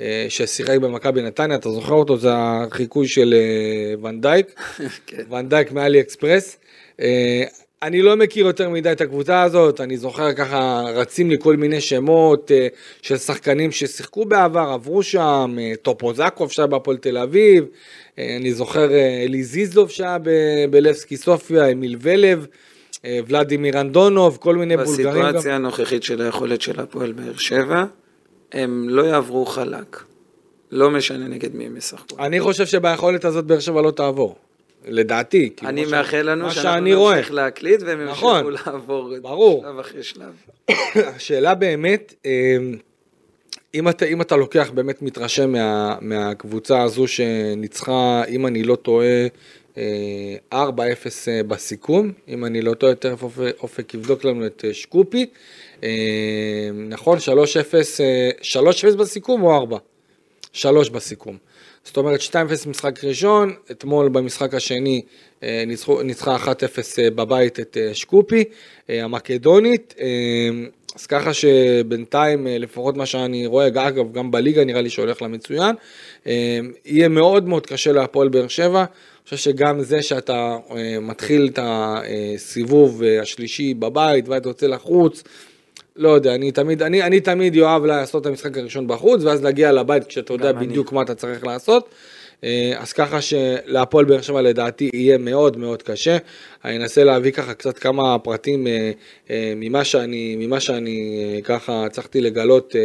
אה, 0.00 0.26
ששיחק 0.28 0.78
במכבי 0.78 1.22
נתניה, 1.22 1.56
אתה 1.56 1.70
זוכר 1.70 1.94
אותו? 1.94 2.16
זה 2.16 2.30
החיקוי 2.34 3.08
של 3.08 3.34
אה, 3.34 4.08
ון 4.08 4.19
דייק, 4.19 4.46
כן. 5.06 5.22
ון 5.30 5.44
דייק 5.44 5.72
מ 5.72 6.00
AliExpress. 6.00 6.58
אה, 7.00 7.44
אני 7.82 8.02
לא 8.02 8.16
מכיר 8.16 8.46
יותר 8.46 8.68
מדי 8.68 8.92
את 8.92 9.00
הקבוצה 9.00 9.42
הזאת, 9.42 9.80
אני 9.80 9.96
זוכר 9.96 10.32
ככה, 10.32 10.82
רצים 10.94 11.30
לי 11.30 11.36
כל 11.40 11.56
מיני 11.56 11.80
שמות 11.80 12.50
אה, 12.50 12.66
של 13.02 13.16
שחקנים 13.16 13.72
ששיחקו 13.72 14.24
בעבר, 14.24 14.68
עברו 14.72 15.02
שם, 15.02 15.56
אה, 15.60 15.72
טופוזקוב 15.82 16.52
שהיה 16.52 16.66
בהפועל 16.66 16.96
תל 16.96 17.18
אביב, 17.18 17.64
אה, 18.18 18.36
אני 18.36 18.52
זוכר 18.52 18.92
אה, 18.92 19.24
אליזיזוב 19.24 19.90
שהיה 19.90 20.18
ב- 20.18 20.64
בלבסקי 20.70 21.16
סופיה, 21.16 21.72
אמיל 21.72 21.96
ולב, 22.00 22.46
אה, 23.04 23.18
ולדימיר 23.28 23.80
אנדונוב, 23.80 24.38
כל 24.40 24.56
מיני 24.56 24.76
בולגרים 24.76 25.22
גם. 25.22 25.22
בסיטואציה 25.22 25.54
הנוכחית 25.54 26.02
של 26.02 26.22
היכולת 26.22 26.60
של 26.60 26.80
הפועל 26.80 27.12
באר 27.12 27.36
שבע, 27.36 27.84
הם 28.52 28.88
לא 28.88 29.02
יעברו 29.02 29.46
חלק. 29.46 30.02
לא 30.70 30.90
משנה 30.90 31.28
נגד 31.28 31.54
מי 31.54 31.66
הם 31.66 31.76
ישחקו. 31.76 32.16
אני 32.18 32.40
חושב 32.40 32.66
שביכולת 32.66 33.24
הזאת 33.24 33.44
באר 33.44 33.60
שבע 33.60 33.82
לא 33.82 33.90
תעבור, 33.90 34.36
לדעתי. 34.86 35.50
אני 35.62 35.84
מאחל 35.84 36.22
לנו 36.30 36.50
שאנחנו. 36.50 37.10
נמשיך 37.10 37.32
להקליט 37.32 37.82
והם 37.82 38.04
נכון. 38.04 38.46
ימשיכו 38.46 38.70
לעבור 38.70 39.14
ברור. 39.22 39.62
שלב 39.62 39.78
אחרי 39.78 40.02
שלב. 40.02 40.32
השאלה 41.16 41.54
באמת, 41.54 42.14
אה, 42.26 42.56
אם 43.74 43.88
אתה, 43.88 44.04
אם 44.06 44.20
אתה 44.20 44.36
לוקח, 44.36 44.70
באמת 44.74 45.02
מתרשם 45.02 45.52
מה, 45.52 45.96
מהקבוצה 46.00 46.82
הזו 46.82 47.06
שניצחה, 47.06 48.22
אם 48.28 48.46
אני 48.46 48.62
לא 48.62 48.76
טועה, 48.76 49.26
אה, 49.78 50.36
4-0 50.52 51.28
אה, 51.28 51.42
בסיכום, 51.42 52.12
אם 52.28 52.44
אני 52.44 52.62
לא 52.62 52.74
טועה, 52.74 52.94
תכף 52.94 53.22
אופק, 53.22 53.52
אופק 53.60 53.94
יבדוק 53.94 54.24
לנו 54.24 54.46
את 54.46 54.64
אה, 54.68 54.74
שקופי. 54.74 55.26
אה, 55.84 56.70
נכון, 56.74 57.18
3-0, 57.18 58.00
אה, 58.00 58.30
3-0 58.42 58.96
בסיכום 58.96 59.42
או 59.42 59.56
4? 59.56 59.78
3 60.52 60.90
בסיכום. 60.90 61.36
זאת 61.84 61.96
אומרת 61.96 62.20
2-0 62.20 62.68
משחק 62.68 63.04
ראשון, 63.04 63.54
אתמול 63.70 64.08
במשחק 64.08 64.54
השני 64.54 65.02
אה, 65.42 65.64
ניצחה 66.04 66.36
1-0 66.36 66.48
אה, 66.98 67.10
בבית 67.10 67.60
את 67.60 67.76
אה, 67.80 67.94
שקופי, 67.94 68.44
המקדונית. 68.88 69.94
אז 70.94 71.06
ככה 71.06 71.34
שבינתיים, 71.34 72.46
לפחות 72.50 72.96
מה 72.96 73.06
שאני 73.06 73.46
רואה, 73.46 73.66
אגב, 73.66 74.12
גם 74.12 74.30
בליגה 74.30 74.64
נראה 74.64 74.80
לי 74.80 74.90
שהולך 74.90 75.22
לה 75.22 75.28
מצוין, 75.28 75.74
יהיה 76.86 77.08
מאוד 77.08 77.48
מאוד 77.48 77.66
קשה 77.66 77.92
להפועל 77.92 78.28
באר 78.28 78.48
שבע. 78.48 78.80
אני 78.80 79.24
חושב 79.24 79.36
שגם 79.36 79.82
זה 79.82 80.02
שאתה 80.02 80.56
מתחיל 81.00 81.50
את 81.52 81.58
הסיבוב 81.62 83.02
השלישי 83.22 83.74
בבית 83.74 84.28
ואתה 84.28 84.48
יוצא 84.48 84.66
לחוץ, 84.66 85.22
לא 85.98 86.08
יודע, 86.08 86.34
אני 86.34 86.52
תמיד, 86.52 86.82
אני, 86.82 87.02
אני 87.02 87.20
תמיד 87.20 87.58
אוהב 87.58 87.84
לעשות 87.84 88.22
את 88.22 88.26
המשחק 88.26 88.58
הראשון 88.58 88.86
בחוץ, 88.86 89.22
ואז 89.24 89.42
להגיע 89.42 89.72
לבית 89.72 90.04
כשאתה 90.04 90.32
יודע 90.32 90.50
אני. 90.50 90.66
בדיוק 90.66 90.92
מה 90.92 91.02
אתה 91.02 91.14
צריך 91.14 91.44
לעשות. 91.44 91.88
אה, 92.44 92.72
אז 92.78 92.92
ככה 92.92 93.20
שלהפועל 93.20 94.04
באר 94.04 94.20
שבע 94.20 94.42
לדעתי 94.42 94.90
יהיה 94.94 95.18
מאוד 95.18 95.56
מאוד 95.56 95.82
קשה. 95.82 96.16
אני 96.64 96.76
אנסה 96.76 97.04
להביא 97.04 97.32
ככה 97.32 97.54
קצת 97.54 97.78
כמה 97.78 98.18
פרטים 98.18 98.66
אה, 98.66 98.90
אה, 99.30 99.52
ממה 99.56 99.84
שאני, 99.84 100.36
ממה 100.38 100.60
שאני 100.60 101.40
ככה 101.44 101.84
הצלחתי 101.86 102.20
לגלות 102.20 102.76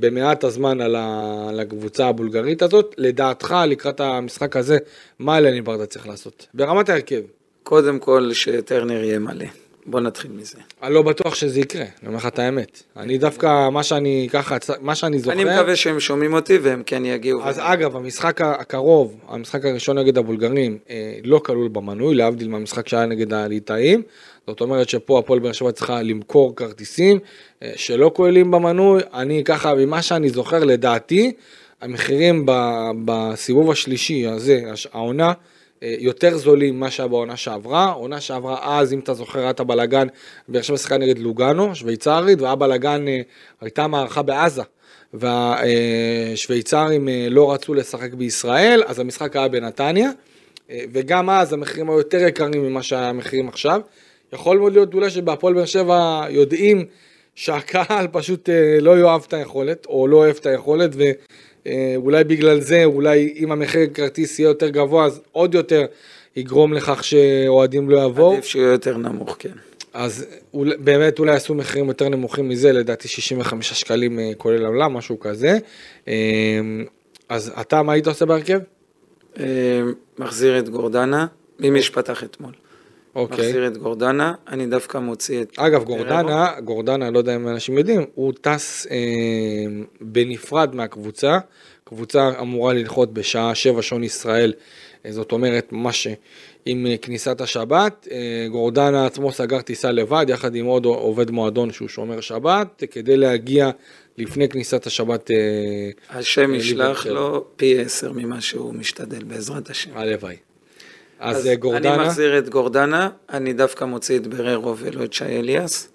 במעט 0.00 0.44
הזמן 0.44 0.80
על, 0.80 1.60
הקבוצה 1.60 2.08
הבולגרית 2.08 2.62
הזאת. 2.62 2.94
לדעתך, 2.98 3.54
לקראת 3.66 4.00
המשחק 4.00 4.56
הזה, 4.56 4.78
מה 5.18 5.38
אלני 5.38 5.60
ברדה 5.60 5.86
צריך 5.86 6.08
לעשות? 6.08 6.46
ברמת 6.54 6.88
ההרכב. 6.88 7.20
קודם 7.62 7.98
כל 7.98 8.32
שטרנר 8.32 9.04
יהיה 9.04 9.18
מלא. 9.18 9.46
בוא 9.90 10.00
נתחיל 10.00 10.30
מזה. 10.30 10.58
אני 10.82 10.94
לא 10.94 11.02
בטוח 11.02 11.34
שזה 11.34 11.60
יקרה, 11.60 11.82
אני 11.82 12.06
אומר 12.06 12.16
לך 12.16 12.26
את 12.26 12.38
האמת. 12.38 12.82
אני 12.96 13.18
דווקא, 13.18 13.68
מה 13.68 13.82
שאני 13.82 14.28
ככה, 14.32 14.56
מה 14.80 14.94
שאני 14.94 15.18
זוכר... 15.18 15.32
אני 15.32 15.44
מקווה 15.44 15.76
שהם 15.76 16.00
שומעים 16.00 16.34
אותי 16.34 16.58
והם 16.58 16.82
כן 16.86 17.04
יגיעו. 17.04 17.42
אז 17.44 17.58
אגב, 17.62 17.96
המשחק 17.96 18.40
הקרוב, 18.40 19.16
המשחק 19.28 19.64
הראשון 19.64 19.98
נגד 19.98 20.18
הבולגרים, 20.18 20.78
אה, 20.90 21.18
לא 21.24 21.38
כלול 21.44 21.68
במנוי, 21.68 22.14
להבדיל 22.14 22.48
מהמשחק 22.48 22.88
שהיה 22.88 23.06
נגד 23.06 23.32
הליטאים. 23.32 24.02
זאת 24.46 24.60
אומרת 24.60 24.88
שפה 24.88 25.18
הפועל 25.18 25.38
באר 25.38 25.52
שבע 25.52 25.72
צריכה 25.72 26.02
למכור 26.02 26.56
כרטיסים 26.56 27.18
אה, 27.62 27.72
שלא 27.76 28.10
כוללים 28.14 28.50
במנוי. 28.50 29.02
אני 29.14 29.44
ככה, 29.44 29.74
ממה 29.74 30.02
שאני 30.02 30.28
זוכר, 30.28 30.64
לדעתי, 30.64 31.32
המחירים 31.80 32.46
ב- 32.46 32.90
בסיבוב 33.04 33.70
השלישי 33.70 34.26
הזה, 34.26 34.60
העונה, 34.92 35.32
יותר 35.82 36.38
זולים 36.38 36.76
ממה 36.76 36.90
שהיה 36.90 37.08
בעונה 37.08 37.36
שעברה. 37.36 37.90
עונה 37.90 38.20
שעברה 38.20 38.78
אז, 38.78 38.92
אם 38.92 38.98
אתה 38.98 39.14
זוכר, 39.14 39.38
היה 39.38 39.50
את 39.50 39.60
הבלאגן, 39.60 40.06
באר 40.48 40.62
שבע 40.62 40.76
שיחקה 40.76 40.98
נגד 40.98 41.18
לוגאנו, 41.18 41.74
שוויצרית, 41.74 42.40
והיה 42.40 42.54
בלאגן, 42.54 43.08
אה, 43.08 43.20
הייתה 43.60 43.86
מערכה 43.86 44.22
בעזה. 44.22 44.62
והשוויצרים 45.14 47.08
אה, 47.08 47.26
לא 47.30 47.52
רצו 47.52 47.74
לשחק 47.74 48.12
בישראל, 48.14 48.82
אז 48.86 48.98
המשחק 48.98 49.36
היה 49.36 49.48
בנתניה, 49.48 50.10
אה, 50.70 50.84
וגם 50.92 51.30
אז 51.30 51.52
המחירים 51.52 51.90
היו 51.90 51.98
יותר 51.98 52.18
יקרים 52.18 52.62
ממה 52.62 52.82
שהמחירים 52.82 53.48
עכשיו. 53.48 53.80
יכול 54.32 54.58
מאוד 54.58 54.72
להיות 54.72 54.94
אולי 54.94 55.10
שבהפועל 55.10 55.54
באר 55.54 55.64
שבע 55.64 56.26
יודעים 56.30 56.84
שהקהל 57.34 58.08
פשוט 58.12 58.48
אה, 58.48 58.80
לא 58.80 58.98
יאהב 58.98 59.22
את 59.28 59.32
היכולת, 59.32 59.86
או 59.86 60.06
לא 60.08 60.16
אוהב 60.16 60.36
את 60.40 60.46
היכולת, 60.46 60.90
ואולי 61.66 62.24
בגלל 62.24 62.60
זה, 62.60 62.84
אולי 62.84 63.34
אם 63.36 63.52
המחיר 63.52 63.86
כרטיס 63.94 64.38
יהיה 64.38 64.48
יותר 64.48 64.68
גבוה, 64.68 65.04
אז 65.06 65.20
עוד 65.32 65.54
יותר 65.54 65.86
יגרום 66.36 66.72
לכך 66.72 67.04
שאוהדים 67.04 67.90
לא 67.90 68.04
יבואו. 68.04 68.32
עדיף 68.32 68.44
שהוא 68.44 68.62
יהיה 68.62 68.72
יותר 68.72 68.96
נמוך, 68.96 69.36
כן. 69.38 69.50
אז 69.92 70.26
אולי- 70.54 70.76
באמת 70.78 71.18
אולי 71.18 71.32
עשו 71.36 71.54
מחירים 71.54 71.88
יותר 71.88 72.08
נמוכים 72.08 72.48
מזה, 72.48 72.72
לדעתי 72.72 73.08
65 73.08 73.72
שקלים 73.72 74.18
אה, 74.18 74.30
כולל 74.36 74.64
עולם, 74.66 74.92
משהו 74.92 75.20
כזה. 75.20 75.58
אה, 76.08 76.14
אז 77.28 77.52
אתה, 77.60 77.82
מה 77.82 77.92
היית 77.92 78.06
עושה 78.06 78.26
בהרכב? 78.26 78.58
אה, 79.40 79.44
מחזיר 80.18 80.58
את 80.58 80.68
גורדנה, 80.68 81.26
ממי 81.60 81.82
שפתח 81.82 82.24
אתמול. 82.24 82.52
אוקיי. 83.14 83.46
מחזיר 83.46 83.66
את 83.66 83.76
גורדנה, 83.76 84.34
אני 84.48 84.66
דווקא 84.66 84.98
מוציא 84.98 85.42
את... 85.42 85.52
אגב, 85.56 85.84
פררו. 85.84 85.96
גורדנה, 85.96 86.60
גורדנה, 86.64 87.10
לא 87.10 87.18
יודע 87.18 87.36
אם 87.36 87.48
אנשים 87.48 87.78
יודעים, 87.78 88.04
הוא 88.14 88.32
טס 88.40 88.86
אה, 88.90 88.96
בנפרד 90.00 90.74
מהקבוצה. 90.74 91.38
קבוצה 91.84 92.30
אמורה 92.40 92.72
לנחות 92.72 93.14
בשעה 93.14 93.54
שבע 93.54 93.82
שעון 93.82 94.04
ישראל, 94.04 94.52
אה, 95.06 95.12
זאת 95.12 95.32
אומרת, 95.32 95.72
ממש 95.72 96.08
עם 96.66 96.86
אה, 96.86 96.96
כניסת 96.96 97.40
השבת. 97.40 98.08
אה, 98.10 98.46
גורדנה 98.50 99.06
עצמו 99.06 99.32
סגר 99.32 99.60
טיסה 99.60 99.92
לבד, 99.92 100.26
יחד 100.28 100.54
עם 100.54 100.66
עוד 100.66 100.84
עובד 100.84 101.30
מועדון 101.30 101.72
שהוא 101.72 101.88
שומר 101.88 102.20
שבת, 102.20 102.82
כדי 102.90 103.16
להגיע 103.16 103.70
לפני 104.18 104.48
כניסת 104.48 104.86
השבת, 104.86 105.30
אה, 105.30 105.36
השם 106.10 106.52
אה, 106.52 106.56
ישלח. 106.56 107.06
לו 107.06 107.44
פי 107.56 107.80
עשר 107.80 108.12
ממה 108.12 108.40
שהוא 108.40 108.74
משתדל, 108.74 109.24
בעזרת 109.24 109.70
השם. 109.70 109.90
הלוואי. 109.94 110.36
אז, 111.18 111.36
אז 111.36 111.46
אה, 111.46 111.54
גורדנה, 111.54 111.94
אני 111.94 112.04
מחזיר 112.04 112.38
את 112.38 112.48
גורדנה, 112.48 113.08
אני 113.30 113.52
דווקא 113.52 113.84
מוציא 113.84 114.16
את 114.16 114.26
בררו 114.26 114.76
ולא 114.78 115.04
את 115.04 115.12
שי 115.12 115.24
אליאס. 115.24 115.88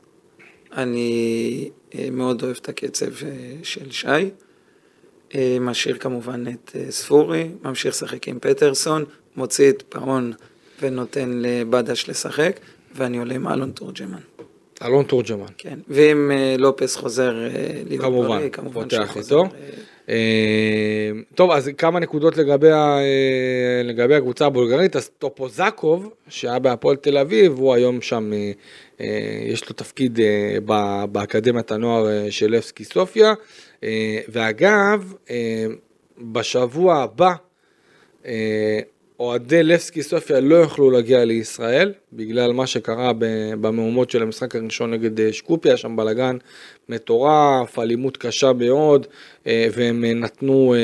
אני 0.74 1.70
אה, 1.96 2.08
מאוד 2.12 2.44
אוהב 2.44 2.56
את 2.62 2.70
הקצב 2.70 3.26
אה, 3.26 3.30
של 3.64 3.92
שי. 3.92 4.30
משאיר 5.62 5.98
כמובן 5.98 6.44
את 6.48 6.76
ספורי, 6.90 7.50
ממשיך 7.64 7.96
לשחק 7.96 8.28
עם 8.28 8.40
פטרסון, 8.40 9.06
מוציא 9.36 9.70
את 9.70 9.84
פאון 9.90 10.34
ונותן 10.82 11.42
לבדש 11.42 12.10
לשחק, 12.10 12.60
ואני 12.96 13.18
עולה 13.18 13.36
עם 13.36 13.48
אלון 13.48 13.72
תורג'מן. 13.72 14.20
אלון 14.84 15.06
תורג'מן. 15.06 15.46
כן, 15.58 15.80
ואם 15.88 16.32
לופס 16.58 16.96
חוזר 16.96 17.48
להיות 17.86 18.02
כמובן, 18.02 18.28
בריא, 18.28 18.50
כמובן 18.50 18.90
שהוא 18.90 19.06
חוזר. 19.06 19.38
איתו. 19.38 19.56
אה, 20.10 21.12
טוב, 21.36 21.51
אז 21.51 21.70
כמה 21.78 21.99
נקודות 21.99 22.38
לגבי, 22.38 22.72
אה, 22.72 23.82
לגבי 23.84 24.16
הקבוצה 24.16 24.45
הבולגרית, 24.45 24.95
אז 24.95 25.10
טופוזקוב, 25.10 26.14
שהיה 26.28 26.60
בהפועל 26.60 26.95
תל 26.95 27.18
אביב, 27.18 27.58
הוא 27.58 27.74
היום 27.74 28.01
שם, 28.01 28.32
אה, 29.01 29.08
יש 29.45 29.70
לו 29.70 29.76
תפקיד 29.76 30.20
באקדמיית 31.12 31.72
הנוער 31.72 32.30
של 32.30 32.51
לבסקי 32.51 32.84
סופיה, 32.84 33.34
ואגב, 34.28 35.14
בשבוע 36.18 36.95
הבא, 36.97 37.34
אוהדי 39.20 39.64
לבסקי 39.64 40.03
סופיה 40.03 40.39
לא 40.39 40.55
יוכלו 40.55 40.91
להגיע 40.91 41.26
לישראל 41.26 41.93
בגלל 42.14 42.53
מה 42.53 42.68
שקרה 42.68 43.11
במהומות 43.61 44.09
של 44.09 44.22
המשחק 44.22 44.55
הראשון 44.55 44.91
נגד 44.91 45.20
אה, 45.20 45.34
שקופי, 45.34 45.70
היה 45.70 45.78
שם 45.78 45.95
בלאגן 45.95 46.38
מטורף, 46.89 47.80
אלימות 47.80 48.18
קשה 48.18 48.53
מאוד, 48.53 49.07
אה, 49.47 49.68
והם 49.74 50.05
אה, 50.05 50.14
נתנו, 50.14 50.76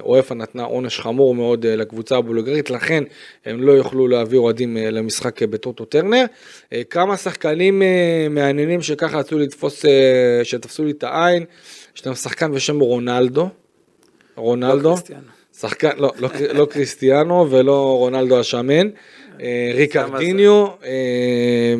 אוהפה 0.00 0.34
נתנה 0.34 0.62
עונש 0.62 1.00
חמור 1.00 1.34
מאוד 1.34 1.66
לקבוצה 1.66 2.16
הבולגרית, 2.16 2.70
לכן 2.70 3.04
הם 3.44 3.62
לא 3.62 3.72
יוכלו 3.72 4.08
להביא 4.08 4.38
אוהדים 4.38 4.76
למשחק 4.76 5.42
בטוטו 5.42 5.84
טרנר. 5.84 6.24
כמה 6.90 7.16
שחקנים 7.16 7.82
מעניינים 8.30 8.82
שככה 8.82 9.18
רצו 9.18 9.38
לתפוס, 9.38 9.84
שתפסו 10.42 10.84
לי 10.84 10.90
את 10.90 11.04
העין, 11.04 11.44
יש 11.96 12.06
להם 12.06 12.14
שחקן 12.14 12.52
בשם 12.52 12.80
רונלדו, 12.80 13.42
לא 13.42 14.42
רונלדו. 14.42 14.94
קריסטיאנו. 14.94 15.35
שחקן, 15.60 15.90
לא, 15.96 16.12
לא, 16.18 16.28
לא 16.52 16.66
קריסטיאנו 16.70 17.50
ולא 17.50 17.96
רונלדו 17.98 18.40
השמן, 18.40 18.88
אה, 19.40 19.70
ריקרדיניו 19.74 20.66
אה, 20.84 21.74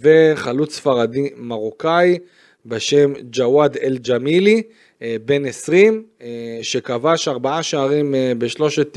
וחלוץ 0.00 0.74
ספרדי 0.74 1.30
מרוקאי 1.36 2.18
בשם 2.66 3.12
ג'וואד 3.32 3.76
אל 3.76 3.98
ג'מילי, 4.08 4.62
אה, 5.02 5.16
בן 5.24 5.46
20, 5.46 6.02
אה, 6.22 6.58
שכבש 6.62 7.28
ארבעה 7.28 7.62
שערים 7.62 8.14
בשלושת 8.38 8.96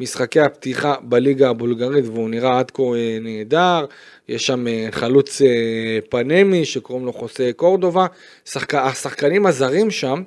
משחקי 0.00 0.40
הפתיחה 0.40 0.94
בליגה 1.02 1.50
הבולגרית 1.50 2.04
והוא 2.06 2.30
נראה 2.30 2.58
עד 2.58 2.70
כה 2.70 2.82
נהדר. 3.20 3.84
יש 4.28 4.46
שם 4.46 4.66
חלוץ 4.90 5.42
פנמי 6.10 6.64
שקוראים 6.64 7.06
לו 7.06 7.12
חוסה 7.12 7.50
קורדובה. 7.56 8.06
שחק... 8.44 8.74
השחקנים 8.74 9.46
הזרים 9.46 9.90
שם 9.90 10.22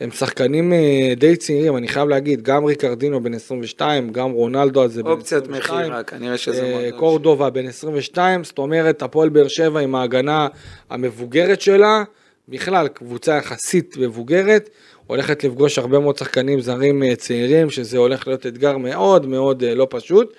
הם 0.00 0.10
שחקנים 0.10 0.72
אה, 0.72 1.12
די 1.16 1.36
צעירים, 1.36 1.76
אני 1.76 1.88
חייב 1.88 2.08
להגיד, 2.08 2.42
גם 2.42 2.64
ריקרדינו 2.64 3.22
בן 3.22 3.34
22, 3.34 4.12
גם 4.12 4.30
רונלדו 4.30 4.84
הזה 4.84 5.02
בן 5.02 5.10
אופציית 5.10 5.42
22. 5.42 5.80
מכירה, 5.80 6.02
כנראה 6.02 6.38
שזה 6.38 6.62
אה, 6.62 6.70
מועדון 6.70 6.98
קורדובה 6.98 7.50
בן 7.50 7.66
22, 7.66 8.44
זאת 8.44 8.58
אומרת, 8.58 9.02
הפועל 9.02 9.28
באר 9.28 9.48
שבע 9.48 9.80
עם 9.80 9.94
ההגנה 9.94 10.48
המבוגרת 10.90 11.60
שלה, 11.60 12.04
בכלל, 12.48 12.88
קבוצה 12.88 13.36
יחסית 13.36 13.96
מבוגרת, 13.96 14.70
הולכת 15.06 15.44
לפגוש 15.44 15.78
הרבה 15.78 15.98
מאוד 15.98 16.16
שחקנים 16.16 16.60
זרים 16.60 17.02
אה, 17.02 17.16
צעירים, 17.16 17.70
שזה 17.70 17.98
הולך 17.98 18.26
להיות 18.26 18.46
אתגר 18.46 18.76
מאוד 18.76 19.26
מאוד 19.26 19.64
לא 19.64 19.86
פשוט. 19.90 20.36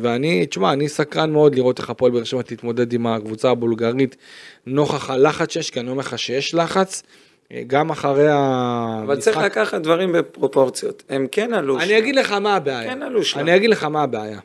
ואני, 0.00 0.46
תשמע, 0.46 0.72
אני 0.72 0.88
סקרן 0.88 1.30
מאוד 1.30 1.54
לראות 1.54 1.78
איך 1.78 1.90
הפועל 1.90 2.12
באר 2.12 2.24
שבע 2.24 2.42
תתמודד 2.42 2.92
עם 2.92 3.06
הקבוצה 3.06 3.50
הבולגרית 3.50 4.16
נוכח 4.66 5.10
הלחץ 5.10 5.52
שיש, 5.52 5.70
כי 5.70 5.80
אני 5.80 5.90
אומר 5.90 6.00
לך 6.00 6.18
שיש 6.18 6.54
לחץ. 6.54 7.02
גם 7.66 7.90
אחרי 7.90 8.26
המשחק. 8.30 9.04
אבל 9.06 9.20
צריך 9.20 9.36
לקחת 9.36 9.80
דברים 9.80 10.12
בפרופורציות. 10.12 11.02
הם 11.08 11.26
כן 11.32 11.54
עלו 11.54 11.78
אני 11.78 11.88
שם. 11.88 11.94
אגיד 11.98 12.16
לך 12.16 12.32
מה 12.32 12.56
הבעיה. 12.56 12.90
כן 12.90 13.02
עלו 13.02 13.24
שלב. 13.24 13.40
אני 13.40 13.56
אגיד 13.56 13.70
לך 13.70 13.84
מה 13.84 14.02
הבעיה. 14.02 14.38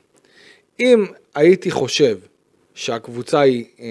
אם 0.79 1.05
הייתי 1.35 1.71
חושב 1.71 2.17
שהקבוצה 2.73 3.39
היא 3.39 3.65
אה, 3.79 3.85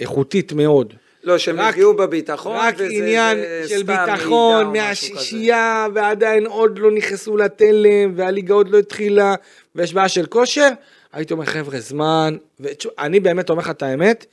איכותית 0.00 0.52
מאוד, 0.52 0.94
לא, 1.24 1.38
שהם 1.38 1.60
רק- 1.60 1.74
הגיעו 1.74 1.94
בביטחון, 1.94 2.56
רק 2.56 2.74
וזה- 2.74 2.84
עניין 2.92 3.36
זה 3.38 3.68
של 3.68 3.82
ביטחון 3.82 4.72
מהשישייה 4.72 5.86
ועדיין 5.94 6.46
עוד 6.46 6.78
לא 6.78 6.90
נכנסו 6.90 7.36
לתלם 7.36 8.12
והליגה 8.16 8.54
עוד 8.54 8.68
לא 8.70 8.78
התחילה 8.78 9.34
ויש 9.74 9.94
בעיה 9.94 10.08
של 10.08 10.26
כושר, 10.26 10.68
הייתי 11.12 11.32
אומר 11.32 11.44
חבר'ה 11.44 11.80
זמן, 11.80 12.36
ואני 12.60 13.20
באמת 13.20 13.50
אומר 13.50 13.62
לך 13.62 13.70
את 13.70 13.82
האמת, 13.82 14.26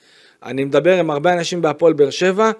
אני 0.44 0.64
מדבר 0.64 1.00
עם 1.00 1.10
הרבה 1.12 1.34
אנשים 1.34 1.62
בהפועל 1.62 1.94
באר 1.94 2.10
שבע, 2.10 2.52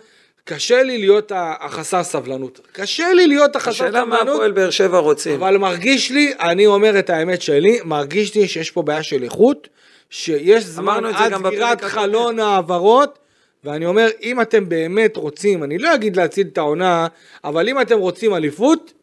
קשה 0.50 0.84
לי 0.84 0.98
להיות 0.98 1.32
החסר 1.36 2.04
סבלנות, 2.04 2.60
קשה 2.72 3.14
לי 3.14 3.28
להיות 3.28 3.56
החסר 3.56 3.70
השאלה 3.70 4.06
מה 4.06 4.16
סבלנות, 4.16 4.36
הפועל 4.36 4.52
באר 4.52 4.70
שבע 4.70 4.98
רוצים. 4.98 5.34
אבל 5.34 5.58
מרגיש 5.58 6.12
לי, 6.12 6.34
אני 6.40 6.66
אומר 6.66 7.00
את 7.00 7.10
האמת 7.10 7.42
שלי, 7.42 7.80
מרגיש 7.86 8.36
לי 8.36 8.48
שיש 8.48 8.72
פה 8.72 8.82
בעיה 8.82 9.04
של 9.04 9.24
איכות, 9.24 9.68
שיש 10.10 10.64
זמן 10.64 11.06
עד 11.06 11.38
סגירת. 11.38 11.82
חלון 11.82 12.40
העברות, 12.40 13.20
ואני 13.64 13.86
אומר, 13.86 14.08
אם 14.24 14.42
אתם 14.42 14.70
באמת 14.70 15.18
רוצים, 15.18 15.64
אני 15.64 15.78
לא 15.78 15.96
אגיד 15.96 16.16
להציל 16.16 16.48
את 16.54 16.58
העונה, 16.58 17.08
אבל 17.44 17.70
אם 17.70 17.82
אתם 17.82 17.98
רוצים 17.98 18.36
אליפות, 18.36 18.94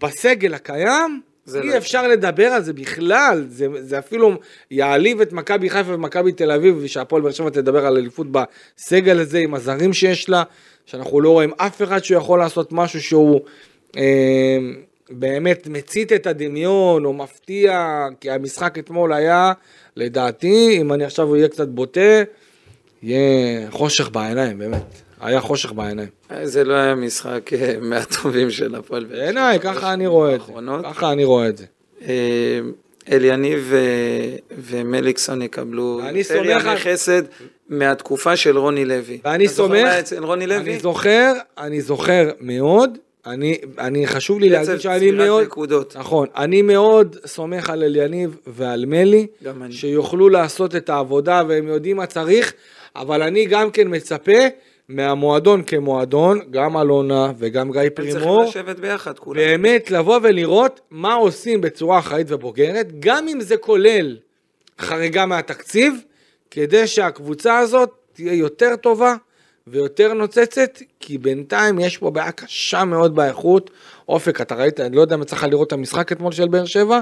בסגל 0.00 0.54
הקיים, 0.54 1.20
אי 1.54 1.68
לא 1.68 1.76
אפשר 1.76 2.08
לדבר 2.08 2.46
על 2.46 2.62
זה 2.62 2.72
בכלל, 2.72 3.44
זה, 3.48 3.66
זה 3.80 3.98
אפילו 3.98 4.32
יעליב 4.70 5.20
את 5.20 5.32
מכבי 5.32 5.70
חיפה 5.70 5.94
ומכבי 5.94 6.32
תל 6.32 6.50
אביב, 6.50 6.78
ושהפועל 6.80 7.22
באר 7.22 7.32
שבע 7.32 7.50
תדבר 7.50 7.86
על 7.86 7.96
אליפות 7.96 8.26
בסגל 8.30 9.18
הזה 9.18 9.38
עם 9.38 9.54
הזרים 9.54 9.92
שיש 9.92 10.28
לה, 10.28 10.42
שאנחנו 10.86 11.20
לא 11.20 11.30
רואים 11.30 11.52
אף 11.56 11.82
אחד 11.82 12.04
שיכול 12.04 12.38
לעשות 12.38 12.72
משהו 12.72 13.02
שהוא 13.02 13.40
אה, 13.96 14.58
באמת 15.10 15.66
מצית 15.66 16.12
את 16.12 16.26
הדמיון 16.26 17.04
או 17.04 17.12
מפתיע, 17.12 18.06
כי 18.20 18.30
המשחק 18.30 18.78
אתמול 18.78 19.12
היה, 19.12 19.52
לדעתי, 19.96 20.78
אם 20.80 20.92
אני 20.92 21.04
עכשיו 21.04 21.32
אהיה 21.32 21.48
קצת 21.48 21.68
בוטה, 21.68 22.22
יהיה 23.02 23.70
חושך 23.70 24.08
בעיניים, 24.08 24.58
באמת. 24.58 25.09
היה 25.20 25.40
חושך 25.40 25.72
בעיניים. 25.72 26.08
זה 26.42 26.64
לא 26.64 26.74
היה 26.74 26.94
משחק 26.94 27.52
אה, 27.52 27.74
מהטובים 27.80 28.50
של 28.50 28.74
הפועל 28.74 29.04
באר 29.04 29.16
שבע. 29.16 29.24
בעיניי, 29.24 29.60
ככה 29.60 29.92
אני 29.92 30.06
רואה 30.06 30.34
את 30.34 30.40
זה. 30.46 30.52
ככה 30.84 31.12
אני 31.12 31.24
רואה 31.24 31.48
את 31.48 31.56
זה. 31.56 31.64
אה, 32.08 32.60
אליניב 33.10 33.66
ו- 33.70 34.36
ומליקסון 34.58 35.42
יקבלו 35.42 36.00
יותר 36.14 36.44
ימי 36.44 36.76
חסד 36.76 37.22
מהתקופה 37.68 38.36
של 38.36 38.58
רוני 38.58 38.84
לוי. 38.84 39.18
ואני 39.24 39.48
סומך? 39.48 39.88
אני 40.50 40.78
זוכר, 40.78 41.32
אני 41.58 41.80
זוכר 41.80 42.30
מאוד, 42.40 42.98
אני, 43.26 43.58
אני 43.78 44.06
חשוב 44.06 44.40
לי 44.40 44.48
להגיד 44.48 44.80
שאני 44.80 45.10
מאוד, 45.10 45.44
נקודות. 45.44 45.96
נכון, 45.96 46.26
אני 46.36 46.62
מאוד 46.62 47.16
סומך 47.26 47.70
על 47.70 47.82
אליניב 47.82 48.36
ועל 48.46 48.84
מלי. 48.86 49.26
שיוכלו 49.70 50.28
לעשות 50.28 50.76
את 50.76 50.90
העבודה 50.90 51.42
והם 51.48 51.68
יודעים 51.68 51.96
מה 51.96 52.06
צריך, 52.06 52.52
אבל 52.96 53.22
אני 53.22 53.46
גם 53.46 53.70
כן 53.70 53.86
מצפה 53.94 54.40
מהמועדון 54.90 55.62
כמועדון, 55.62 56.40
גם 56.50 56.76
אלונה 56.76 57.32
וגם 57.38 57.72
גיא 57.72 57.80
הם 57.80 57.88
צריכים 57.96 58.14
פרימור, 58.14 58.44
לשבת 58.44 58.78
ביחד 58.78 59.18
כולם. 59.18 59.40
באמת 59.40 59.90
לבוא 59.90 60.20
ולראות 60.22 60.80
מה 60.90 61.14
עושים 61.14 61.60
בצורה 61.60 61.98
אחראית 61.98 62.26
ובוגרת, 62.30 63.00
גם 63.00 63.28
אם 63.28 63.40
זה 63.40 63.56
כולל 63.56 64.16
חריגה 64.80 65.26
מהתקציב, 65.26 65.94
כדי 66.50 66.86
שהקבוצה 66.86 67.58
הזאת 67.58 67.90
תהיה 68.12 68.34
יותר 68.34 68.76
טובה 68.76 69.14
ויותר 69.66 70.12
נוצצת, 70.12 70.78
כי 71.00 71.18
בינתיים 71.18 71.78
יש 71.78 71.98
פה 71.98 72.10
בעיה 72.10 72.32
קשה 72.32 72.84
מאוד 72.84 73.14
באיכות. 73.14 73.70
אופק, 74.08 74.40
אתה 74.40 74.54
ראית, 74.54 74.80
אני 74.80 74.96
לא 74.96 75.00
יודע 75.00 75.14
אם 75.14 75.22
יצא 75.22 75.36
לך 75.36 75.46
לראות 75.50 75.68
את 75.68 75.72
המשחק 75.72 76.12
אתמול 76.12 76.32
של 76.32 76.48
באר 76.48 76.64
שבע, 76.64 77.00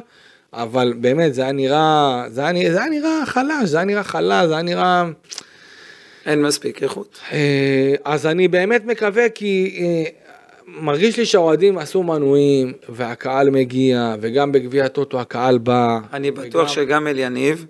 אבל 0.53 0.95
באמת, 1.01 1.35
זה 1.35 1.43
היה 1.43 1.53
נראה, 1.53 2.25
זה 2.29 2.47
היה, 2.47 2.73
זה 2.73 2.79
היה 2.79 2.91
נראה 2.91 3.27
חלש, 3.27 3.69
זה 3.69 3.77
היה 3.77 3.87
נראה 3.87 4.05
חלש, 4.05 4.47
זה 4.47 4.53
היה 4.53 4.63
נראה... 4.63 5.05
אין 6.29 6.43
מספיק 6.43 6.83
איכות. 6.83 7.19
אה, 7.33 7.95
אז 8.05 8.27
אני 8.27 8.49
באמת 8.49 8.85
מקווה 8.85 9.29
כי 9.29 9.79
אה, 9.81 10.11
מרגיש 10.67 11.17
לי 11.19 11.27
שהאוהדים 11.27 11.79
עשו 11.79 12.03
מנויים 12.03 12.73
והקהל 12.89 13.51
מגיע 13.51 14.15
וגם 14.21 14.53
בגביע 14.53 14.85
הטוטו 14.85 15.21
הקהל 15.21 15.59
בא. 15.59 15.99
אני 16.13 16.31
בטוח 16.31 16.55
וגם- 16.55 16.69
שגם 16.69 17.07
אליניב 17.07 17.67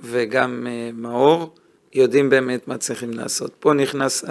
וגם 0.00 0.66
אה, 0.70 0.90
מאור 0.94 1.54
יודעים 1.94 2.30
באמת 2.30 2.68
מה 2.68 2.78
צריכים 2.78 3.10
לעשות. 3.12 3.50
פה 3.60 3.72
נכנס 3.72 4.24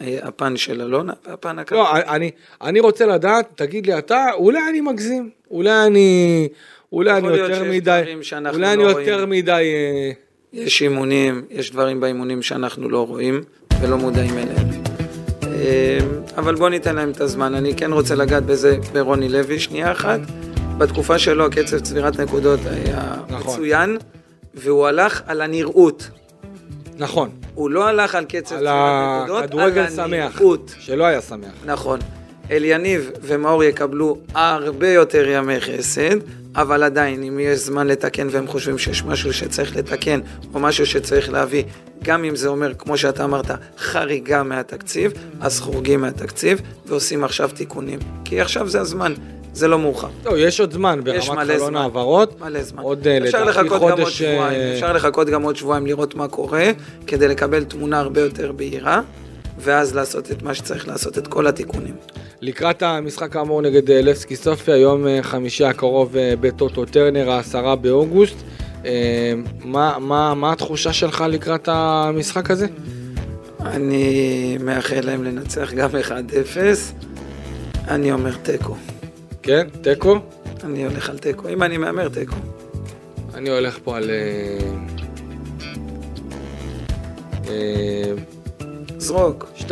הפן 0.00 0.56
של 0.56 0.80
אלונה 0.82 1.12
והפן 1.28 1.58
הכלכלי. 1.58 1.78
לא, 1.78 2.14
אני, 2.14 2.30
אני 2.62 2.80
רוצה 2.80 3.06
לדעת, 3.06 3.48
תגיד 3.54 3.86
לי 3.86 3.98
אתה, 3.98 4.24
אולי 4.34 4.58
אני 4.70 4.80
מגזים, 4.80 5.30
אולי 5.50 5.86
אני, 5.86 6.48
אולי 6.92 7.12
אני 7.12 7.28
יותר 7.36 7.64
מדי, 7.64 8.02
אולי 8.52 8.72
אני 8.72 8.82
לא 8.82 8.88
יותר 8.88 9.14
רואים. 9.14 9.30
מדי, 9.30 9.52
אה, 9.52 10.10
יש 10.52 10.82
אימונים, 10.82 11.44
יש 11.50 11.70
דברים 11.70 12.00
באימונים 12.00 12.42
שאנחנו 12.42 12.88
לא 12.88 13.06
רואים 13.06 13.42
ולא 13.80 13.96
מודעים 13.96 14.38
אליהם. 14.38 14.68
אה, 15.42 15.98
אבל 16.36 16.54
בוא 16.54 16.68
ניתן 16.68 16.96
להם 16.96 17.10
את 17.10 17.20
הזמן. 17.20 17.54
אני 17.54 17.74
כן 17.74 17.92
רוצה 17.92 18.14
לגעת 18.14 18.46
בזה 18.46 18.76
ברוני 18.92 19.28
לוי 19.28 19.58
שנייה 19.58 19.92
אחת. 19.92 20.20
בתקופה 20.78 21.18
שלו 21.18 21.46
הקצב 21.46 21.78
צבירת 21.78 22.20
נקודות 22.20 22.60
היה 22.66 23.14
נכון. 23.28 23.54
מצוין, 23.54 23.98
והוא 24.54 24.86
הלך 24.86 25.22
על 25.26 25.40
הנראות. 25.40 26.10
נכון, 26.98 27.30
הוא 27.54 27.70
לא 27.70 27.86
הלך 27.86 28.14
על 28.14 28.24
קצב 28.24 28.54
על 28.54 28.60
צבירת 28.60 29.22
נקודות, 29.22 29.44
הכדורגל 29.44 29.80
על 29.80 29.90
שמח, 29.90 30.40
הנראות. 30.40 30.74
שלא 30.78 31.04
היה 31.04 31.20
שמח. 31.20 31.52
נכון. 31.64 32.00
אליניב 32.50 33.10
ומאור 33.22 33.64
יקבלו 33.64 34.18
הרבה 34.34 34.88
יותר 34.88 35.28
ימי 35.28 35.60
חסד, 35.60 36.16
אבל 36.56 36.82
עדיין, 36.82 37.22
אם 37.22 37.38
יש 37.40 37.58
זמן 37.58 37.86
לתקן 37.86 38.28
והם 38.30 38.46
חושבים 38.46 38.78
שיש 38.78 39.04
משהו 39.04 39.32
שצריך 39.32 39.76
לתקן, 39.76 40.20
או 40.54 40.60
משהו 40.60 40.86
שצריך 40.86 41.30
להביא, 41.30 41.64
גם 42.02 42.24
אם 42.24 42.36
זה 42.36 42.48
אומר, 42.48 42.72
כמו 42.78 42.96
שאתה 42.96 43.24
אמרת, 43.24 43.50
חריגה 43.78 44.42
מהתקציב, 44.42 45.12
אז 45.40 45.60
חורגים 45.60 46.00
מהתקציב 46.00 46.60
ועושים 46.86 47.24
עכשיו 47.24 47.50
תיקונים. 47.54 47.98
כי 48.24 48.40
עכשיו 48.40 48.68
זה 48.68 48.80
הזמן, 48.80 49.14
זה 49.52 49.68
לא 49.68 49.78
מאוחר. 49.78 50.08
טוב, 50.22 50.34
יש 50.36 50.60
עוד 50.60 50.72
זמן 50.72 51.00
ברמת 51.04 51.22
חלון. 51.22 51.76
העברות. 51.76 52.40
מלא 52.40 52.62
זמן. 52.62 52.82
עוד 52.82 53.08
אה, 53.08 53.18
לדעתי 53.18 53.68
חודש... 53.68 54.22
אה, 54.22 54.74
אפשר 54.74 54.92
לחכות 54.92 55.28
גם 55.28 55.42
עוד 55.42 55.56
שבועיים 55.56 55.86
לראות 55.86 56.14
מה 56.14 56.28
קורה, 56.28 56.70
כדי 57.06 57.28
לקבל 57.28 57.64
תמונה 57.64 58.00
הרבה 58.00 58.20
יותר 58.20 58.52
בהירה, 58.52 59.00
ואז 59.58 59.94
לעשות 59.94 60.30
את 60.30 60.42
מה 60.42 60.54
שצריך 60.54 60.88
לעשות, 60.88 61.18
את 61.18 61.26
כל 61.26 61.46
התיקונים. 61.46 61.94
לקראת 62.40 62.82
המשחק 62.82 63.36
האמור 63.36 63.62
נגד 63.62 63.90
אה, 63.90 64.02
לבסקי 64.02 64.36
סופיה, 64.36 64.76
יום 64.76 65.06
אה, 65.06 65.22
חמישי 65.22 65.64
הקרוב 65.64 66.16
אה, 66.16 66.34
בטוטו 66.40 66.84
טרנר, 66.84 67.30
העשרה 67.30 67.76
באוגוסט. 67.76 68.36
מה, 69.64 69.98
מה, 69.98 70.34
מה 70.34 70.52
התחושה 70.52 70.92
שלך 70.92 71.24
לקראת 71.28 71.68
המשחק 71.72 72.50
הזה? 72.50 72.66
אני 73.60 74.58
מאחל 74.60 75.00
להם 75.02 75.24
לנצח 75.24 75.72
גם 75.72 75.90
1-0. 75.90 76.12
אני 77.88 78.12
אומר 78.12 78.34
תיקו. 78.42 78.76
כן, 79.42 79.66
תיקו? 79.82 80.18
אני 80.64 80.84
הולך 80.84 81.10
על 81.10 81.18
תיקו. 81.18 81.48
אם 81.48 81.62
אני 81.62 81.76
מהמר, 81.76 82.08
תיקו. 82.08 82.34
אני 83.34 83.50
הולך 83.50 83.78
פה 83.84 83.96
על... 83.96 84.10
זרוק. 88.98 89.46
2-1 89.58 89.70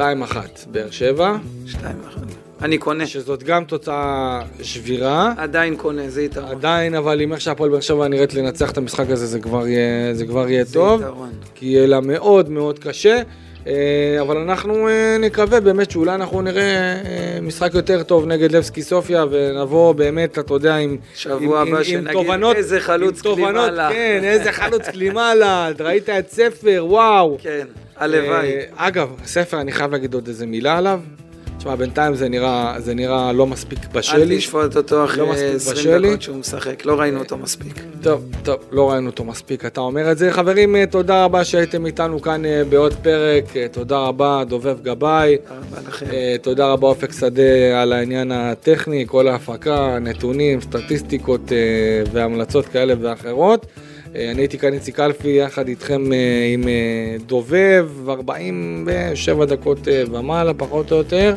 באר 0.71 0.91
שבע, 0.91 1.37
2-1. 1.67 2.26
אני 2.67 2.79
קונה. 2.79 3.07
שזאת 3.07 3.43
גם 3.43 3.65
תוצאה 3.65 4.41
שבירה. 4.63 5.33
עדיין 5.37 5.77
קונה, 5.77 6.11
זה 6.11 6.23
יתרון. 6.23 6.51
עדיין, 6.51 6.95
אבל 6.95 7.21
עם 7.21 7.33
איך 7.33 7.41
שהפועל 7.41 7.71
באר 7.71 7.81
שבע 7.81 8.09
נראית 8.09 8.35
לנצח 8.35 8.71
את 8.71 8.79
המשחק 8.79 9.11
הזה, 9.11 9.27
זה 9.27 9.41
כבר 9.41 9.69
יהיה, 9.69 10.15
זה 10.15 10.27
כבר 10.27 10.49
יהיה 10.49 10.65
זה 10.65 10.75
טוב. 10.75 11.01
יתרון. 11.01 11.31
כי 11.55 11.67
יהיה 11.67 11.87
לה 11.87 12.01
מאוד 12.01 12.51
מאוד 12.51 12.79
קשה. 12.79 13.23
אה, 13.67 14.19
אבל 14.21 14.37
אנחנו 14.37 14.89
אה, 14.89 15.17
נקווה 15.21 15.61
באמת 15.61 15.91
שאולי 15.91 16.15
אנחנו 16.15 16.43
נראה 16.43 16.63
אה, 16.63 17.39
משחק 17.43 17.75
יותר 17.75 18.03
טוב 18.03 18.27
נגד 18.27 18.53
לבסקי 18.53 18.83
סופיה 18.83 19.25
ונבוא 19.31 19.93
באמת, 19.93 20.39
אתה 20.39 20.55
יודע, 20.55 20.77
עם, 20.77 20.97
שבוע 21.15 21.61
עם, 21.63 21.69
הבא 21.69 21.79
עם, 21.79 21.85
שנגיד 21.85 22.13
תובנות, 22.13 22.57
איזה 22.57 22.81
חלוץ 22.81 23.27
עם 23.27 23.35
כלימה 23.35 23.71
לה. 23.71 23.89
כן, 23.93 24.21
איזה 24.25 24.53
חלוץ 24.53 24.89
כלימה 24.89 25.35
לה, 25.35 25.71
ראית 25.81 26.09
את 26.09 26.31
ספר, 26.31 26.85
וואו. 26.89 27.39
כן, 27.43 27.67
הלוואי. 27.97 28.53
אגב, 28.77 29.09
ספר, 29.25 29.61
אני 29.61 29.73
חייב 29.73 29.93
להגיד 29.93 30.15
עוד 30.15 30.29
איזה 30.29 30.47
מילה 30.47 30.79
עליו. 30.79 31.01
תשמע, 31.59 31.75
בינתיים 31.75 32.15
זה 32.15 32.29
נראה, 32.29 32.75
זה 32.79 32.95
נראה 32.95 33.33
לא 33.33 33.47
מספיק 33.47 33.79
בשל 33.93 34.17
אל. 34.17 34.37
תשפוט 34.37 34.77
אותו 34.77 34.97
לא 34.97 35.05
אחרי 35.05 35.31
מספיק 35.31 35.55
20 35.55 35.77
בשל 35.77 35.99
לי. 35.99 36.09
דקות 36.09 36.23
שהוא 36.23 36.37
משחק, 36.37 36.85
לא 36.85 37.01
ראינו 37.01 37.19
אותו 37.19 37.37
מספיק. 37.37 37.83
טוב, 38.03 38.25
טוב, 38.43 38.57
לא 38.73 38.91
ראינו 38.91 39.07
אותו 39.07 39.25
מספיק, 39.25 39.65
אתה 39.65 39.81
אומר 39.81 40.13
את 40.13 40.19
זה. 40.19 40.33
חברים, 40.33 40.77
אה, 40.77 40.87
תודה 40.87 41.25
רבה 41.25 41.45
שהייתם 41.45 41.87
איתנו 41.87 42.23
כאן 42.23 42.45
אה, 42.45 42.63
בעוד 42.69 42.95
פרק, 43.03 43.57
אה, 43.57 43.67
תודה 43.73 43.99
רבה, 43.99 44.43
דובב 44.49 44.77
גבאי, 44.83 45.37
תודה 46.43 46.57
תודה 46.57 46.73
רבה 46.73 46.89
אופק 46.89 47.13
שדה 47.13 47.83
על 47.83 47.93
העניין 47.93 48.33
הטכני, 48.33 49.05
כל 49.09 49.29
ההפקה, 49.29 49.99
נתונים, 49.99 50.61
סטטיסטיקות 50.61 51.53
והמלצות 52.13 52.67
כאלה 52.67 52.95
ואחרות. 53.01 53.67
אה, 54.17 54.31
אני 54.31 54.43
הייתי 54.43 54.59
כאן 54.59 54.73
איציק 54.73 55.01
אלפי 55.01 55.29
יחד 55.29 55.69
איתכם 55.69 56.13
אה, 56.13 56.19
עם 56.55 56.69
אה, 56.69 57.17
דובב, 57.27 57.89
47 58.09 59.45
דקות 59.45 59.79
ומעלה, 60.11 60.55
פחות 60.55 60.93
או 60.93 60.97
יותר. 60.97 61.35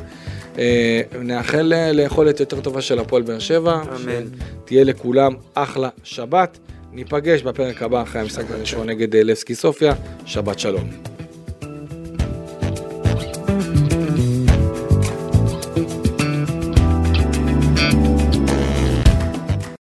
נאחל 1.21 1.73
ליכולת 1.91 2.39
יותר 2.39 2.61
טובה 2.61 2.81
של 2.81 2.99
הפועל 2.99 3.21
באר 3.21 3.39
שבע. 3.39 3.81
אמן. 3.95 4.25
תהיה 4.65 4.83
לכולם 4.83 5.33
אחלה 5.53 5.89
שבת. 6.03 6.59
ניפגש 6.93 7.41
בפרק 7.41 7.81
הבא 7.83 8.01
אחרי 8.01 8.21
המשחק 8.21 8.51
הראשון 8.51 8.89
נגד 8.89 9.15
לבסקי 9.15 9.55
סופיה. 9.55 9.93
שבת 10.25 10.59
שלום. 10.59 11.18